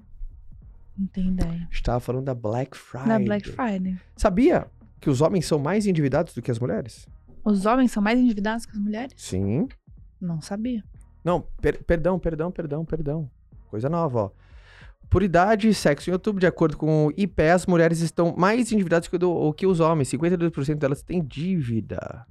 Não 0.99 1.07
tem 1.07 1.29
ideia. 1.29 1.51
A 1.51 1.55
gente 1.73 1.83
tava 1.83 2.01
falando 2.01 2.25
da 2.25 2.35
Black 2.35 2.77
Friday. 2.77 3.09
Na 3.09 3.19
Black 3.19 3.49
Friday. 3.49 3.97
Sabia 4.17 4.69
que 5.03 5.11
os 5.11 5.21
homens 5.21 5.45
são 5.47 5.59
mais 5.59 5.87
endividados 5.87 6.33
do 6.33 6.41
que 6.41 6.51
as 6.51 6.59
mulheres? 6.59 7.07
Os 7.45 7.67
homens 7.67 7.91
são 7.91 8.01
mais 8.03 8.19
endividados 8.19 8.65
que 8.65 8.73
as 8.73 8.79
mulheres? 8.79 9.13
Sim. 9.17 9.69
Não 10.21 10.41
sabia. 10.41 10.83
Não, 11.25 11.41
per- 11.61 11.83
perdão, 11.85 12.19
perdão, 12.19 12.51
perdão, 12.53 12.85
perdão. 12.85 13.31
Coisa 13.69 13.89
nova, 13.89 14.19
ó. 14.27 14.31
Por 15.11 15.23
idade 15.23 15.69
e 15.69 15.75
sexo, 15.75 16.09
em 16.09 16.13
outubro, 16.13 16.41
de 16.41 16.47
acordo 16.47 16.77
com 16.77 17.07
o 17.09 17.13
IPE, 17.17 17.51
as 17.51 17.67
mulheres 17.67 18.01
estão 18.01 18.35
mais 18.37 18.71
endividadas 18.73 19.09
que, 19.09 19.19
do- 19.19 19.53
que 19.53 19.67
os 19.67 19.81
homens. 19.81 20.09
52% 20.09 20.77
delas 20.79 21.03
têm 21.03 21.23
dívida. 21.23 22.25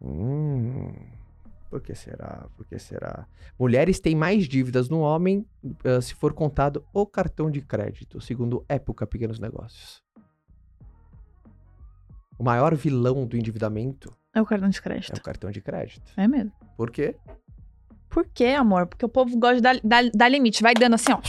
Hum, 0.00 0.92
por 1.68 1.80
que 1.80 1.94
será? 1.94 2.46
Por 2.56 2.64
que 2.66 2.78
será? 2.78 3.26
Mulheres 3.58 3.98
têm 3.98 4.14
mais 4.14 4.46
dívidas 4.46 4.88
no 4.88 5.00
homem 5.00 5.44
ah, 5.84 6.00
se 6.00 6.14
for 6.14 6.32
contado 6.32 6.84
o 6.94 7.04
cartão 7.06 7.50
de 7.50 7.60
crédito, 7.60 8.20
segundo 8.20 8.64
Época 8.68 9.06
Pequenos 9.06 9.38
Negócios. 9.38 10.00
O 12.38 12.44
maior 12.44 12.74
vilão 12.74 13.26
do 13.26 13.36
endividamento 13.36 14.14
É 14.34 14.40
o 14.40 14.46
cartão 14.46 14.68
de 14.68 14.78
é 14.78 14.82
crédito. 14.82 15.16
o 15.16 15.22
cartão 15.22 15.50
de 15.50 15.60
crédito. 15.60 16.12
É 16.16 16.28
mesmo. 16.28 16.52
Por 16.76 16.90
quê? 16.90 17.16
Por 18.08 18.26
quê, 18.32 18.48
amor? 18.48 18.86
Porque 18.86 19.04
o 19.04 19.08
povo 19.08 19.36
gosta 19.38 19.56
de 19.56 19.62
dar, 19.62 19.80
dar- 19.82 20.10
dar 20.14 20.28
limite. 20.28 20.62
Vai 20.62 20.74
dando 20.74 20.94
assim, 20.94 21.12
ó. 21.12 21.20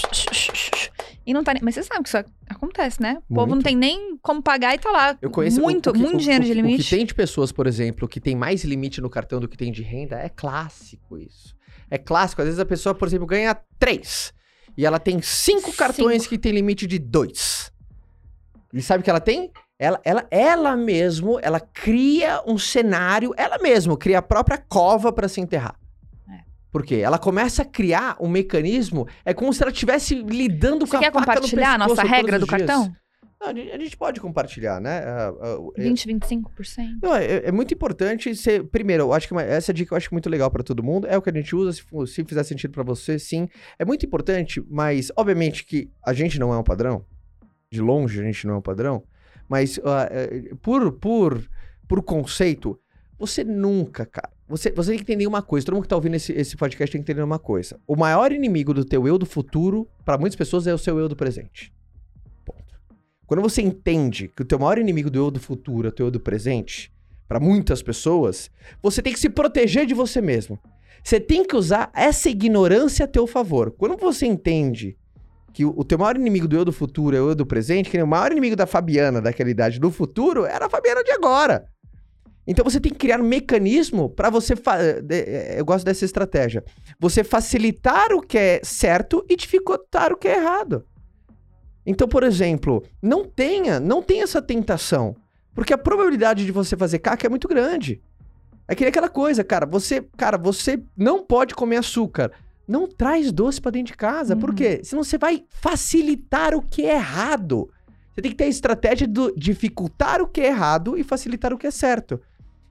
E 1.25 1.33
não 1.33 1.43
tá 1.43 1.53
nem... 1.53 1.61
Mas 1.63 1.75
você 1.75 1.83
sabe 1.83 2.03
que 2.03 2.07
isso 2.09 2.17
acontece, 2.49 3.01
né? 3.01 3.17
O 3.29 3.33
povo 3.33 3.47
não 3.47 3.55
Muito. 3.55 3.65
tem 3.65 3.75
nem 3.75 4.17
como 4.21 4.41
pagar 4.41 4.73
e 4.75 4.79
tá 4.79 4.89
lá. 4.91 5.17
Eu 5.21 5.29
conheço 5.29 5.59
o- 5.59 5.63
muito, 5.63 5.89
o 5.89 5.93
que- 5.93 5.99
muito 5.99 6.15
o- 6.15 6.19
dinheiro 6.19 6.43
o- 6.43 6.45
de 6.45 6.51
O 6.53 6.55
limite. 6.55 6.83
que 6.83 6.89
tem 6.89 7.05
de 7.05 7.13
pessoas, 7.13 7.51
por 7.51 7.67
exemplo, 7.67 8.07
que 8.07 8.21
tem 8.21 8.35
mais 8.35 8.63
limite 8.63 9.01
no 9.01 9.09
cartão 9.09 9.39
do 9.41 9.47
que 9.47 9.57
tem 9.57 9.71
de 9.71 9.81
renda, 9.81 10.17
é 10.17 10.29
clássico 10.29 11.17
isso. 11.17 11.53
É 11.89 11.97
clássico. 11.97 12.41
Às 12.41 12.47
vezes 12.47 12.59
a 12.59 12.65
pessoa, 12.65 12.95
por 12.95 13.07
exemplo, 13.07 13.27
ganha 13.27 13.53
três. 13.77 14.33
E 14.77 14.85
ela 14.85 14.99
tem 14.99 15.21
cinco 15.21 15.73
cartões 15.73 16.21
Cinco. 16.23 16.29
que 16.35 16.37
tem 16.37 16.51
limite 16.53 16.85
de 16.87 16.99
dois. 16.99 17.71
E 18.73 18.81
sabe 18.81 19.01
o 19.01 19.03
que 19.03 19.09
ela 19.09 19.19
tem? 19.19 19.51
Ela, 19.79 19.99
ela, 20.03 20.27
ela 20.31 20.75
mesmo, 20.75 21.39
ela 21.41 21.59
cria 21.59 22.41
um 22.47 22.57
cenário, 22.57 23.31
ela 23.37 23.59
mesmo 23.59 23.95
cria 23.95 24.17
a 24.19 24.21
própria 24.23 24.57
cova 24.57 25.11
para 25.13 25.27
se 25.27 25.39
enterrar. 25.39 25.75
É. 26.27 26.39
Por 26.71 26.83
quê? 26.83 26.95
Ela 26.95 27.19
começa 27.19 27.61
a 27.61 27.65
criar 27.65 28.17
um 28.19 28.27
mecanismo, 28.27 29.07
é 29.23 29.33
como 29.35 29.53
se 29.53 29.61
ela 29.61 29.71
estivesse 29.71 30.15
lidando 30.15 30.85
Você 30.87 30.91
com 30.91 30.97
a 30.97 30.99
quer 31.01 31.11
compartilhar 31.11 31.73
a 31.75 31.77
nossa 31.77 32.01
regra 32.03 32.39
do 32.39 32.47
dias. 32.47 32.57
cartão? 32.59 32.91
Não, 33.39 33.49
a 33.49 33.53
gente- 33.53 33.95
pode 33.95 34.19
compartilhar, 34.19 34.81
né? 34.81 34.97
Ah, 35.05 35.31
ah, 35.39 35.55
o- 35.59 35.71
20, 35.77 36.07
25%. 36.07 36.97
não, 37.03 37.15
é, 37.15 37.43
é 37.45 37.51
muito 37.51 37.71
importante 37.71 38.35
ser. 38.35 38.63
Primeiro, 38.63 39.03
eu 39.03 39.13
acho 39.13 39.27
que 39.27 39.33
uma- 39.33 39.43
essa 39.43 39.71
dica 39.71 39.93
eu 39.93 39.97
acho 39.97 40.09
muito 40.11 40.27
legal 40.27 40.49
pra 40.49 40.63
todo 40.63 40.81
mundo. 40.81 41.05
É 41.05 41.15
o 41.15 41.21
que 41.21 41.29
a 41.29 41.33
gente 41.33 41.55
usa, 41.55 41.71
se, 41.71 41.83
se 42.07 42.23
fizer 42.25 42.43
sentido 42.43 42.71
pra 42.71 42.81
você, 42.81 43.19
sim. 43.19 43.47
É 43.77 43.85
muito 43.85 44.03
importante, 44.07 44.59
mas 44.67 45.11
obviamente 45.15 45.63
que 45.65 45.87
a 46.03 46.13
gente 46.13 46.39
não 46.39 46.51
é 46.51 46.57
um 46.57 46.63
padrão. 46.63 47.05
De 47.71 47.79
longe 47.79 48.19
a 48.19 48.23
gente 48.23 48.47
não 48.47 48.55
é 48.55 48.57
um 48.57 48.61
padrão. 48.61 49.03
Mas 49.47 49.79
é, 50.11 50.53
por, 50.61 50.91
por, 50.93 51.47
por 51.87 52.03
conceito, 52.03 52.79
você 53.17 53.43
nunca, 53.43 54.05
cara. 54.05 54.29
Você, 54.47 54.71
você 54.71 54.91
tem 54.91 54.97
que 54.97 55.03
entender 55.03 55.27
uma 55.27 55.41
coisa. 55.41 55.65
Todo 55.65 55.75
mundo 55.75 55.83
que 55.83 55.89
tá 55.89 55.95
ouvindo 55.95 56.15
esse, 56.15 56.31
esse 56.31 56.55
podcast 56.55 56.91
tem 56.91 57.01
que 57.01 57.11
entender 57.11 57.23
uma 57.23 57.39
coisa. 57.39 57.79
O 57.85 57.95
maior 57.95 58.31
inimigo 58.31 58.73
do 58.73 58.85
teu 58.85 59.07
eu 59.07 59.17
do 59.17 59.25
futuro, 59.25 59.87
pra 60.05 60.17
muitas 60.17 60.37
pessoas, 60.37 60.67
é 60.67 60.73
o 60.73 60.77
seu 60.77 60.97
eu 60.97 61.09
do 61.09 61.15
presente. 61.15 61.73
Ponto. 62.45 62.79
Quando 63.25 63.41
você 63.41 63.61
entende 63.61 64.29
que 64.29 64.41
o 64.41 64.45
teu 64.45 64.57
maior 64.57 64.77
inimigo 64.77 65.09
do 65.09 65.19
eu 65.19 65.31
do 65.31 65.39
futuro 65.39 65.87
é 65.87 65.89
o 65.89 65.93
teu 65.93 66.07
eu 66.07 66.11
do 66.11 66.19
presente, 66.19 66.93
pra 67.27 67.39
muitas 67.39 67.81
pessoas, 67.81 68.49
você 68.81 69.01
tem 69.01 69.11
que 69.11 69.19
se 69.19 69.29
proteger 69.29 69.85
de 69.85 69.93
você 69.93 70.21
mesmo. 70.21 70.57
Você 71.03 71.19
tem 71.19 71.45
que 71.45 71.55
usar 71.55 71.91
essa 71.93 72.29
ignorância 72.29 73.05
a 73.05 73.07
teu 73.07 73.27
favor. 73.27 73.71
Quando 73.71 73.97
você 73.97 74.25
entende 74.25 74.97
que 75.57 75.65
o, 75.65 75.73
o 75.75 75.83
teu 75.83 75.97
maior 75.97 76.15
inimigo 76.15 76.47
do 76.47 76.55
eu 76.55 76.63
do 76.63 76.71
futuro 76.71 77.15
é 77.17 77.19
o 77.19 77.29
eu 77.29 77.35
do 77.35 77.43
presente, 77.43 77.89
que 77.89 77.99
o 77.99 78.05
maior 78.05 78.31
inimigo 78.31 78.55
da 78.55 78.67
Fabiana 78.67 79.19
daquela 79.19 79.49
idade 79.49 79.79
do 79.79 79.89
futuro 79.91 80.45
era 80.45 80.67
a 80.67 80.69
Fabiana 80.69 81.03
de 81.03 81.09
agora. 81.11 81.65
Então 82.45 82.63
você 82.63 82.79
tem 82.79 82.91
que 82.91 82.99
criar 82.99 83.19
um 83.19 83.23
mecanismo 83.27 84.07
pra 84.07 84.29
você. 84.29 84.53
eh, 84.53 85.01
de- 85.01 85.15
eh, 85.15 85.55
Eu 85.59 85.65
gosto 85.65 85.83
dessa 85.83 86.05
estratégia. 86.05 86.63
Você 86.99 87.23
facilitar 87.23 88.13
o 88.13 88.21
que 88.21 88.37
é 88.37 88.61
certo 88.63 89.25
e 89.27 89.35
dificultar 89.35 90.13
o 90.13 90.17
que 90.17 90.27
é 90.27 90.37
errado. 90.37 90.85
Então, 91.85 92.07
por 92.07 92.21
exemplo, 92.23 92.83
não 93.01 93.25
tenha, 93.25 93.79
não 93.79 94.03
tenha 94.03 94.23
essa 94.25 94.41
tentação. 94.41 95.15
Porque 95.55 95.73
a 95.73 95.77
probabilidade 95.77 96.45
de 96.45 96.51
você 96.51 96.77
fazer 96.77 96.99
caca 96.99 97.25
é 97.25 97.29
muito 97.29 97.47
grande. 97.47 97.99
É 98.67 98.75
que 98.75 98.83
nem 98.83 98.89
aquela 98.89 99.09
coisa, 99.09 99.43
cara, 99.43 99.65
você, 99.65 100.05
cara, 100.15 100.37
você 100.37 100.79
não 100.95 101.25
pode 101.25 101.55
comer 101.55 101.77
açúcar. 101.77 102.31
Não 102.67 102.87
traz 102.87 103.31
doce 103.31 103.61
pra 103.61 103.71
dentro 103.71 103.93
de 103.93 103.97
casa. 103.97 104.35
Por 104.35 104.49
Uhum. 104.49 104.55
quê? 104.55 104.81
Senão 104.83 105.03
você 105.03 105.17
vai 105.17 105.43
facilitar 105.49 106.53
o 106.53 106.61
que 106.61 106.85
é 106.85 106.95
errado. 106.95 107.69
Você 108.13 108.21
tem 108.21 108.31
que 108.31 108.37
ter 108.37 108.45
a 108.45 108.47
estratégia 108.47 109.07
de 109.07 109.33
dificultar 109.37 110.21
o 110.21 110.27
que 110.27 110.41
é 110.41 110.47
errado 110.47 110.97
e 110.97 111.03
facilitar 111.03 111.53
o 111.53 111.57
que 111.57 111.67
é 111.67 111.71
certo. 111.71 112.19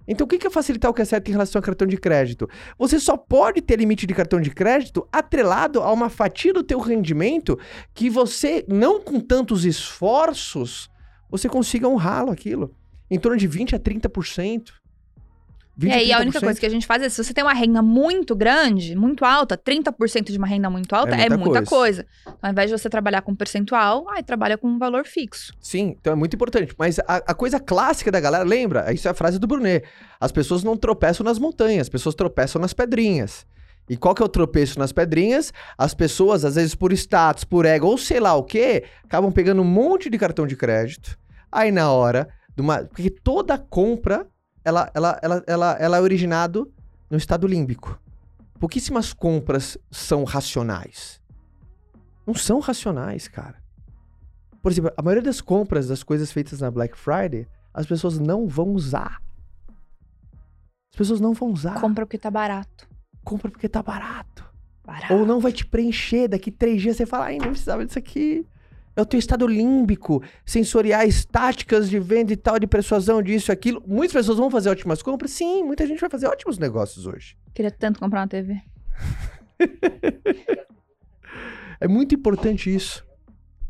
Então, 0.08 0.24
o 0.24 0.28
que 0.28 0.46
é 0.46 0.50
facilitar 0.50 0.88
o 0.90 0.94
que 0.94 1.02
é 1.02 1.04
certo 1.04 1.28
em 1.28 1.32
relação 1.32 1.58
ao 1.58 1.62
cartão 1.64 1.86
de 1.86 1.96
crédito? 1.96 2.48
Você 2.78 3.00
só 3.00 3.16
pode 3.16 3.60
ter 3.60 3.76
limite 3.76 4.06
de 4.06 4.14
cartão 4.14 4.40
de 4.40 4.50
crédito 4.50 5.06
atrelado 5.10 5.80
a 5.82 5.92
uma 5.92 6.08
fatia 6.08 6.52
do 6.52 6.62
teu 6.62 6.78
rendimento 6.78 7.58
que 7.92 8.08
você, 8.08 8.64
não 8.68 9.00
com 9.00 9.18
tantos 9.18 9.64
esforços, 9.64 10.88
você 11.28 11.48
consiga 11.48 11.88
honrá-lo 11.88 12.30
aquilo. 12.30 12.72
Em 13.10 13.18
torno 13.18 13.36
de 13.36 13.46
20 13.48 13.74
a 13.74 13.78
30%. 13.80 14.74
20 15.76 15.90
E 15.90 15.94
aí, 15.94 16.12
a 16.12 16.18
30%. 16.18 16.20
única 16.22 16.40
coisa 16.40 16.58
que 16.60 16.66
a 16.66 16.68
gente 16.70 16.86
faz 16.86 17.02
é, 17.02 17.08
se 17.08 17.22
você 17.22 17.34
tem 17.34 17.44
uma 17.44 17.52
renda 17.52 17.82
muito 17.82 18.34
grande, 18.34 18.96
muito 18.96 19.24
alta, 19.24 19.58
30% 19.58 20.30
de 20.32 20.38
uma 20.38 20.46
renda 20.46 20.70
muito 20.70 20.94
alta, 20.94 21.10
É 21.14 21.26
é 21.26 21.28
muita 21.28 21.36
muita, 21.36 21.62
coisa. 21.64 22.04
coisa. 22.04 22.06
Então, 22.22 22.34
ao 22.42 22.50
invés 22.50 22.70
de 22.70 22.78
você 22.78 22.88
trabalhar 22.88 23.20
com 23.22 23.34
percentual, 23.34 24.06
aí 24.10 24.22
trabalha 24.22 24.56
com 24.56 24.66
um 24.68 24.78
valor 24.78 25.04
fixo. 25.04 25.52
Sim, 25.60 25.94
então 26.00 26.12
é 26.12 26.16
muito 26.16 26.34
importante. 26.34 26.74
Mas 26.78 26.98
a, 27.00 27.16
a 27.16 27.34
coisa 27.34 27.60
clássica 27.60 28.10
da 28.10 28.18
galera, 28.20 28.44
lembra? 28.44 28.92
Isso 28.92 29.06
é 29.06 29.10
a 29.10 29.14
frase 29.14 29.38
do 29.38 29.46
Brunet. 29.46 29.84
As 30.18 30.32
pessoas 30.32 30.64
não 30.64 30.76
tropeçam 30.76 31.24
nas 31.24 31.38
montanhas, 31.38 31.82
as 31.82 31.88
pessoas 31.90 32.14
tropeçam 32.14 32.60
nas 32.60 32.72
pedrinhas. 32.72 33.44
E 33.88 33.96
qual 33.96 34.14
que 34.14 34.22
é 34.22 34.24
o 34.24 34.28
tropeço 34.28 34.78
nas 34.78 34.90
pedrinhas? 34.92 35.52
As 35.78 35.94
pessoas, 35.94 36.44
às 36.44 36.56
vezes 36.56 36.74
por 36.74 36.92
status, 36.92 37.44
por 37.44 37.64
ego 37.66 37.86
ou 37.86 37.96
sei 37.98 38.18
lá 38.18 38.34
o 38.34 38.42
quê, 38.42 38.82
acabam 39.04 39.30
pegando 39.30 39.62
um 39.62 39.64
monte 39.64 40.10
de 40.10 40.18
cartão 40.18 40.44
de 40.46 40.56
crédito. 40.56 41.16
Aí 41.52 41.70
na 41.70 41.92
hora, 41.92 42.28
de 42.56 42.62
uma, 42.62 42.78
porque 42.84 43.10
toda 43.10 43.56
compra, 43.56 44.26
ela, 44.66 44.90
ela, 44.92 45.18
ela, 45.22 45.44
ela, 45.46 45.72
ela 45.78 45.96
é 45.96 46.00
originado 46.00 46.72
no 47.08 47.16
estado 47.16 47.46
límbico. 47.46 48.00
Pouquíssimas 48.58 49.12
compras 49.12 49.78
são 49.92 50.24
racionais. 50.24 51.20
Não 52.26 52.34
são 52.34 52.58
racionais, 52.58 53.28
cara. 53.28 53.62
Por 54.60 54.72
exemplo, 54.72 54.90
a 54.96 55.02
maioria 55.02 55.22
das 55.22 55.40
compras 55.40 55.86
das 55.86 56.02
coisas 56.02 56.32
feitas 56.32 56.60
na 56.60 56.68
Black 56.68 56.98
Friday, 56.98 57.46
as 57.72 57.86
pessoas 57.86 58.18
não 58.18 58.48
vão 58.48 58.70
usar. 58.72 59.22
As 60.92 60.98
pessoas 60.98 61.20
não 61.20 61.32
vão 61.32 61.52
usar. 61.52 61.80
Compra 61.80 62.04
porque 62.04 62.18
tá 62.18 62.30
barato. 62.30 62.88
Compra 63.22 63.48
porque 63.48 63.68
tá 63.68 63.84
barato. 63.84 64.44
Barato. 64.84 65.14
Ou 65.14 65.24
não 65.24 65.38
vai 65.38 65.52
te 65.52 65.64
preencher. 65.64 66.26
Daqui 66.26 66.50
três 66.50 66.82
dias 66.82 66.96
você 66.96 67.06
fala, 67.06 67.26
ai, 67.26 67.38
não 67.38 67.50
precisava 67.50 67.86
disso 67.86 68.00
aqui. 68.00 68.44
É 68.96 69.02
o 69.02 69.06
teu 69.06 69.18
estado 69.18 69.46
límbico, 69.46 70.22
sensoriais, 70.44 71.24
táticas 71.24 71.90
de 71.90 71.98
venda 71.98 72.32
e 72.32 72.36
tal, 72.36 72.58
de 72.58 72.66
persuasão, 72.66 73.22
disso 73.22 73.50
e 73.50 73.52
aquilo. 73.52 73.82
Muitas 73.86 74.14
pessoas 74.14 74.38
vão 74.38 74.50
fazer 74.50 74.70
ótimas 74.70 75.02
compras? 75.02 75.32
Sim, 75.32 75.62
muita 75.62 75.86
gente 75.86 76.00
vai 76.00 76.08
fazer 76.08 76.26
ótimos 76.26 76.58
negócios 76.58 77.06
hoje. 77.06 77.36
Queria 77.52 77.70
tanto 77.70 78.00
comprar 78.00 78.20
uma 78.20 78.28
TV. 78.28 78.60
É 81.80 81.86
muito 81.86 82.14
importante 82.14 82.74
isso. 82.74 83.06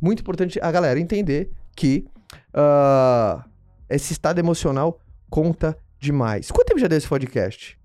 Muito 0.00 0.20
importante 0.20 0.58
a 0.62 0.70
galera 0.70 1.00
entender 1.00 1.50
que 1.74 2.06
ah, 2.52 3.44
esse 3.88 4.12
estado 4.12 4.38
emocional 4.38 5.00
conta 5.28 5.76
demais. 5.98 6.50
Quanto 6.50 6.68
tempo 6.68 6.80
já 6.80 6.86
deu 6.86 6.98
esse 6.98 7.08
podcast? 7.08 7.78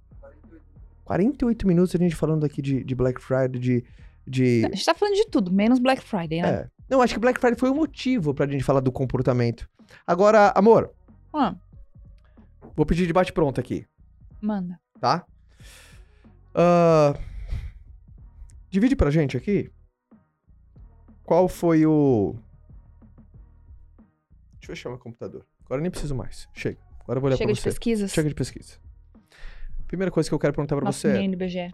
48 1.05 1.67
minutos 1.67 1.95
a 1.95 1.97
gente 1.97 2.15
falando 2.15 2.45
aqui 2.45 2.61
de, 2.61 2.83
de 2.83 2.95
Black 2.95 3.21
Friday, 3.21 3.59
de. 3.59 3.83
de 4.25 4.65
A 4.65 4.69
gente 4.69 4.85
tá 4.85 4.93
falando 4.93 5.15
de 5.15 5.27
tudo, 5.27 5.51
menos 5.51 5.79
Black 5.79 6.01
Friday, 6.03 6.41
né? 6.41 6.49
é. 6.49 6.67
Não, 6.91 7.01
acho 7.01 7.13
que 7.13 7.19
Black 7.21 7.39
Friday 7.39 7.57
foi 7.57 7.69
o 7.69 7.73
motivo 7.75 8.33
pra 8.33 8.45
gente 8.45 8.63
falar 8.65 8.81
do 8.81 8.91
comportamento. 8.91 9.67
Agora, 10.05 10.51
amor, 10.53 10.91
Ah, 11.33 11.55
vou 12.75 12.85
pedir 12.85 13.07
de 13.07 13.13
bate-pronto 13.13 13.61
aqui, 13.61 13.87
manda. 14.41 14.77
tá? 14.99 15.25
Ah, 16.53 17.17
divide 18.69 18.93
pra 18.95 19.09
gente 19.09 19.37
aqui. 19.37 19.71
Qual 21.23 21.47
foi 21.47 21.85
o. 21.85 22.35
Deixa 24.59 24.63
eu 24.71 24.75
fechar 24.75 24.89
meu 24.89 24.99
computador. 24.99 25.45
Agora 25.65 25.79
eu 25.79 25.83
nem 25.83 25.91
preciso 25.91 26.13
mais. 26.13 26.49
Chega. 26.53 26.77
Agora 26.99 27.17
eu 27.17 27.21
vou 27.21 27.27
olhar 27.29 27.37
Chega 27.37 27.47
pra 27.47 27.53
de 27.55 27.61
você. 27.61 27.69
pesquisas. 27.69 28.11
Chega 28.11 28.27
de 28.27 28.35
pesquisa. 28.35 28.77
Primeira 29.87 30.11
coisa 30.11 30.27
que 30.29 30.35
eu 30.35 30.39
quero 30.39 30.53
perguntar 30.53 30.75
pra 30.75 30.83
Nosso 30.85 30.99
você 30.99 31.07
é: 31.07 31.13
do 31.27 31.33
IBGE. 31.33 31.73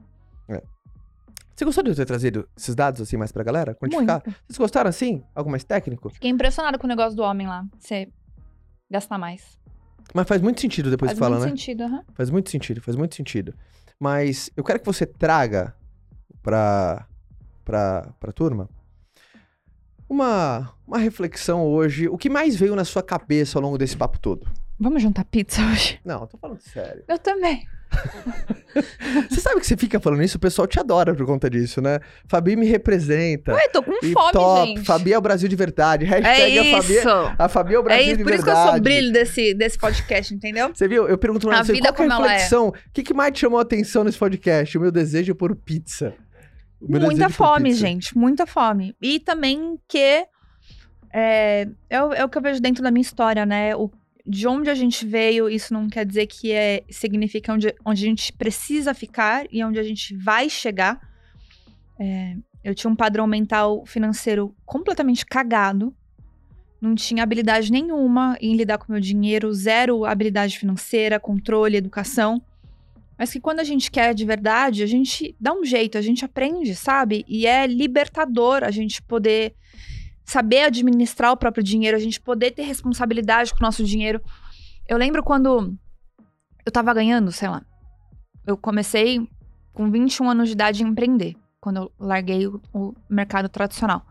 Você 1.58 1.66
gostou 1.66 1.84
de 1.84 1.90
eu 1.90 1.96
ter 1.96 2.06
trazido 2.06 2.48
esses 2.56 2.76
dados 2.76 3.02
assim 3.02 3.18
mais 3.18 3.32
pra 3.32 3.44
galera? 3.44 3.74
Quantificar? 3.74 4.22
Muito. 4.24 4.40
Vocês 4.48 4.58
gostaram 4.60 4.90
assim? 4.92 5.24
Algo 5.34 5.50
mais 5.50 5.64
técnico? 5.64 6.08
Fiquei 6.12 6.30
impressionada 6.30 6.78
com 6.78 6.86
o 6.86 6.88
negócio 6.88 7.18
do 7.18 7.24
homem 7.24 7.48
lá. 7.48 7.66
Você 7.80 8.10
gastar 8.92 9.18
mais. 9.18 9.58
Mas 10.14 10.28
faz 10.28 10.40
muito 10.40 10.62
sentido 10.62 10.92
depois 10.92 11.10
Faz 11.10 11.18
que 11.18 11.20
fala, 11.20 11.38
muito 11.38 11.50
né? 11.50 11.58
sentido, 11.58 11.82
aham. 11.86 12.04
Faz 12.14 12.30
muito 12.30 12.52
sentido, 12.52 12.80
faz 12.80 12.96
muito 12.96 13.16
sentido. 13.16 13.56
Mas 14.00 14.52
eu 14.56 14.64
quero 14.64 14.80
que 14.80 14.86
você 14.86 15.04
traga 15.08 15.74
pra, 16.44 17.08
pra, 17.66 18.14
pra 18.20 18.32
turma 18.32 18.70
uma, 20.08 20.72
uma 20.86 21.00
reflexão 21.00 21.66
hoje. 21.66 22.08
O 22.08 22.20
que 22.20 22.30
mais 22.30 22.56
veio 22.56 22.76
na 22.76 22.86
sua 22.86 23.02
cabeça 23.02 23.58
ao 23.58 23.64
longo 23.64 23.80
desse 23.80 23.98
papo 23.98 24.20
todo? 24.20 24.48
Vamos 24.80 25.02
juntar 25.02 25.26
pizza 25.26 25.60
hoje? 25.66 26.00
Não, 26.06 26.22
eu 26.22 26.28
tô 26.28 26.38
falando 26.38 26.60
sério. 26.62 27.04
Eu 27.08 27.18
também. 27.18 27.68
você 29.30 29.40
sabe 29.40 29.60
que 29.60 29.68
você 29.68 29.78
fica 29.78 30.00
falando 30.00 30.24
isso, 30.24 30.38
o 30.38 30.40
pessoal 30.40 30.68
te 30.68 30.80
adora 30.80 31.14
por 31.16 31.26
conta 31.26 31.50
disso, 31.50 31.82
né? 31.82 32.00
Fabi 32.28 32.56
me 32.56 32.66
representa. 32.66 33.54
Ué, 33.54 33.68
tô 33.70 33.82
com 33.82 33.94
E 34.04 34.12
fome, 34.12 34.32
top, 34.32 34.68
gente. 34.68 34.86
Fabi 34.86 35.14
é 35.14 35.18
o 35.18 35.22
Brasil 35.22 35.50
de 35.50 35.56
verdade. 35.56 36.06
é 36.06 36.10
Hashtag 36.10 36.60
a 36.60 36.82
Fabi, 36.82 36.94
isso. 36.94 37.10
a 37.38 37.50
Fabi 37.50 37.74
é 37.74 37.80
o 37.80 37.82
É 37.82 37.84
Brasil 37.84 38.06
isso, 38.06 38.18
de 38.18 38.24
por 38.24 38.34
isso 38.34 38.44
que 38.44 38.50
eu 38.50 38.56
sou 38.56 38.76
o 38.76 38.82
brilho 38.82 39.12
desse, 39.12 39.54
desse 39.54 39.78
podcast, 39.78 40.34
entendeu? 40.34 40.72
Você 40.74 40.88
viu? 40.88 41.08
Eu 41.08 41.18
pergunto 41.18 41.48
pra 41.48 41.64
você, 41.64 41.74
vida 41.74 41.92
qual 41.94 42.08
é 42.08 42.12
a 42.12 42.16
é. 42.16 42.18
reflexão? 42.18 42.68
O 42.70 42.74
que, 42.94 43.04
que 43.04 43.14
mais 43.14 43.34
te 43.34 43.40
chamou 43.42 43.60
a 43.60 43.64
atenção 43.64 44.04
nesse 44.04 44.18
podcast? 44.18 44.78
O 44.78 44.82
meu 44.82 44.92
desejo 44.92 45.34
por 45.34 45.56
pizza. 45.56 46.14
Muita 46.80 47.26
por 47.26 47.34
fome, 47.34 47.70
pizza. 47.70 47.80
gente. 47.80 48.18
Muita 48.18 48.46
fome. 48.46 48.96
E 49.02 49.20
também 49.20 49.80
que 49.88 50.26
é, 51.14 51.68
é, 51.90 52.04
o, 52.04 52.14
é 52.14 52.24
o 52.24 52.30
que 52.30 52.38
eu 52.38 52.42
vejo 52.42 52.62
dentro 52.62 52.84
da 52.84 52.92
minha 52.92 53.02
história, 53.02 53.46
né? 53.46 53.76
O, 53.76 53.90
de 54.28 54.46
onde 54.46 54.70
a 54.70 54.76
gente 54.76 55.06
veio, 55.06 55.48
isso 55.48 55.74
não 55.74 55.88
quer 55.88 56.06
dizer 56.06 56.28
que 56.28 56.52
é, 56.52 56.84
significa 56.90 57.54
onde, 57.54 57.74
onde 57.86 58.04
a 58.04 58.08
gente 58.10 58.34
precisa 58.34 58.94
ficar 58.94 59.46
e 59.50 59.64
onde 59.64 59.80
a 59.80 59.84
gente 59.84 60.16
vai 60.18 60.50
chegar. 60.50 61.00
É, 61.98 62.36
eu 62.62 62.76
tinha 62.76 62.92
um 62.92 62.96
padrão 62.96 63.26
mental 63.26 63.86
financeiro 63.86 64.54
completamente 64.66 65.26
cagado. 65.26 65.96
Não 66.82 66.94
tinha 66.94 67.24
habilidade 67.24 67.72
nenhuma 67.72 68.38
em 68.42 68.56
lidar 68.56 68.78
com 68.78 68.92
meu 68.92 69.02
dinheiro, 69.02 69.52
zero 69.54 70.04
habilidade 70.04 70.60
financeira, 70.60 71.20
controle, 71.20 71.78
educação. 71.78 72.42
Mas 73.18 73.32
que 73.32 73.40
quando 73.40 73.62
a 73.62 73.64
gente 73.64 73.90
quer 73.90 74.14
de 74.14 74.26
verdade, 74.26 74.84
a 74.84 74.86
gente 74.86 75.36
dá 75.40 75.54
um 75.54 75.64
jeito, 75.64 75.98
a 75.98 76.02
gente 76.02 76.26
aprende, 76.26 76.76
sabe? 76.76 77.24
E 77.28 77.48
é 77.48 77.66
libertador 77.66 78.64
a 78.64 78.72
gente 78.72 79.02
poder 79.02 79.56
saber 80.28 80.64
administrar 80.64 81.32
o 81.32 81.38
próprio 81.38 81.64
dinheiro, 81.64 81.96
a 81.96 82.00
gente 82.00 82.20
poder 82.20 82.52
ter 82.52 82.64
responsabilidade 82.64 83.54
com 83.54 83.60
o 83.60 83.64
nosso 83.64 83.84
dinheiro. 83.84 84.22
Eu 84.86 84.98
lembro 84.98 85.24
quando 85.24 85.74
eu 86.66 86.72
tava 86.72 86.94
ganhando, 86.94 87.32
sei 87.32 87.48
lá. 87.48 87.66
Eu 88.46 88.58
comecei 88.58 89.28
com 89.74 89.90
21 89.90 90.30
anos 90.30 90.50
de 90.50 90.54
idade 90.54 90.84
a 90.84 90.88
empreender, 90.88 91.36
quando 91.62 91.78
eu 91.78 91.92
larguei 91.98 92.46
o, 92.46 92.62
o 92.74 92.94
mercado 93.10 93.48
tradicional. 93.48 94.06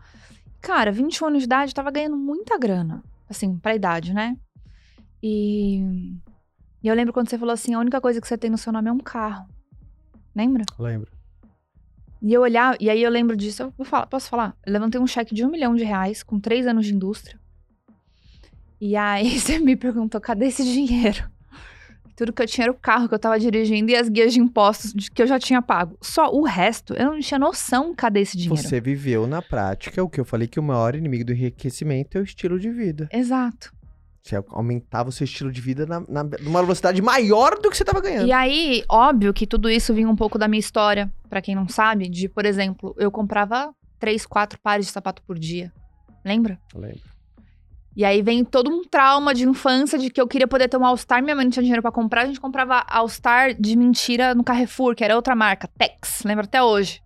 Cara, 0.60 0.90
21 0.90 1.26
anos 1.26 1.38
de 1.40 1.44
idade, 1.44 1.72
eu 1.72 1.74
tava 1.74 1.90
ganhando 1.90 2.16
muita 2.16 2.58
grana, 2.58 3.04
assim, 3.28 3.58
pra 3.58 3.76
idade, 3.76 4.14
né? 4.14 4.36
E, 5.22 5.80
e 6.82 6.88
eu 6.88 6.94
lembro 6.94 7.12
quando 7.12 7.28
você 7.28 7.38
falou 7.38 7.52
assim, 7.52 7.74
a 7.74 7.78
única 7.78 8.00
coisa 8.00 8.20
que 8.20 8.26
você 8.26 8.38
tem 8.38 8.48
no 8.48 8.56
seu 8.56 8.72
nome 8.72 8.88
é 8.88 8.92
um 8.92 8.98
carro. 8.98 9.46
Lembra? 10.34 10.64
Lembro. 10.78 11.15
E 12.26 12.34
eu 12.34 12.40
olhar, 12.40 12.76
e 12.80 12.90
aí 12.90 13.00
eu 13.00 13.08
lembro 13.08 13.36
disso, 13.36 13.62
eu 13.62 13.72
vou 13.78 13.86
falar, 13.86 14.06
posso 14.08 14.28
falar? 14.28 14.56
Eu 14.66 14.72
levantei 14.72 15.00
um 15.00 15.06
cheque 15.06 15.32
de 15.32 15.44
um 15.44 15.48
milhão 15.48 15.76
de 15.76 15.84
reais 15.84 16.24
com 16.24 16.40
três 16.40 16.66
anos 16.66 16.84
de 16.84 16.92
indústria. 16.92 17.38
E 18.80 18.96
aí 18.96 19.30
você 19.38 19.60
me 19.60 19.76
perguntou, 19.76 20.20
cadê 20.20 20.46
esse 20.46 20.64
dinheiro? 20.64 21.22
Tudo 22.16 22.32
que 22.32 22.42
eu 22.42 22.46
tinha 22.48 22.64
era 22.64 22.72
o 22.72 22.74
carro 22.74 23.08
que 23.08 23.14
eu 23.14 23.18
tava 23.18 23.38
dirigindo 23.38 23.92
e 23.92 23.94
as 23.94 24.08
guias 24.08 24.32
de 24.32 24.40
impostos 24.40 24.92
de- 24.92 25.08
que 25.08 25.22
eu 25.22 25.26
já 25.28 25.38
tinha 25.38 25.62
pago. 25.62 25.96
Só 26.02 26.34
o 26.34 26.42
resto, 26.42 26.94
eu 26.94 27.12
não 27.12 27.20
tinha 27.20 27.38
noção 27.38 27.94
cadê 27.94 28.22
esse 28.22 28.36
dinheiro. 28.36 28.56
Você 28.56 28.80
viveu 28.80 29.28
na 29.28 29.40
prática 29.40 30.02
o 30.02 30.08
que 30.08 30.18
eu 30.18 30.24
falei 30.24 30.48
que 30.48 30.58
o 30.58 30.62
maior 30.64 30.96
inimigo 30.96 31.26
do 31.26 31.32
enriquecimento 31.32 32.18
é 32.18 32.20
o 32.20 32.24
estilo 32.24 32.58
de 32.58 32.70
vida. 32.70 33.08
Exato. 33.12 33.72
Você 34.28 34.42
aumentava 34.48 35.08
o 35.08 35.12
seu 35.12 35.24
estilo 35.24 35.52
de 35.52 35.60
vida 35.60 35.86
na, 35.86 36.00
na- 36.00 36.24
numa 36.40 36.60
velocidade 36.60 37.00
maior 37.00 37.58
do 37.60 37.70
que 37.70 37.76
você 37.76 37.84
tava 37.84 38.00
ganhando. 38.00 38.26
E 38.26 38.32
aí, 38.32 38.82
óbvio 38.88 39.32
que 39.32 39.46
tudo 39.46 39.70
isso 39.70 39.94
vinha 39.94 40.08
um 40.08 40.16
pouco 40.16 40.36
da 40.36 40.48
minha 40.48 40.58
história, 40.58 41.12
pra 41.30 41.40
quem 41.40 41.54
não 41.54 41.68
sabe, 41.68 42.08
de, 42.08 42.28
por 42.28 42.44
exemplo, 42.44 42.92
eu 42.98 43.08
comprava 43.10 43.72
três, 44.00 44.26
quatro 44.26 44.58
pares 44.60 44.86
de 44.86 44.92
sapato 44.92 45.22
por 45.22 45.38
dia. 45.38 45.72
Lembra? 46.24 46.58
Eu 46.74 46.80
lembro. 46.80 47.00
E 47.94 48.04
aí 48.04 48.20
vem 48.20 48.44
todo 48.44 48.68
um 48.68 48.82
trauma 48.84 49.32
de 49.32 49.48
infância 49.48 49.96
de 49.98 50.10
que 50.10 50.20
eu 50.20 50.26
queria 50.26 50.48
poder 50.48 50.68
ter 50.68 50.76
um 50.76 50.84
All-Star, 50.84 51.22
minha 51.22 51.34
mãe 51.36 51.44
não 51.44 51.50
tinha 51.52 51.62
dinheiro 51.62 51.80
pra 51.80 51.92
comprar, 51.92 52.22
a 52.22 52.26
gente 52.26 52.40
comprava 52.40 52.84
All-Star 52.88 53.54
de 53.54 53.76
mentira 53.76 54.34
no 54.34 54.42
Carrefour, 54.44 54.94
que 54.96 55.04
era 55.04 55.14
outra 55.14 55.34
marca, 55.36 55.68
Tex, 55.78 56.22
lembro 56.24 56.44
até 56.44 56.60
hoje. 56.62 57.00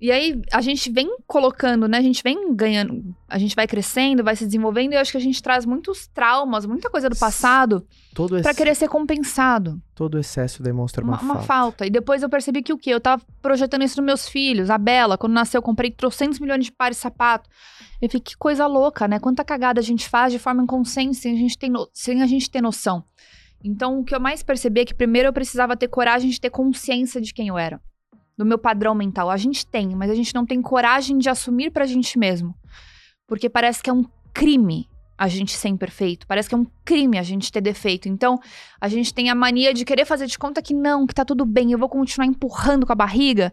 E 0.00 0.10
aí 0.10 0.40
a 0.50 0.62
gente 0.62 0.90
vem 0.90 1.14
colocando, 1.26 1.86
né? 1.86 1.98
A 1.98 2.02
gente 2.02 2.22
vem 2.22 2.54
ganhando, 2.56 3.14
a 3.28 3.36
gente 3.38 3.54
vai 3.54 3.66
crescendo, 3.66 4.24
vai 4.24 4.34
se 4.34 4.46
desenvolvendo, 4.46 4.92
e 4.92 4.96
eu 4.96 5.00
acho 5.00 5.10
que 5.12 5.18
a 5.18 5.20
gente 5.20 5.42
traz 5.42 5.66
muitos 5.66 6.06
traumas, 6.06 6.64
muita 6.64 6.88
coisa 6.88 7.10
do 7.10 7.16
passado 7.16 7.86
Todo, 8.14 8.38
ex- 8.38 8.56
querer 8.56 8.74
ser 8.74 8.88
compensado. 8.88 9.78
todo 9.94 10.18
excesso 10.18 10.62
demonstra 10.62 11.04
uma, 11.04 11.14
Uma, 11.18 11.22
uma 11.22 11.34
falta. 11.34 11.46
falta. 11.46 11.86
E 11.86 11.90
depois 11.90 12.22
eu 12.22 12.30
percebi 12.30 12.62
que 12.62 12.72
o 12.72 12.78
quê? 12.78 12.90
Eu 12.94 13.00
tava 13.00 13.22
projetando 13.42 13.82
isso 13.82 13.98
nos 14.00 14.06
meus 14.06 14.26
filhos. 14.28 14.70
A 14.70 14.78
Bela, 14.78 15.18
quando 15.18 15.34
nasceu, 15.34 15.58
eu 15.58 15.62
comprei 15.62 15.90
trocentos 15.90 16.38
milhões 16.40 16.64
de 16.64 16.72
pares 16.72 16.96
de 16.96 17.02
sapato. 17.02 17.50
Eu 18.00 18.08
fiquei, 18.08 18.20
que 18.32 18.36
coisa 18.38 18.66
louca, 18.66 19.06
né? 19.06 19.18
Quanta 19.18 19.44
cagada 19.44 19.80
a 19.80 19.84
gente 19.84 20.08
faz 20.08 20.32
de 20.32 20.38
forma 20.38 20.62
inconsciente, 20.62 21.18
sem 21.18 21.34
a 21.34 21.36
gente 21.38 21.58
ter, 21.58 21.68
no- 21.68 21.88
sem 21.92 22.22
a 22.22 22.26
gente 22.26 22.50
ter 22.50 22.62
noção. 22.62 23.04
Então, 23.62 24.00
o 24.00 24.04
que 24.04 24.14
eu 24.14 24.20
mais 24.20 24.42
percebi 24.42 24.80
é 24.80 24.84
que 24.86 24.94
primeiro 24.94 25.28
eu 25.28 25.32
precisava 25.34 25.76
ter 25.76 25.88
coragem 25.88 26.30
de 26.30 26.40
ter 26.40 26.48
consciência 26.48 27.20
de 27.20 27.34
quem 27.34 27.48
eu 27.48 27.58
era. 27.58 27.78
Do 28.40 28.46
meu 28.46 28.56
padrão 28.56 28.94
mental. 28.94 29.28
A 29.28 29.36
gente 29.36 29.66
tem, 29.66 29.94
mas 29.94 30.10
a 30.10 30.14
gente 30.14 30.34
não 30.34 30.46
tem 30.46 30.62
coragem 30.62 31.18
de 31.18 31.28
assumir 31.28 31.70
pra 31.70 31.84
gente 31.84 32.18
mesmo. 32.18 32.54
Porque 33.26 33.50
parece 33.50 33.82
que 33.82 33.90
é 33.90 33.92
um 33.92 34.06
crime 34.32 34.88
a 35.18 35.28
gente 35.28 35.52
ser 35.54 35.68
imperfeito. 35.68 36.26
Parece 36.26 36.48
que 36.48 36.54
é 36.54 36.58
um 36.58 36.66
crime 36.82 37.18
a 37.18 37.22
gente 37.22 37.52
ter 37.52 37.60
defeito. 37.60 38.08
Então, 38.08 38.40
a 38.80 38.88
gente 38.88 39.12
tem 39.12 39.28
a 39.28 39.34
mania 39.34 39.74
de 39.74 39.84
querer 39.84 40.06
fazer 40.06 40.26
de 40.26 40.38
conta 40.38 40.62
que 40.62 40.72
não, 40.72 41.06
que 41.06 41.14
tá 41.14 41.22
tudo 41.22 41.44
bem, 41.44 41.72
eu 41.72 41.78
vou 41.78 41.90
continuar 41.90 42.24
empurrando 42.26 42.86
com 42.86 42.92
a 42.92 42.96
barriga 42.96 43.52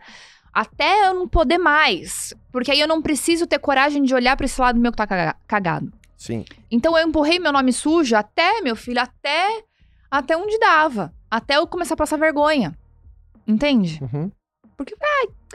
até 0.53 1.09
eu 1.09 1.13
não 1.13 1.27
poder 1.27 1.57
mais. 1.57 2.33
Porque 2.51 2.71
aí 2.71 2.79
eu 2.79 2.87
não 2.87 3.01
preciso 3.01 3.45
ter 3.45 3.59
coragem 3.59 4.01
de 4.03 4.15
olhar 4.15 4.37
pra 4.37 4.45
esse 4.45 4.59
lado 4.61 4.79
meu 4.79 4.91
que 4.91 4.97
tá 4.97 5.05
caga- 5.05 5.35
cagado. 5.45 5.91
Sim. 6.15 6.45
Então 6.71 6.97
eu 6.97 7.05
empurrei 7.05 7.37
meu 7.39 7.51
nome 7.51 7.73
sujo 7.73 8.15
até, 8.15 8.61
meu 8.61 8.75
filho, 8.77 9.01
até 9.01 9.63
até 10.09 10.37
onde 10.37 10.57
dava. 10.57 11.13
Até 11.29 11.57
eu 11.57 11.67
começar 11.67 11.93
a 11.95 11.97
passar 11.97 12.17
vergonha. 12.17 12.73
Entende? 13.45 13.99
Uhum. 14.01 14.31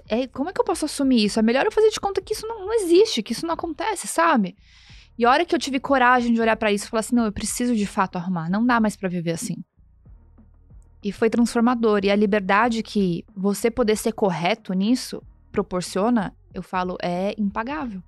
É, 0.09 0.27
como 0.27 0.51
é 0.51 0.53
que 0.53 0.61
eu 0.61 0.65
posso 0.65 0.85
assumir 0.85 1.25
isso? 1.25 1.39
É 1.39 1.43
melhor 1.43 1.65
eu 1.65 1.73
fazer 1.73 1.91
de 1.91 2.01
conta 2.01 2.21
que 2.21 2.35
isso 2.35 2.47
não, 2.47 2.67
não 2.67 2.75
existe, 2.75 3.23
que 3.23 3.33
isso 3.33 3.47
não 3.47 3.55
acontece, 3.55 4.07
sabe? 4.07 4.57
E 5.17 5.25
a 5.25 5.31
hora 5.31 5.45
que 5.45 5.55
eu 5.55 5.59
tive 5.59 5.79
coragem 5.79 6.33
de 6.33 6.41
olhar 6.41 6.57
pra 6.57 6.73
isso 6.73 6.87
e 6.87 6.89
falar 6.89 7.01
assim, 7.01 7.15
não, 7.15 7.27
eu 7.27 7.33
preciso 7.33 7.77
de 7.77 7.87
fato 7.87 8.17
arrumar, 8.17 8.51
não 8.51 8.65
dá 8.67 8.81
mais 8.81 8.97
pra 8.97 9.09
viver 9.09 9.33
assim. 9.33 9.57
E 11.03 11.13
foi 11.13 11.29
transformador. 11.29 12.05
E 12.05 12.11
a 12.11 12.17
liberdade 12.17 12.83
que 12.83 13.25
você 13.35 13.71
poder 13.71 13.97
ser 13.97 14.13
correto 14.13 14.73
nisso 14.73 15.23
proporciona, 15.51 16.35
eu 16.55 16.63
falo, 16.63 16.97
é 17.03 17.35
impagável. 17.37 18.03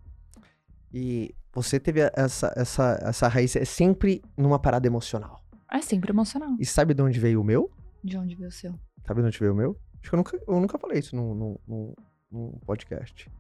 E 0.92 1.34
você 1.52 1.78
teve 1.78 2.00
essa, 2.14 2.52
essa, 2.56 2.98
essa 3.02 3.28
raiz 3.28 3.54
é 3.56 3.64
sempre 3.64 4.22
numa 4.36 4.58
parada 4.58 4.86
emocional. 4.86 5.44
É 5.70 5.80
sempre 5.80 6.12
emocional. 6.12 6.56
E 6.58 6.64
sabe 6.64 6.94
de 6.94 7.02
onde 7.02 7.18
veio 7.18 7.40
o 7.40 7.44
meu? 7.44 7.70
De 8.02 8.16
onde 8.16 8.34
veio 8.34 8.48
o 8.48 8.52
seu? 8.52 8.74
Sabe 9.06 9.20
de 9.20 9.26
onde 9.26 9.38
veio 9.38 9.52
o 9.52 9.56
meu? 9.56 9.76
Acho 10.04 10.10
que 10.10 10.14
eu 10.14 10.18
nunca, 10.18 10.36
eu 10.46 10.60
nunca 10.60 10.78
falei 10.78 10.98
isso 10.98 11.16
num, 11.16 11.34
num, 11.66 11.94
num- 12.30 12.58
podcast. 12.66 13.30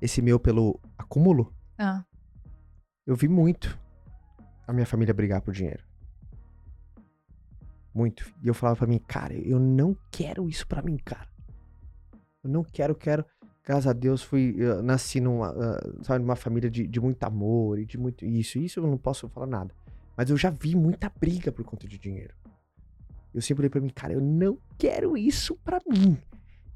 Esse 0.00 0.22
meu 0.22 0.40
pelo 0.40 0.80
acúmulo, 0.96 1.52
Ah, 1.76 2.02
eu 3.06 3.14
vi 3.14 3.28
muito 3.28 3.78
a 4.66 4.72
minha 4.72 4.86
família 4.86 5.12
brigar 5.12 5.42
por 5.42 5.52
dinheiro. 5.52 5.84
Muito. 7.92 8.32
E 8.42 8.48
eu 8.48 8.54
falava 8.54 8.78
pra 8.78 8.86
mim, 8.86 8.98
cara, 8.98 9.34
eu 9.34 9.58
não 9.60 9.94
quero 10.10 10.48
isso 10.48 10.66
pra 10.66 10.80
mim, 10.80 10.96
cara. 10.96 11.28
Eu 12.42 12.48
não 12.48 12.64
quero, 12.64 12.94
quero. 12.94 13.22
Graças 13.62 13.86
a 13.86 13.92
Deus, 13.92 14.22
fui. 14.22 14.56
nasci 14.82 15.20
numa, 15.20 15.48
ah, 15.50 15.92
sabe, 16.02 16.20
numa 16.24 16.36
família 16.36 16.70
de, 16.70 16.86
de 16.86 16.98
muito 16.98 17.22
amor 17.24 17.78
e 17.78 17.84
de 17.84 17.98
muito. 17.98 18.24
Isso, 18.24 18.58
isso 18.58 18.80
eu 18.80 18.86
não 18.86 18.96
posso 18.96 19.28
falar 19.28 19.46
nada. 19.46 19.74
Mas 20.16 20.30
eu 20.30 20.36
já 20.38 20.48
vi 20.48 20.74
muita 20.74 21.10
briga 21.20 21.52
por 21.52 21.62
conta 21.64 21.86
de 21.86 21.98
dinheiro. 21.98 22.34
Eu 23.34 23.40
sempre 23.40 23.62
olhei 23.62 23.70
pra 23.70 23.80
mim, 23.80 23.88
cara, 23.88 24.12
eu 24.12 24.20
não 24.20 24.58
quero 24.78 25.16
isso 25.16 25.56
pra 25.64 25.80
mim. 25.88 26.18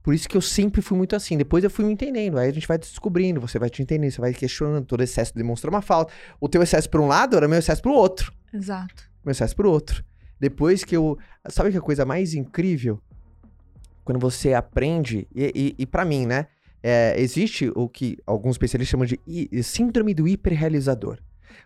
Por 0.02 0.12
isso 0.12 0.28
que 0.28 0.36
eu 0.36 0.40
sempre 0.40 0.82
fui 0.82 0.96
muito 0.96 1.16
assim. 1.16 1.36
Depois 1.36 1.64
eu 1.64 1.70
fui 1.70 1.84
me 1.84 1.92
entendendo. 1.92 2.38
Aí 2.38 2.50
a 2.50 2.52
gente 2.52 2.68
vai 2.68 2.76
descobrindo, 2.76 3.40
você 3.40 3.58
vai 3.58 3.70
te 3.70 3.82
entendendo, 3.82 4.10
você 4.10 4.20
vai 4.20 4.34
questionando. 4.34 4.84
Todo 4.84 5.02
excesso 5.02 5.34
demonstra 5.34 5.70
uma 5.70 5.80
falta. 5.80 6.12
O 6.38 6.48
teu 6.48 6.62
excesso 6.62 6.90
por 6.90 7.00
um 7.00 7.06
lado 7.06 7.36
era 7.36 7.48
meu 7.48 7.58
excesso 7.58 7.80
pro 7.80 7.92
outro. 7.92 8.32
exato. 8.52 9.10
Meu 9.24 9.32
excesso 9.32 9.56
pro 9.56 9.70
outro. 9.70 10.04
Depois 10.38 10.84
que 10.84 10.94
eu. 10.94 11.18
Sabe 11.48 11.70
que 11.70 11.78
a 11.78 11.80
coisa 11.80 12.04
mais 12.04 12.34
incrível? 12.34 13.00
Quando 14.04 14.20
você 14.20 14.52
aprende. 14.52 15.26
E, 15.34 15.52
e, 15.54 15.74
e 15.78 15.86
para 15.86 16.04
mim, 16.04 16.26
né? 16.26 16.48
é, 16.84 17.18
existe 17.18 17.72
o 17.74 17.88
que 17.88 18.18
alguns 18.26 18.56
especialistas 18.56 18.90
chamam 18.90 19.06
de 19.06 19.18
síndrome 19.62 20.12
do 20.12 20.28
hiperrealizador. 20.28 21.18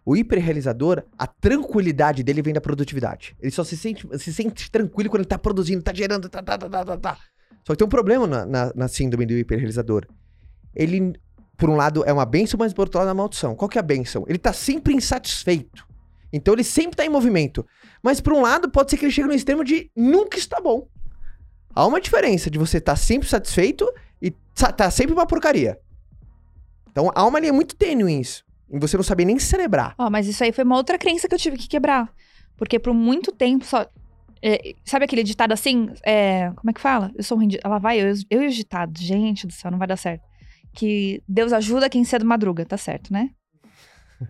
O 0.04 0.16
hiperrealizador, 0.16 1.04
a 1.18 1.26
tranquilidade 1.26 2.22
dele 2.22 2.42
vem 2.42 2.54
da 2.54 2.60
produtividade. 2.60 3.36
Ele 3.40 3.50
só 3.50 3.64
se 3.64 3.76
sente, 3.76 4.06
se 4.18 4.32
sente 4.32 4.70
tranquilo 4.70 5.10
quando 5.10 5.20
ele 5.20 5.28
tá 5.28 5.38
produzindo, 5.38 5.82
tá 5.82 5.92
gerando, 5.94 6.28
tá, 6.28 6.42
tá, 6.42 6.58
tá, 6.58 6.68
tá, 6.68 6.84
tá, 6.84 6.96
tá. 6.96 7.18
Só 7.64 7.72
que 7.72 7.78
tem 7.78 7.86
um 7.86 7.90
problema 7.90 8.26
na, 8.26 8.46
na, 8.46 8.72
na 8.74 8.88
síndrome 8.88 9.26
do 9.26 9.34
hiperrealizador. 9.34 10.06
Ele, 10.74 11.14
por 11.56 11.68
um 11.68 11.76
lado, 11.76 12.04
é 12.04 12.12
uma 12.12 12.24
benção, 12.24 12.56
mas 12.58 12.72
por 12.72 12.82
outro 12.82 12.98
lado 12.98 13.08
é 13.08 13.12
uma 13.12 13.22
maldição. 13.22 13.54
Qual 13.54 13.68
que 13.68 13.78
é 13.78 13.80
a 13.80 13.82
benção? 13.82 14.24
Ele 14.26 14.38
tá 14.38 14.52
sempre 14.52 14.94
insatisfeito. 14.94 15.86
Então 16.32 16.54
ele 16.54 16.64
sempre 16.64 16.96
tá 16.96 17.04
em 17.04 17.08
movimento. 17.08 17.66
Mas 18.02 18.20
por 18.20 18.32
um 18.32 18.42
lado, 18.42 18.70
pode 18.70 18.90
ser 18.90 18.96
que 18.96 19.04
ele 19.04 19.12
chegue 19.12 19.28
no 19.28 19.34
extremo 19.34 19.64
de 19.64 19.90
nunca 19.96 20.38
está 20.38 20.60
bom. 20.60 20.88
Há 21.74 21.86
uma 21.86 22.00
diferença 22.00 22.50
de 22.50 22.58
você 22.58 22.78
estar 22.78 22.96
sempre 22.96 23.28
satisfeito 23.28 23.90
e 24.20 24.32
tá 24.76 24.90
sempre 24.90 25.12
uma 25.12 25.26
porcaria. 25.26 25.78
Então 26.90 27.10
há 27.14 27.24
uma 27.24 27.38
linha 27.38 27.52
muito 27.52 27.76
tênue 27.76 28.16
nisso. 28.16 28.44
Em 28.70 28.78
você 28.78 28.96
não 28.96 29.04
saber 29.04 29.24
nem 29.24 29.38
celebrar. 29.38 29.94
Ó, 29.98 30.10
mas 30.10 30.26
isso 30.26 30.42
aí 30.44 30.52
foi 30.52 30.64
uma 30.64 30.76
outra 30.76 30.98
crença 30.98 31.28
que 31.28 31.34
eu 31.34 31.38
tive 31.38 31.56
que 31.56 31.68
quebrar. 31.68 32.12
Porque 32.56 32.78
por 32.78 32.92
muito 32.92 33.32
tempo 33.32 33.64
só. 33.64 33.86
É, 34.42 34.74
sabe 34.84 35.04
aquele 35.04 35.24
ditado 35.24 35.52
assim? 35.52 35.90
É, 36.04 36.50
como 36.56 36.70
é 36.70 36.72
que 36.72 36.80
fala? 36.80 37.10
Eu 37.16 37.24
sou 37.24 37.38
de... 37.46 37.58
Ela 37.64 37.78
vai, 37.78 38.00
eu, 38.00 38.12
eu 38.30 38.42
e 38.42 38.46
os 38.46 38.54
ditados. 38.54 39.00
Gente 39.00 39.46
do 39.46 39.52
céu, 39.52 39.70
não 39.70 39.78
vai 39.78 39.88
dar 39.88 39.96
certo. 39.96 40.22
Que 40.74 41.22
Deus 41.26 41.52
ajuda 41.52 41.88
quem 41.88 42.04
cedo 42.04 42.24
madruga. 42.24 42.64
Tá 42.64 42.76
certo, 42.76 43.12
né? 43.12 43.30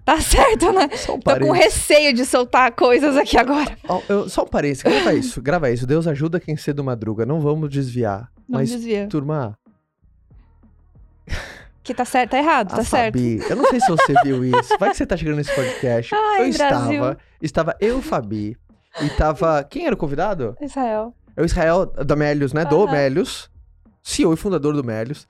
Tá 0.05 0.20
certo, 0.22 0.72
né? 0.72 0.89
Só 0.97 1.14
um 1.16 1.20
Tô 1.20 1.39
com 1.41 1.51
receio 1.51 2.12
de 2.14 2.24
soltar 2.24 2.72
coisas 2.72 3.16
aqui 3.16 3.36
agora. 3.36 3.76
Eu- 4.09 4.28
só 4.28 4.45
um 4.45 4.47
parênteses, 4.47 4.82
grava 4.82 5.14
isso, 5.14 5.43
grava 5.43 5.70
isso. 5.70 5.86
Deus 5.86 6.07
ajuda 6.07 6.39
quem 6.41 6.57
cedo 6.57 6.84
madruga. 6.84 7.26
Não 7.26 7.41
vamos 7.41 7.68
desviar. 7.68 8.30
Não 8.49 8.61
Mas, 8.61 8.70
desvia. 8.70 9.09
turma, 9.09 9.59
Que 11.89 11.95
tá 11.95 12.05
certo, 12.05 12.32
tá 12.32 12.39
errado, 12.39 12.68
tá 12.76 12.84
certo. 12.84 13.14
Fabi, 13.14 13.43
eu 13.49 13.57
não 13.57 13.64
sei 13.64 13.80
se 13.80 13.89
você 13.89 14.12
viu 14.22 14.45
isso. 14.45 14.76
Vai 14.78 14.91
que 14.91 14.97
você 14.99 15.07
tá 15.07 15.16
chegando 15.16 15.36
nesse 15.36 15.55
podcast. 15.55 16.14
Ai, 16.14 16.51
eu 16.51 16.53
Brasil. 16.53 16.93
estava, 16.93 17.18
estava 17.41 17.76
eu, 17.80 18.03
Fabi, 18.03 18.59
e 19.01 19.09
tava. 19.09 19.64
Quem 19.64 19.86
era 19.86 19.95
o 19.95 19.97
convidado? 19.99 20.55
Israel. 20.61 21.14
É 21.34 21.41
o 21.41 21.47
Israel 21.47 21.86
da 21.86 22.14
Melios, 22.14 22.53
né? 22.53 22.66
Do 22.66 22.82
Aham. 22.82 22.93
Melios. 22.93 23.51
CEO 24.03 24.34
e 24.34 24.36
fundador 24.36 24.74
do 24.74 24.84
Melios. 24.84 25.26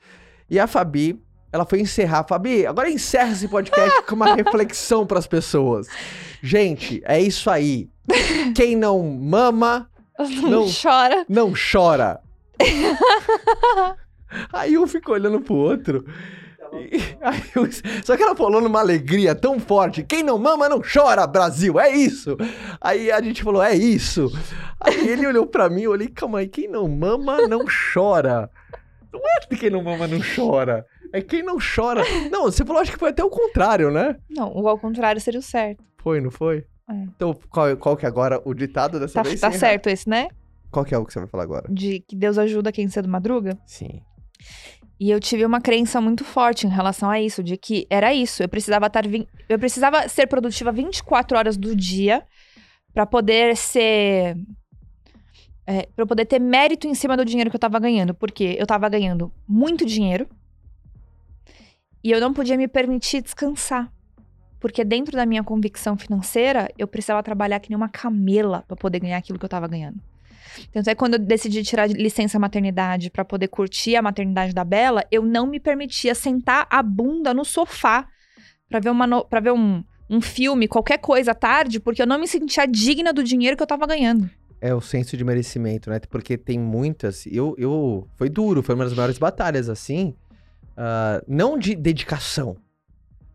E 0.50 0.59
a 0.59 0.66
Fabi, 0.66 1.22
ela 1.52 1.64
foi 1.64 1.80
encerrar. 1.80 2.24
Fabi, 2.28 2.66
agora 2.66 2.90
encerra 2.90 3.30
esse 3.30 3.46
podcast 3.46 4.02
com 4.02 4.16
uma 4.16 4.34
reflexão 4.34 5.06
pras 5.06 5.28
pessoas. 5.28 5.86
Gente, 6.42 7.00
é 7.04 7.20
isso 7.20 7.48
aí. 7.48 7.88
Quem 8.56 8.74
não 8.74 9.00
mama, 9.04 9.88
Não, 10.18 10.50
Não. 10.50 10.66
chora. 10.82 11.24
não 11.28 11.52
chora. 11.54 12.20
aí 14.52 14.76
um 14.76 14.88
fica 14.88 15.12
olhando 15.12 15.40
pro 15.40 15.54
outro. 15.54 16.04
Aí 17.20 17.42
só 18.04 18.16
que 18.16 18.22
ela 18.22 18.36
falou 18.36 18.60
numa 18.60 18.80
alegria 18.80 19.34
tão 19.34 19.58
forte. 19.58 20.02
Quem 20.02 20.22
não 20.22 20.38
mama 20.38 20.68
não 20.68 20.80
chora, 20.80 21.26
Brasil. 21.26 21.78
É 21.78 21.90
isso. 21.90 22.36
Aí 22.80 23.10
a 23.10 23.20
gente 23.22 23.42
falou, 23.42 23.62
é 23.62 23.74
isso. 23.74 24.30
Aí 24.80 25.08
ele 25.08 25.26
olhou 25.26 25.46
pra 25.46 25.68
mim, 25.68 25.82
eu 25.82 25.90
olhei, 25.92 26.08
calma 26.08 26.38
aí, 26.40 26.48
quem 26.48 26.68
não 26.68 26.88
mama 26.88 27.46
não 27.48 27.64
chora. 27.94 28.50
Não 29.12 29.20
é 29.20 29.46
que 29.46 29.56
quem 29.56 29.70
não 29.70 29.82
mama 29.82 30.06
não 30.06 30.18
chora. 30.36 30.84
É 31.12 31.22
quem 31.22 31.42
não 31.42 31.56
chora. 31.58 32.02
Não, 32.30 32.44
você 32.44 32.64
falou, 32.64 32.82
acho 32.82 32.92
que 32.92 32.98
foi 32.98 33.10
até 33.10 33.24
o 33.24 33.30
contrário, 33.30 33.90
né? 33.90 34.16
Não, 34.28 34.52
o 34.54 34.68
ao 34.68 34.78
contrário 34.78 35.20
seria 35.20 35.40
o 35.40 35.42
certo. 35.42 35.82
Foi, 36.02 36.20
não 36.20 36.30
foi? 36.30 36.64
É. 36.88 36.92
Então, 37.16 37.34
qual, 37.50 37.76
qual 37.76 37.96
que 37.96 38.04
é 38.04 38.08
agora 38.08 38.40
o 38.44 38.52
ditado 38.54 39.00
dessa 39.00 39.14
Tá, 39.14 39.22
vez? 39.22 39.40
tá 39.40 39.50
Sim, 39.50 39.58
certo 39.58 39.88
esse, 39.88 40.08
né? 40.08 40.28
Qual 40.70 40.84
que 40.84 40.94
é 40.94 40.98
o 40.98 41.04
que 41.06 41.12
você 41.12 41.18
vai 41.18 41.28
falar 41.28 41.44
agora? 41.44 41.66
De 41.70 42.00
que 42.06 42.14
Deus 42.14 42.36
ajuda 42.36 42.70
quem 42.70 42.88
cedo 42.88 43.08
madruga. 43.08 43.58
Sim. 43.66 44.02
E 45.01 45.11
eu 45.11 45.20
tive 45.20 45.44
uma 45.44 45.61
crença 45.61 46.01
muito 46.01 46.24
forte 46.24 46.66
em 46.66 46.70
relação 46.70 47.09
a 47.09 47.20
isso, 47.20 47.42
de 47.42 47.57
que 47.57 47.86
era 47.88 48.12
isso. 48.12 48.42
Eu 48.42 48.49
precisava 48.49 48.86
estar. 48.86 49.05
Eu 49.49 49.59
precisava 49.59 50.09
ser 50.09 50.26
produtiva 50.26 50.72
24 50.72 51.38
horas 51.38 51.57
do 51.57 51.74
dia 51.76 52.24
pra 52.92 53.07
poder 53.07 53.57
ser. 53.57 54.36
É, 55.64 55.86
para 55.94 56.07
poder 56.07 56.24
ter 56.24 56.40
mérito 56.40 56.86
em 56.86 56.94
cima 56.94 57.16
do 57.16 57.24
dinheiro 57.24 57.51
que 57.51 57.57
eu 57.57 57.61
tava 57.61 57.78
ganhando. 57.78 58.12
Porque 58.12 58.57
eu 58.59 58.66
tava 58.66 58.88
ganhando 58.88 59.32
muito 59.46 59.86
dinheiro. 59.86 60.28
E 62.03 62.11
eu 62.11 62.20
não 62.20 62.32
podia 62.32 62.57
me 62.57 62.66
permitir 62.66 63.22
descansar. 63.22 63.92
Porque 64.59 64.84
dentro 64.84 65.16
da 65.16 65.24
minha 65.24 65.44
convicção 65.44 65.96
financeira, 65.96 66.68
eu 66.76 66.88
precisava 66.88 67.22
trabalhar 67.22 67.61
que 67.61 67.70
nem 67.70 67.76
uma 67.76 67.88
camela 67.88 68.64
pra 68.66 68.76
poder 68.76 68.99
ganhar 68.99 69.18
aquilo 69.18 69.38
que 69.38 69.44
eu 69.44 69.49
tava 69.49 69.68
ganhando. 69.68 70.01
Tanto 70.72 70.88
é 70.88 70.94
quando 70.94 71.14
eu 71.14 71.18
decidi 71.18 71.62
tirar 71.62 71.88
licença 71.88 72.38
maternidade 72.38 73.11
pra 73.11 73.24
poder 73.24 73.48
curtir 73.48 73.96
a 73.96 74.02
maternidade 74.02 74.54
da 74.54 74.64
Bela, 74.64 75.04
eu 75.11 75.22
não 75.22 75.46
me 75.46 75.61
permitia 75.61 76.14
sentar 76.14 76.66
a 76.70 76.82
bunda 76.82 77.32
no 77.32 77.44
sofá 77.44 78.06
pra 78.68 78.80
ver, 78.80 78.90
uma 78.90 79.06
no... 79.06 79.24
pra 79.24 79.40
ver 79.40 79.52
um, 79.52 79.82
um 80.09 80.20
filme, 80.20 80.68
qualquer 80.68 80.98
coisa 80.98 81.32
à 81.32 81.34
tarde, 81.34 81.80
porque 81.80 82.02
eu 82.02 82.06
não 82.06 82.18
me 82.18 82.28
sentia 82.28 82.66
digna 82.66 83.12
do 83.12 83.22
dinheiro 83.24 83.56
que 83.56 83.62
eu 83.62 83.66
tava 83.66 83.86
ganhando. 83.86 84.28
É 84.61 84.74
o 84.74 84.80
senso 84.80 85.16
de 85.16 85.24
merecimento, 85.24 85.88
né? 85.88 86.00
Porque 86.11 86.36
tem 86.36 86.59
muitas. 86.59 87.26
Eu, 87.26 87.54
eu 87.56 88.09
foi 88.16 88.28
duro, 88.28 88.62
foi 88.62 88.74
uma 88.74 88.84
das 88.84 88.94
maiores 88.94 89.18
batalhas, 89.18 89.68
assim. 89.68 90.14
ah, 90.76 91.22
não 91.28 91.56
de 91.59 91.74
dedicação. 91.74 92.56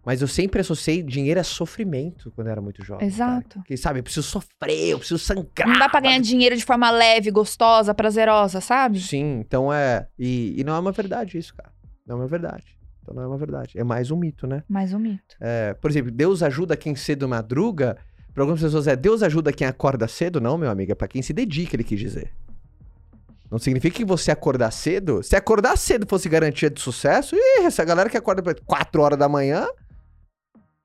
Mas 0.06 0.22
eu 0.22 0.28
sempre 0.28 0.60
associei 0.60 1.02
dinheiro 1.02 1.40
a 1.40 1.44
sofrimento 1.44 2.30
quando 2.32 2.48
eu 2.48 2.52
era 2.52 2.62
muito 2.62 2.84
jovem. 2.84 3.08
Exato. 3.08 3.48
cara. 3.48 3.62
Porque, 3.62 3.78
sabe, 3.78 4.00
eu 4.00 4.04
preciso 4.04 4.28
sofrer, 4.28 4.90
eu 4.90 5.00
preciso 5.00 5.18
sangrar. 5.18 5.68
Não 5.68 5.80
dá 5.80 5.88
pra 5.88 6.02
ganhar 6.02 6.20
dinheiro 6.20 6.58
de 6.58 6.66
forma 6.66 6.92
leve, 6.92 7.32
gostosa, 7.32 7.94
prazerosa, 7.94 8.60
sabe? 8.60 9.00
Sim, 9.00 9.40
então 9.40 9.72
é. 9.72 10.08
E, 10.20 10.60
e 10.60 10.64
não 10.64 10.76
é 10.76 10.80
uma 10.80 10.92
verdade 10.92 11.38
isso, 11.38 11.56
cara. 11.56 11.72
Não 12.06 12.18
é 12.18 12.20
uma 12.20 12.28
verdade. 12.28 12.78
Então 13.02 13.16
não 13.16 13.24
é 13.24 13.28
uma 13.28 13.38
verdade. 13.38 13.78
É 13.80 13.84
mais 13.84 14.12
um 14.12 14.18
mito, 14.18 14.46
né? 14.46 14.64
Mais 14.68 14.94
um 14.94 15.00
mito. 15.00 15.38
É, 15.40 15.74
por 15.74 15.90
exemplo, 15.90 16.12
Deus 16.12 16.44
ajuda 16.44 16.76
quem 16.76 16.96
cedo 16.96 17.28
madruga. 17.28 17.98
Para 18.34 18.44
algumas 18.44 18.62
pessoas 18.62 18.88
é 18.88 18.96
Deus 18.96 19.24
ajuda 19.24 19.54
quem 19.54 19.68
acorda 19.68 20.08
cedo. 20.08 20.42
Não, 20.42 20.58
meu 20.58 20.70
amigo, 20.70 20.92
é 20.92 20.96
pra 20.96 21.08
quem 21.08 21.22
se 21.22 21.32
dedica, 21.32 21.76
ele 21.76 21.84
quis 21.84 22.00
dizer. 22.00 22.32
Não 23.50 23.60
significa 23.60 23.98
que 23.98 24.04
você 24.04 24.32
acordar 24.32 24.72
cedo. 24.72 25.22
Se 25.22 25.36
acordar 25.36 25.78
cedo 25.78 26.08
fosse 26.10 26.28
garantia 26.28 26.70
de 26.70 26.82
sucesso, 26.82 27.36
ih, 27.36 27.64
essa 27.64 27.86
galera 27.86 28.10
que 28.10 28.18
acorda 28.18 28.42
4 28.66 29.02
horas 29.02 29.20
da 29.20 29.30
manhã. 29.30 29.68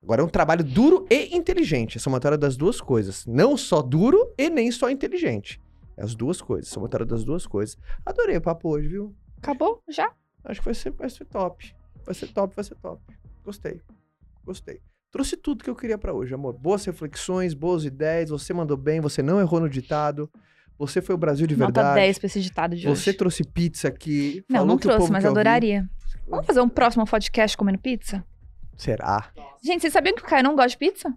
Agora 0.03 0.22
é 0.22 0.24
um 0.24 0.28
trabalho 0.28 0.62
duro 0.64 1.07
e 1.11 1.36
inteligente. 1.36 1.99
É 1.99 2.01
somatória 2.01 2.38
das 2.38 2.57
duas 2.57 2.80
coisas. 2.80 3.26
Não 3.26 3.57
só 3.57 3.82
duro 3.82 4.32
e 4.38 4.49
nem 4.49 4.70
só 4.70 4.88
inteligente. 4.90 5.61
É 5.96 6.05
as 6.05 6.14
duas 6.14 6.40
coisas. 6.40 6.68
Somatória 6.70 7.05
das 7.05 7.24
duas 7.24 7.46
coisas. 7.46 7.76
Adorei 8.07 8.36
o 8.36 8.40
papo 8.40 8.68
hoje, 8.70 8.88
viu? 8.88 9.14
Acabou? 9.38 9.82
Já? 9.88 10.11
Acho 10.44 10.61
que 10.61 10.64
vai 10.64 10.74
ser, 10.74 10.90
vai 10.92 11.11
ser 11.11 11.24
top. 11.24 11.74
Vai 12.05 12.14
ser 12.14 12.28
top, 12.28 12.55
vai 12.55 12.64
ser 12.64 12.76
top. 12.76 13.03
Gostei. 13.44 13.80
Gostei. 14.44 14.80
Trouxe 15.11 15.36
tudo 15.36 15.64
que 15.64 15.70
eu 15.70 15.74
queria 15.76 15.99
pra 15.99 16.12
hoje, 16.12 16.32
amor. 16.34 16.53
Boas 16.53 16.84
reflexões, 16.84 17.53
boas 17.55 17.84
ideias. 17.84 18.30
Você 18.30 18.53
mandou 18.55 18.76
bem, 18.76 19.01
você 19.01 19.22
não 19.22 19.40
errou 19.40 19.59
no 19.61 19.68
ditado. 19.68 20.30
Você 20.78 21.03
foi 21.03 21.14
o 21.14 21.18
Brasil 21.18 21.46
de 21.46 21.57
Nota 21.57 21.72
verdade. 21.72 22.01
10 22.01 22.18
pra 22.18 22.26
esse 22.26 22.40
ditado 22.40 22.76
de 22.76 22.86
Você 22.86 23.11
hoje. 23.11 23.18
trouxe 23.18 23.42
pizza 23.44 23.88
aqui. 23.88 24.44
Não, 24.49 24.64
não 24.64 24.78
trouxe, 24.78 25.11
mas 25.11 25.22
quer 25.24 25.28
ouvir. 25.28 25.40
adoraria. 25.40 25.90
Vamos 26.28 26.46
fazer 26.46 26.61
um 26.61 26.68
próximo 26.68 27.05
podcast 27.05 27.57
comendo 27.57 27.78
pizza? 27.78 28.24
Será? 28.79 29.31
Gente, 29.62 29.83
vocês 29.83 29.93
sabiam 29.93 30.14
que 30.14 30.22
o 30.22 30.24
Caio 30.24 30.45
não 30.45 30.55
gosta 30.55 30.70
de 30.70 30.79
pizza? 30.79 31.12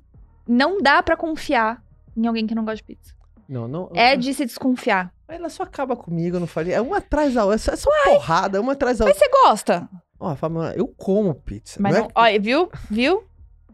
Não 0.47 0.82
dá 0.82 1.01
pra 1.01 1.16
confiar 1.16 1.82
em 2.18 2.26
alguém 2.28 2.45
que 2.47 2.55
não 2.55 2.66
gosta 2.66 2.78
de 2.78 2.84
pizza. 2.84 3.14
Não, 3.47 3.68
não. 3.68 3.89
É 3.93 4.16
de 4.18 4.34
se 4.34 4.45
desconfiar. 4.45 5.14
Ela 5.28 5.47
só 5.47 5.64
acaba 5.64 5.95
comigo, 5.95 6.36
eu 6.36 6.39
não 6.39 6.47
falei. 6.47 6.74
É 6.74 6.82
uma 6.82 6.97
atrás 6.97 7.36
da 7.36 7.45
outra. 7.45 7.74
É 7.74 7.76
só 7.78 7.89
porrada, 8.03 8.59
uma 8.59 8.74
atrás 8.74 8.97
da 8.97 9.05
Mas 9.05 9.16
outra. 9.16 9.30
você 9.30 9.43
gosta. 9.47 9.89
Ó, 10.20 10.36
Fábio, 10.36 10.64
eu 10.76 10.88
como 10.88 11.34
pizza. 11.36 11.80
Mas 11.82 11.93
não 11.93 12.01
não, 12.01 12.07
é... 12.07 12.12
olha, 12.16 12.39
viu? 12.39 12.70
Viu? 12.89 13.24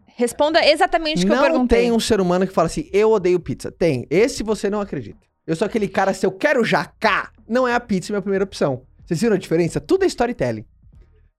Responda 0.06 0.64
exatamente 0.64 1.24
o 1.24 1.26
que 1.26 1.32
eu 1.32 1.36
Não 1.36 1.42
perguntei. 1.44 1.80
tem 1.82 1.92
um 1.92 2.00
ser 2.00 2.20
humano 2.20 2.46
que 2.46 2.52
fala 2.52 2.66
assim, 2.66 2.88
eu 2.92 3.10
odeio 3.10 3.40
pizza. 3.40 3.70
Tem. 3.70 4.06
Esse 4.10 4.42
você 4.42 4.68
não 4.68 4.80
acredita. 4.80 5.18
Eu 5.46 5.56
sou 5.56 5.64
aquele 5.66 5.88
cara, 5.88 6.12
se 6.12 6.26
eu 6.26 6.32
quero 6.32 6.64
jacá, 6.64 7.30
não 7.48 7.66
é 7.66 7.74
a 7.74 7.80
pizza 7.80 8.12
minha 8.12 8.20
primeira 8.20 8.44
opção. 8.44 8.82
Vocês 9.06 9.20
viram 9.20 9.36
a 9.36 9.38
diferença? 9.38 9.80
Tudo 9.80 10.04
é 10.04 10.06
storytelling. 10.06 10.64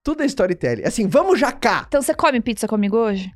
Tudo 0.03 0.23
é 0.23 0.25
storytelling. 0.25 0.83
Assim, 0.83 1.07
vamos 1.07 1.39
jacá. 1.39 1.85
Então 1.87 2.01
você 2.01 2.13
come 2.13 2.39
pizza 2.41 2.67
comigo 2.67 2.97
hoje? 2.97 3.31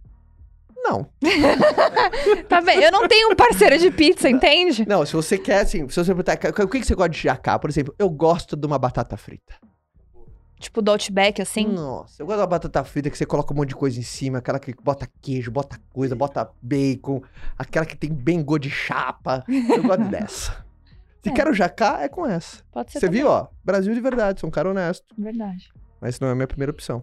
Não. 0.78 1.08
Tá 2.48 2.62
bem, 2.62 2.82
eu 2.84 2.92
não 2.92 3.08
tenho 3.08 3.32
um 3.32 3.36
parceiro 3.36 3.78
de 3.78 3.90
pizza, 3.90 4.30
entende? 4.30 4.86
Não, 4.88 5.06
se 5.06 5.14
você 5.14 5.38
quer, 5.38 5.62
assim, 5.62 5.88
se 5.90 5.96
você 5.96 6.14
perguntar, 6.14 6.38
o 6.64 6.68
que 6.68 6.80
que 6.80 6.86
você 6.86 6.94
gosta 6.96 7.10
de 7.10 7.20
jacá? 7.20 7.58
Por 7.58 7.70
exemplo, 7.70 7.94
eu 7.98 8.10
gosto 8.10 8.56
de 8.56 8.66
uma 8.68 8.78
batata 8.78 9.18
frita. 9.18 9.56
Tipo 10.60 10.82
do 10.82 10.92
Outback, 10.92 11.42
assim. 11.42 11.66
Nossa, 11.68 12.22
eu 12.22 12.26
gosto 12.26 12.40
da 12.40 12.48
batata 12.48 12.84
frita 12.84 13.10
que 13.10 13.18
você 13.18 13.26
coloca 13.26 13.54
um 13.54 13.58
monte 13.58 13.70
de 13.70 13.76
coisa 13.76 14.00
em 14.00 14.04
cima, 14.04 14.38
aquela 14.38 14.60
que 14.60 14.74
bota 14.82 15.08
queijo, 15.22 15.52
bota 15.52 15.80
coisa, 15.92 16.16
bota 16.16 16.50
bacon, 16.62 17.22
aquela 17.58 17.86
que 17.86 17.98
tem 17.98 18.14
bem 18.14 18.42
gosto 18.44 18.64
de 18.64 18.70
chapa. 18.70 19.44
Eu 19.48 19.84
gosto 19.84 20.04
dessa. 20.12 20.66
Se 21.24 21.30
É. 21.30 21.34
quero 21.34 21.54
jacá, 21.54 22.02
é 22.02 22.08
com 22.10 22.26
essa. 22.26 22.64
Pode 22.72 22.92
ser 22.92 23.00
Você 23.00 23.08
também. 23.08 23.22
viu, 23.22 23.30
ó? 23.30 23.48
Brasil 23.64 23.94
de 23.94 24.00
verdade, 24.02 24.40
sou 24.42 24.48
um 24.48 24.52
cara 24.52 24.70
honesto. 24.70 25.06
Verdade. 25.18 25.72
Mas 26.04 26.20
não 26.20 26.28
é 26.28 26.32
a 26.32 26.36
minha 26.36 26.46
primeira 26.46 26.70
opção. 26.70 27.02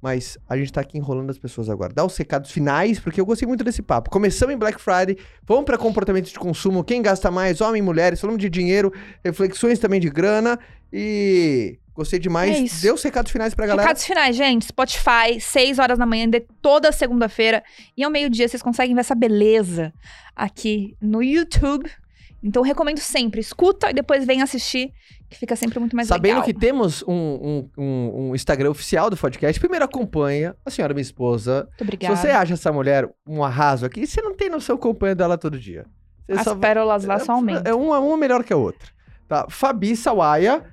Mas 0.00 0.38
a 0.48 0.56
gente 0.56 0.72
tá 0.72 0.80
aqui 0.80 0.96
enrolando 0.96 1.28
as 1.28 1.38
pessoas 1.38 1.68
agora. 1.68 1.92
Dá 1.92 2.04
os 2.04 2.16
recados 2.16 2.52
finais, 2.52 3.00
porque 3.00 3.20
eu 3.20 3.26
gostei 3.26 3.48
muito 3.48 3.64
desse 3.64 3.82
papo. 3.82 4.10
Começamos 4.10 4.54
em 4.54 4.56
Black 4.56 4.80
Friday, 4.80 5.18
vamos 5.42 5.64
pra 5.64 5.76
comportamento 5.76 6.26
de 6.26 6.38
consumo, 6.38 6.84
quem 6.84 7.02
gasta 7.02 7.32
mais, 7.32 7.60
homem 7.60 7.80
e 7.80 7.82
mulheres, 7.82 8.20
falamos 8.20 8.40
de 8.40 8.48
dinheiro, 8.48 8.92
reflexões 9.24 9.80
também 9.80 9.98
de 9.98 10.08
grana 10.08 10.56
e 10.92 11.80
gostei 11.92 12.20
demais. 12.20 12.54
É 12.54 12.58
isso. 12.60 12.80
Dê 12.80 12.92
os 12.92 13.02
recados 13.02 13.32
finais 13.32 13.56
pra 13.56 13.66
galera. 13.66 13.82
Recados 13.82 14.04
finais, 14.04 14.36
gente. 14.36 14.66
Spotify, 14.66 15.40
6 15.40 15.80
horas 15.80 15.98
da 15.98 16.06
manhã 16.06 16.30
de 16.30 16.46
toda 16.62 16.92
segunda-feira. 16.92 17.64
E 17.96 18.04
ao 18.04 18.10
meio-dia 18.10 18.46
vocês 18.46 18.62
conseguem 18.62 18.94
ver 18.94 19.00
essa 19.00 19.16
beleza 19.16 19.92
aqui 20.36 20.96
no 21.00 21.20
YouTube. 21.24 21.90
Então 22.46 22.62
recomendo 22.62 22.98
sempre. 22.98 23.40
Escuta 23.40 23.90
e 23.90 23.92
depois 23.92 24.24
vem 24.24 24.40
assistir, 24.40 24.92
que 25.28 25.36
fica 25.36 25.56
sempre 25.56 25.78
muito 25.80 25.96
mais 25.96 26.06
Sabendo 26.08 26.34
legal. 26.40 26.44
que 26.44 26.54
temos 26.54 27.02
um, 27.02 27.12
um- 27.12 27.70
um- 27.76 28.28
um 28.30 28.34
Instagram 28.34 28.70
oficial 28.70 29.10
do 29.10 29.16
podcast, 29.16 29.58
primeiro 29.58 29.84
acompanha 29.84 30.54
a 30.64 30.70
senhora 30.70 30.94
minha 30.94 31.02
esposa. 31.02 31.64
Muito 31.70 31.82
obrigada. 31.82 32.14
Se 32.14 32.22
você 32.22 32.28
acha 32.28 32.54
essa 32.54 32.72
mulher 32.72 33.10
um 33.26 33.42
arraso 33.42 33.84
aqui, 33.84 34.06
você 34.06 34.22
não 34.22 34.34
tem 34.34 34.48
noção 34.48 34.76
acompanha 34.76 35.14
dela 35.14 35.36
todo 35.36 35.58
dia. 35.58 35.84
Você 36.28 36.38
As 36.38 36.44
só- 36.44 36.54
pérolas 36.54 37.04
lá 37.04 37.18
só 37.18 37.32
aumentam. 37.32 37.62
É 37.64 37.74
uma, 37.74 37.98
uma 37.98 38.16
melhor 38.16 38.44
que 38.44 38.52
a 38.52 38.56
outra. 38.56 38.88
Tá? 39.28 39.46
Fabi 39.48 39.96
Sawaia. 39.96 40.64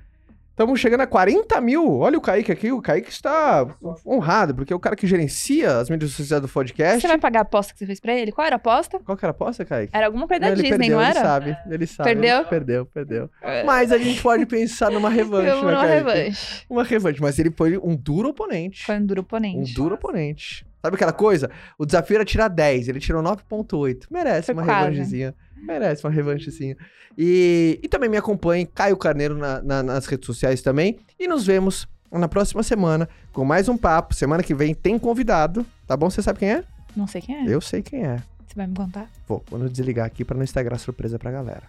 Estamos 0.54 0.78
chegando 0.78 1.00
a 1.00 1.06
40 1.08 1.60
mil. 1.60 1.98
Olha 1.98 2.16
o 2.16 2.20
Kaique 2.20 2.52
aqui. 2.52 2.70
O 2.70 2.80
Kaique 2.80 3.10
está 3.10 3.66
honrado, 4.06 4.54
porque 4.54 4.72
é 4.72 4.76
o 4.76 4.78
cara 4.78 4.94
que 4.94 5.04
gerencia 5.04 5.78
as 5.78 5.90
mídias 5.90 6.12
sociais 6.12 6.40
do 6.40 6.48
podcast. 6.48 7.00
Você 7.00 7.08
vai 7.08 7.18
pagar 7.18 7.40
a 7.40 7.42
aposta 7.42 7.72
que 7.72 7.78
você 7.80 7.86
fez 7.86 7.98
pra 7.98 8.14
ele? 8.14 8.30
Qual 8.30 8.46
era 8.46 8.54
a 8.54 8.58
aposta? 8.58 9.00
Qual 9.00 9.18
que 9.18 9.24
era 9.24 9.32
a 9.32 9.34
aposta, 9.34 9.64
Kaique? 9.64 9.90
Era 9.92 10.06
alguma 10.06 10.28
coisa 10.28 10.42
da 10.42 10.46
ele 10.52 10.62
Disney, 10.62 10.78
perdeu, 10.78 10.96
não 10.96 11.02
ele 11.02 11.10
era? 11.10 11.20
sabe. 11.20 11.56
Ele 11.68 11.86
sabe. 11.88 12.08
Perdeu? 12.08 12.36
ele 12.38 12.44
Perdeu, 12.48 12.86
perdeu. 12.86 13.30
É. 13.42 13.64
Mas 13.64 13.90
a 13.90 13.98
gente 13.98 14.22
pode 14.22 14.46
pensar 14.46 14.92
numa 14.92 15.10
revanche, 15.10 15.64
né, 15.64 15.72
Kaique? 15.74 15.92
revanche. 15.92 16.64
Uma 16.70 16.84
revanche. 16.84 17.20
Mas 17.20 17.36
ele 17.40 17.50
foi 17.50 17.76
um 17.76 17.96
duro 17.96 18.28
oponente. 18.28 18.86
Foi 18.86 18.94
um 18.96 19.04
duro 19.04 19.22
Um 19.22 19.24
oponente. 19.24 19.74
duro 19.74 19.96
oponente. 19.96 20.64
Sabe 20.80 20.94
aquela 20.94 21.12
coisa? 21.12 21.50
O 21.76 21.84
desafio 21.84 22.14
era 22.16 22.24
tirar 22.24 22.46
10, 22.46 22.88
ele 22.88 23.00
tirou 23.00 23.22
9.8. 23.22 24.04
Merece 24.10 24.46
Foi 24.46 24.54
uma 24.54 24.64
quase. 24.64 24.90
revanchezinha. 24.90 25.34
Merece 25.66 26.04
uma 26.04 26.12
revanchezinha. 26.12 26.76
E, 27.16 27.78
e 27.82 27.88
também 27.88 28.08
me 28.08 28.16
acompanhe, 28.16 28.66
Caio 28.66 28.96
Carneiro 28.96 29.36
na- 29.36 29.62
na- 29.62 29.82
nas 29.82 30.06
redes 30.06 30.26
sociais 30.26 30.60
também. 30.62 30.98
E 31.18 31.26
nos 31.28 31.46
vemos 31.46 31.86
na 32.12 32.28
próxima 32.28 32.62
semana 32.62 33.08
com 33.32 33.44
mais 33.44 33.68
um 33.68 33.76
papo. 33.76 34.14
Semana 34.14 34.42
que 34.42 34.54
vem 34.54 34.74
tem 34.74 34.98
convidado, 34.98 35.64
tá 35.86 35.96
bom? 35.96 36.10
Você 36.10 36.22
sabe 36.22 36.38
quem 36.40 36.50
é? 36.52 36.64
Não 36.96 37.06
sei 37.06 37.20
quem 37.20 37.36
é. 37.36 37.44
Eu 37.48 37.60
sei 37.60 37.82
quem 37.82 38.04
é. 38.04 38.16
Você 38.46 38.54
vai 38.56 38.66
me 38.66 38.74
contar? 38.74 39.10
Vou, 39.26 39.42
quando 39.48 39.68
desligar 39.68 40.06
aqui 40.06 40.24
pra 40.24 40.36
não 40.36 40.44
estragar 40.44 40.74
a 40.74 40.78
surpresa 40.78 41.18
pra 41.18 41.30
galera. 41.30 41.62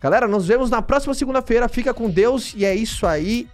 Galera, 0.00 0.28
nos 0.28 0.46
vemos 0.46 0.70
na 0.70 0.80
próxima 0.82 1.12
segunda-feira. 1.14 1.68
Fica 1.68 1.92
com 1.94 2.08
Deus 2.08 2.54
e 2.56 2.64
é 2.64 2.74
isso 2.74 3.06
aí. 3.06 3.48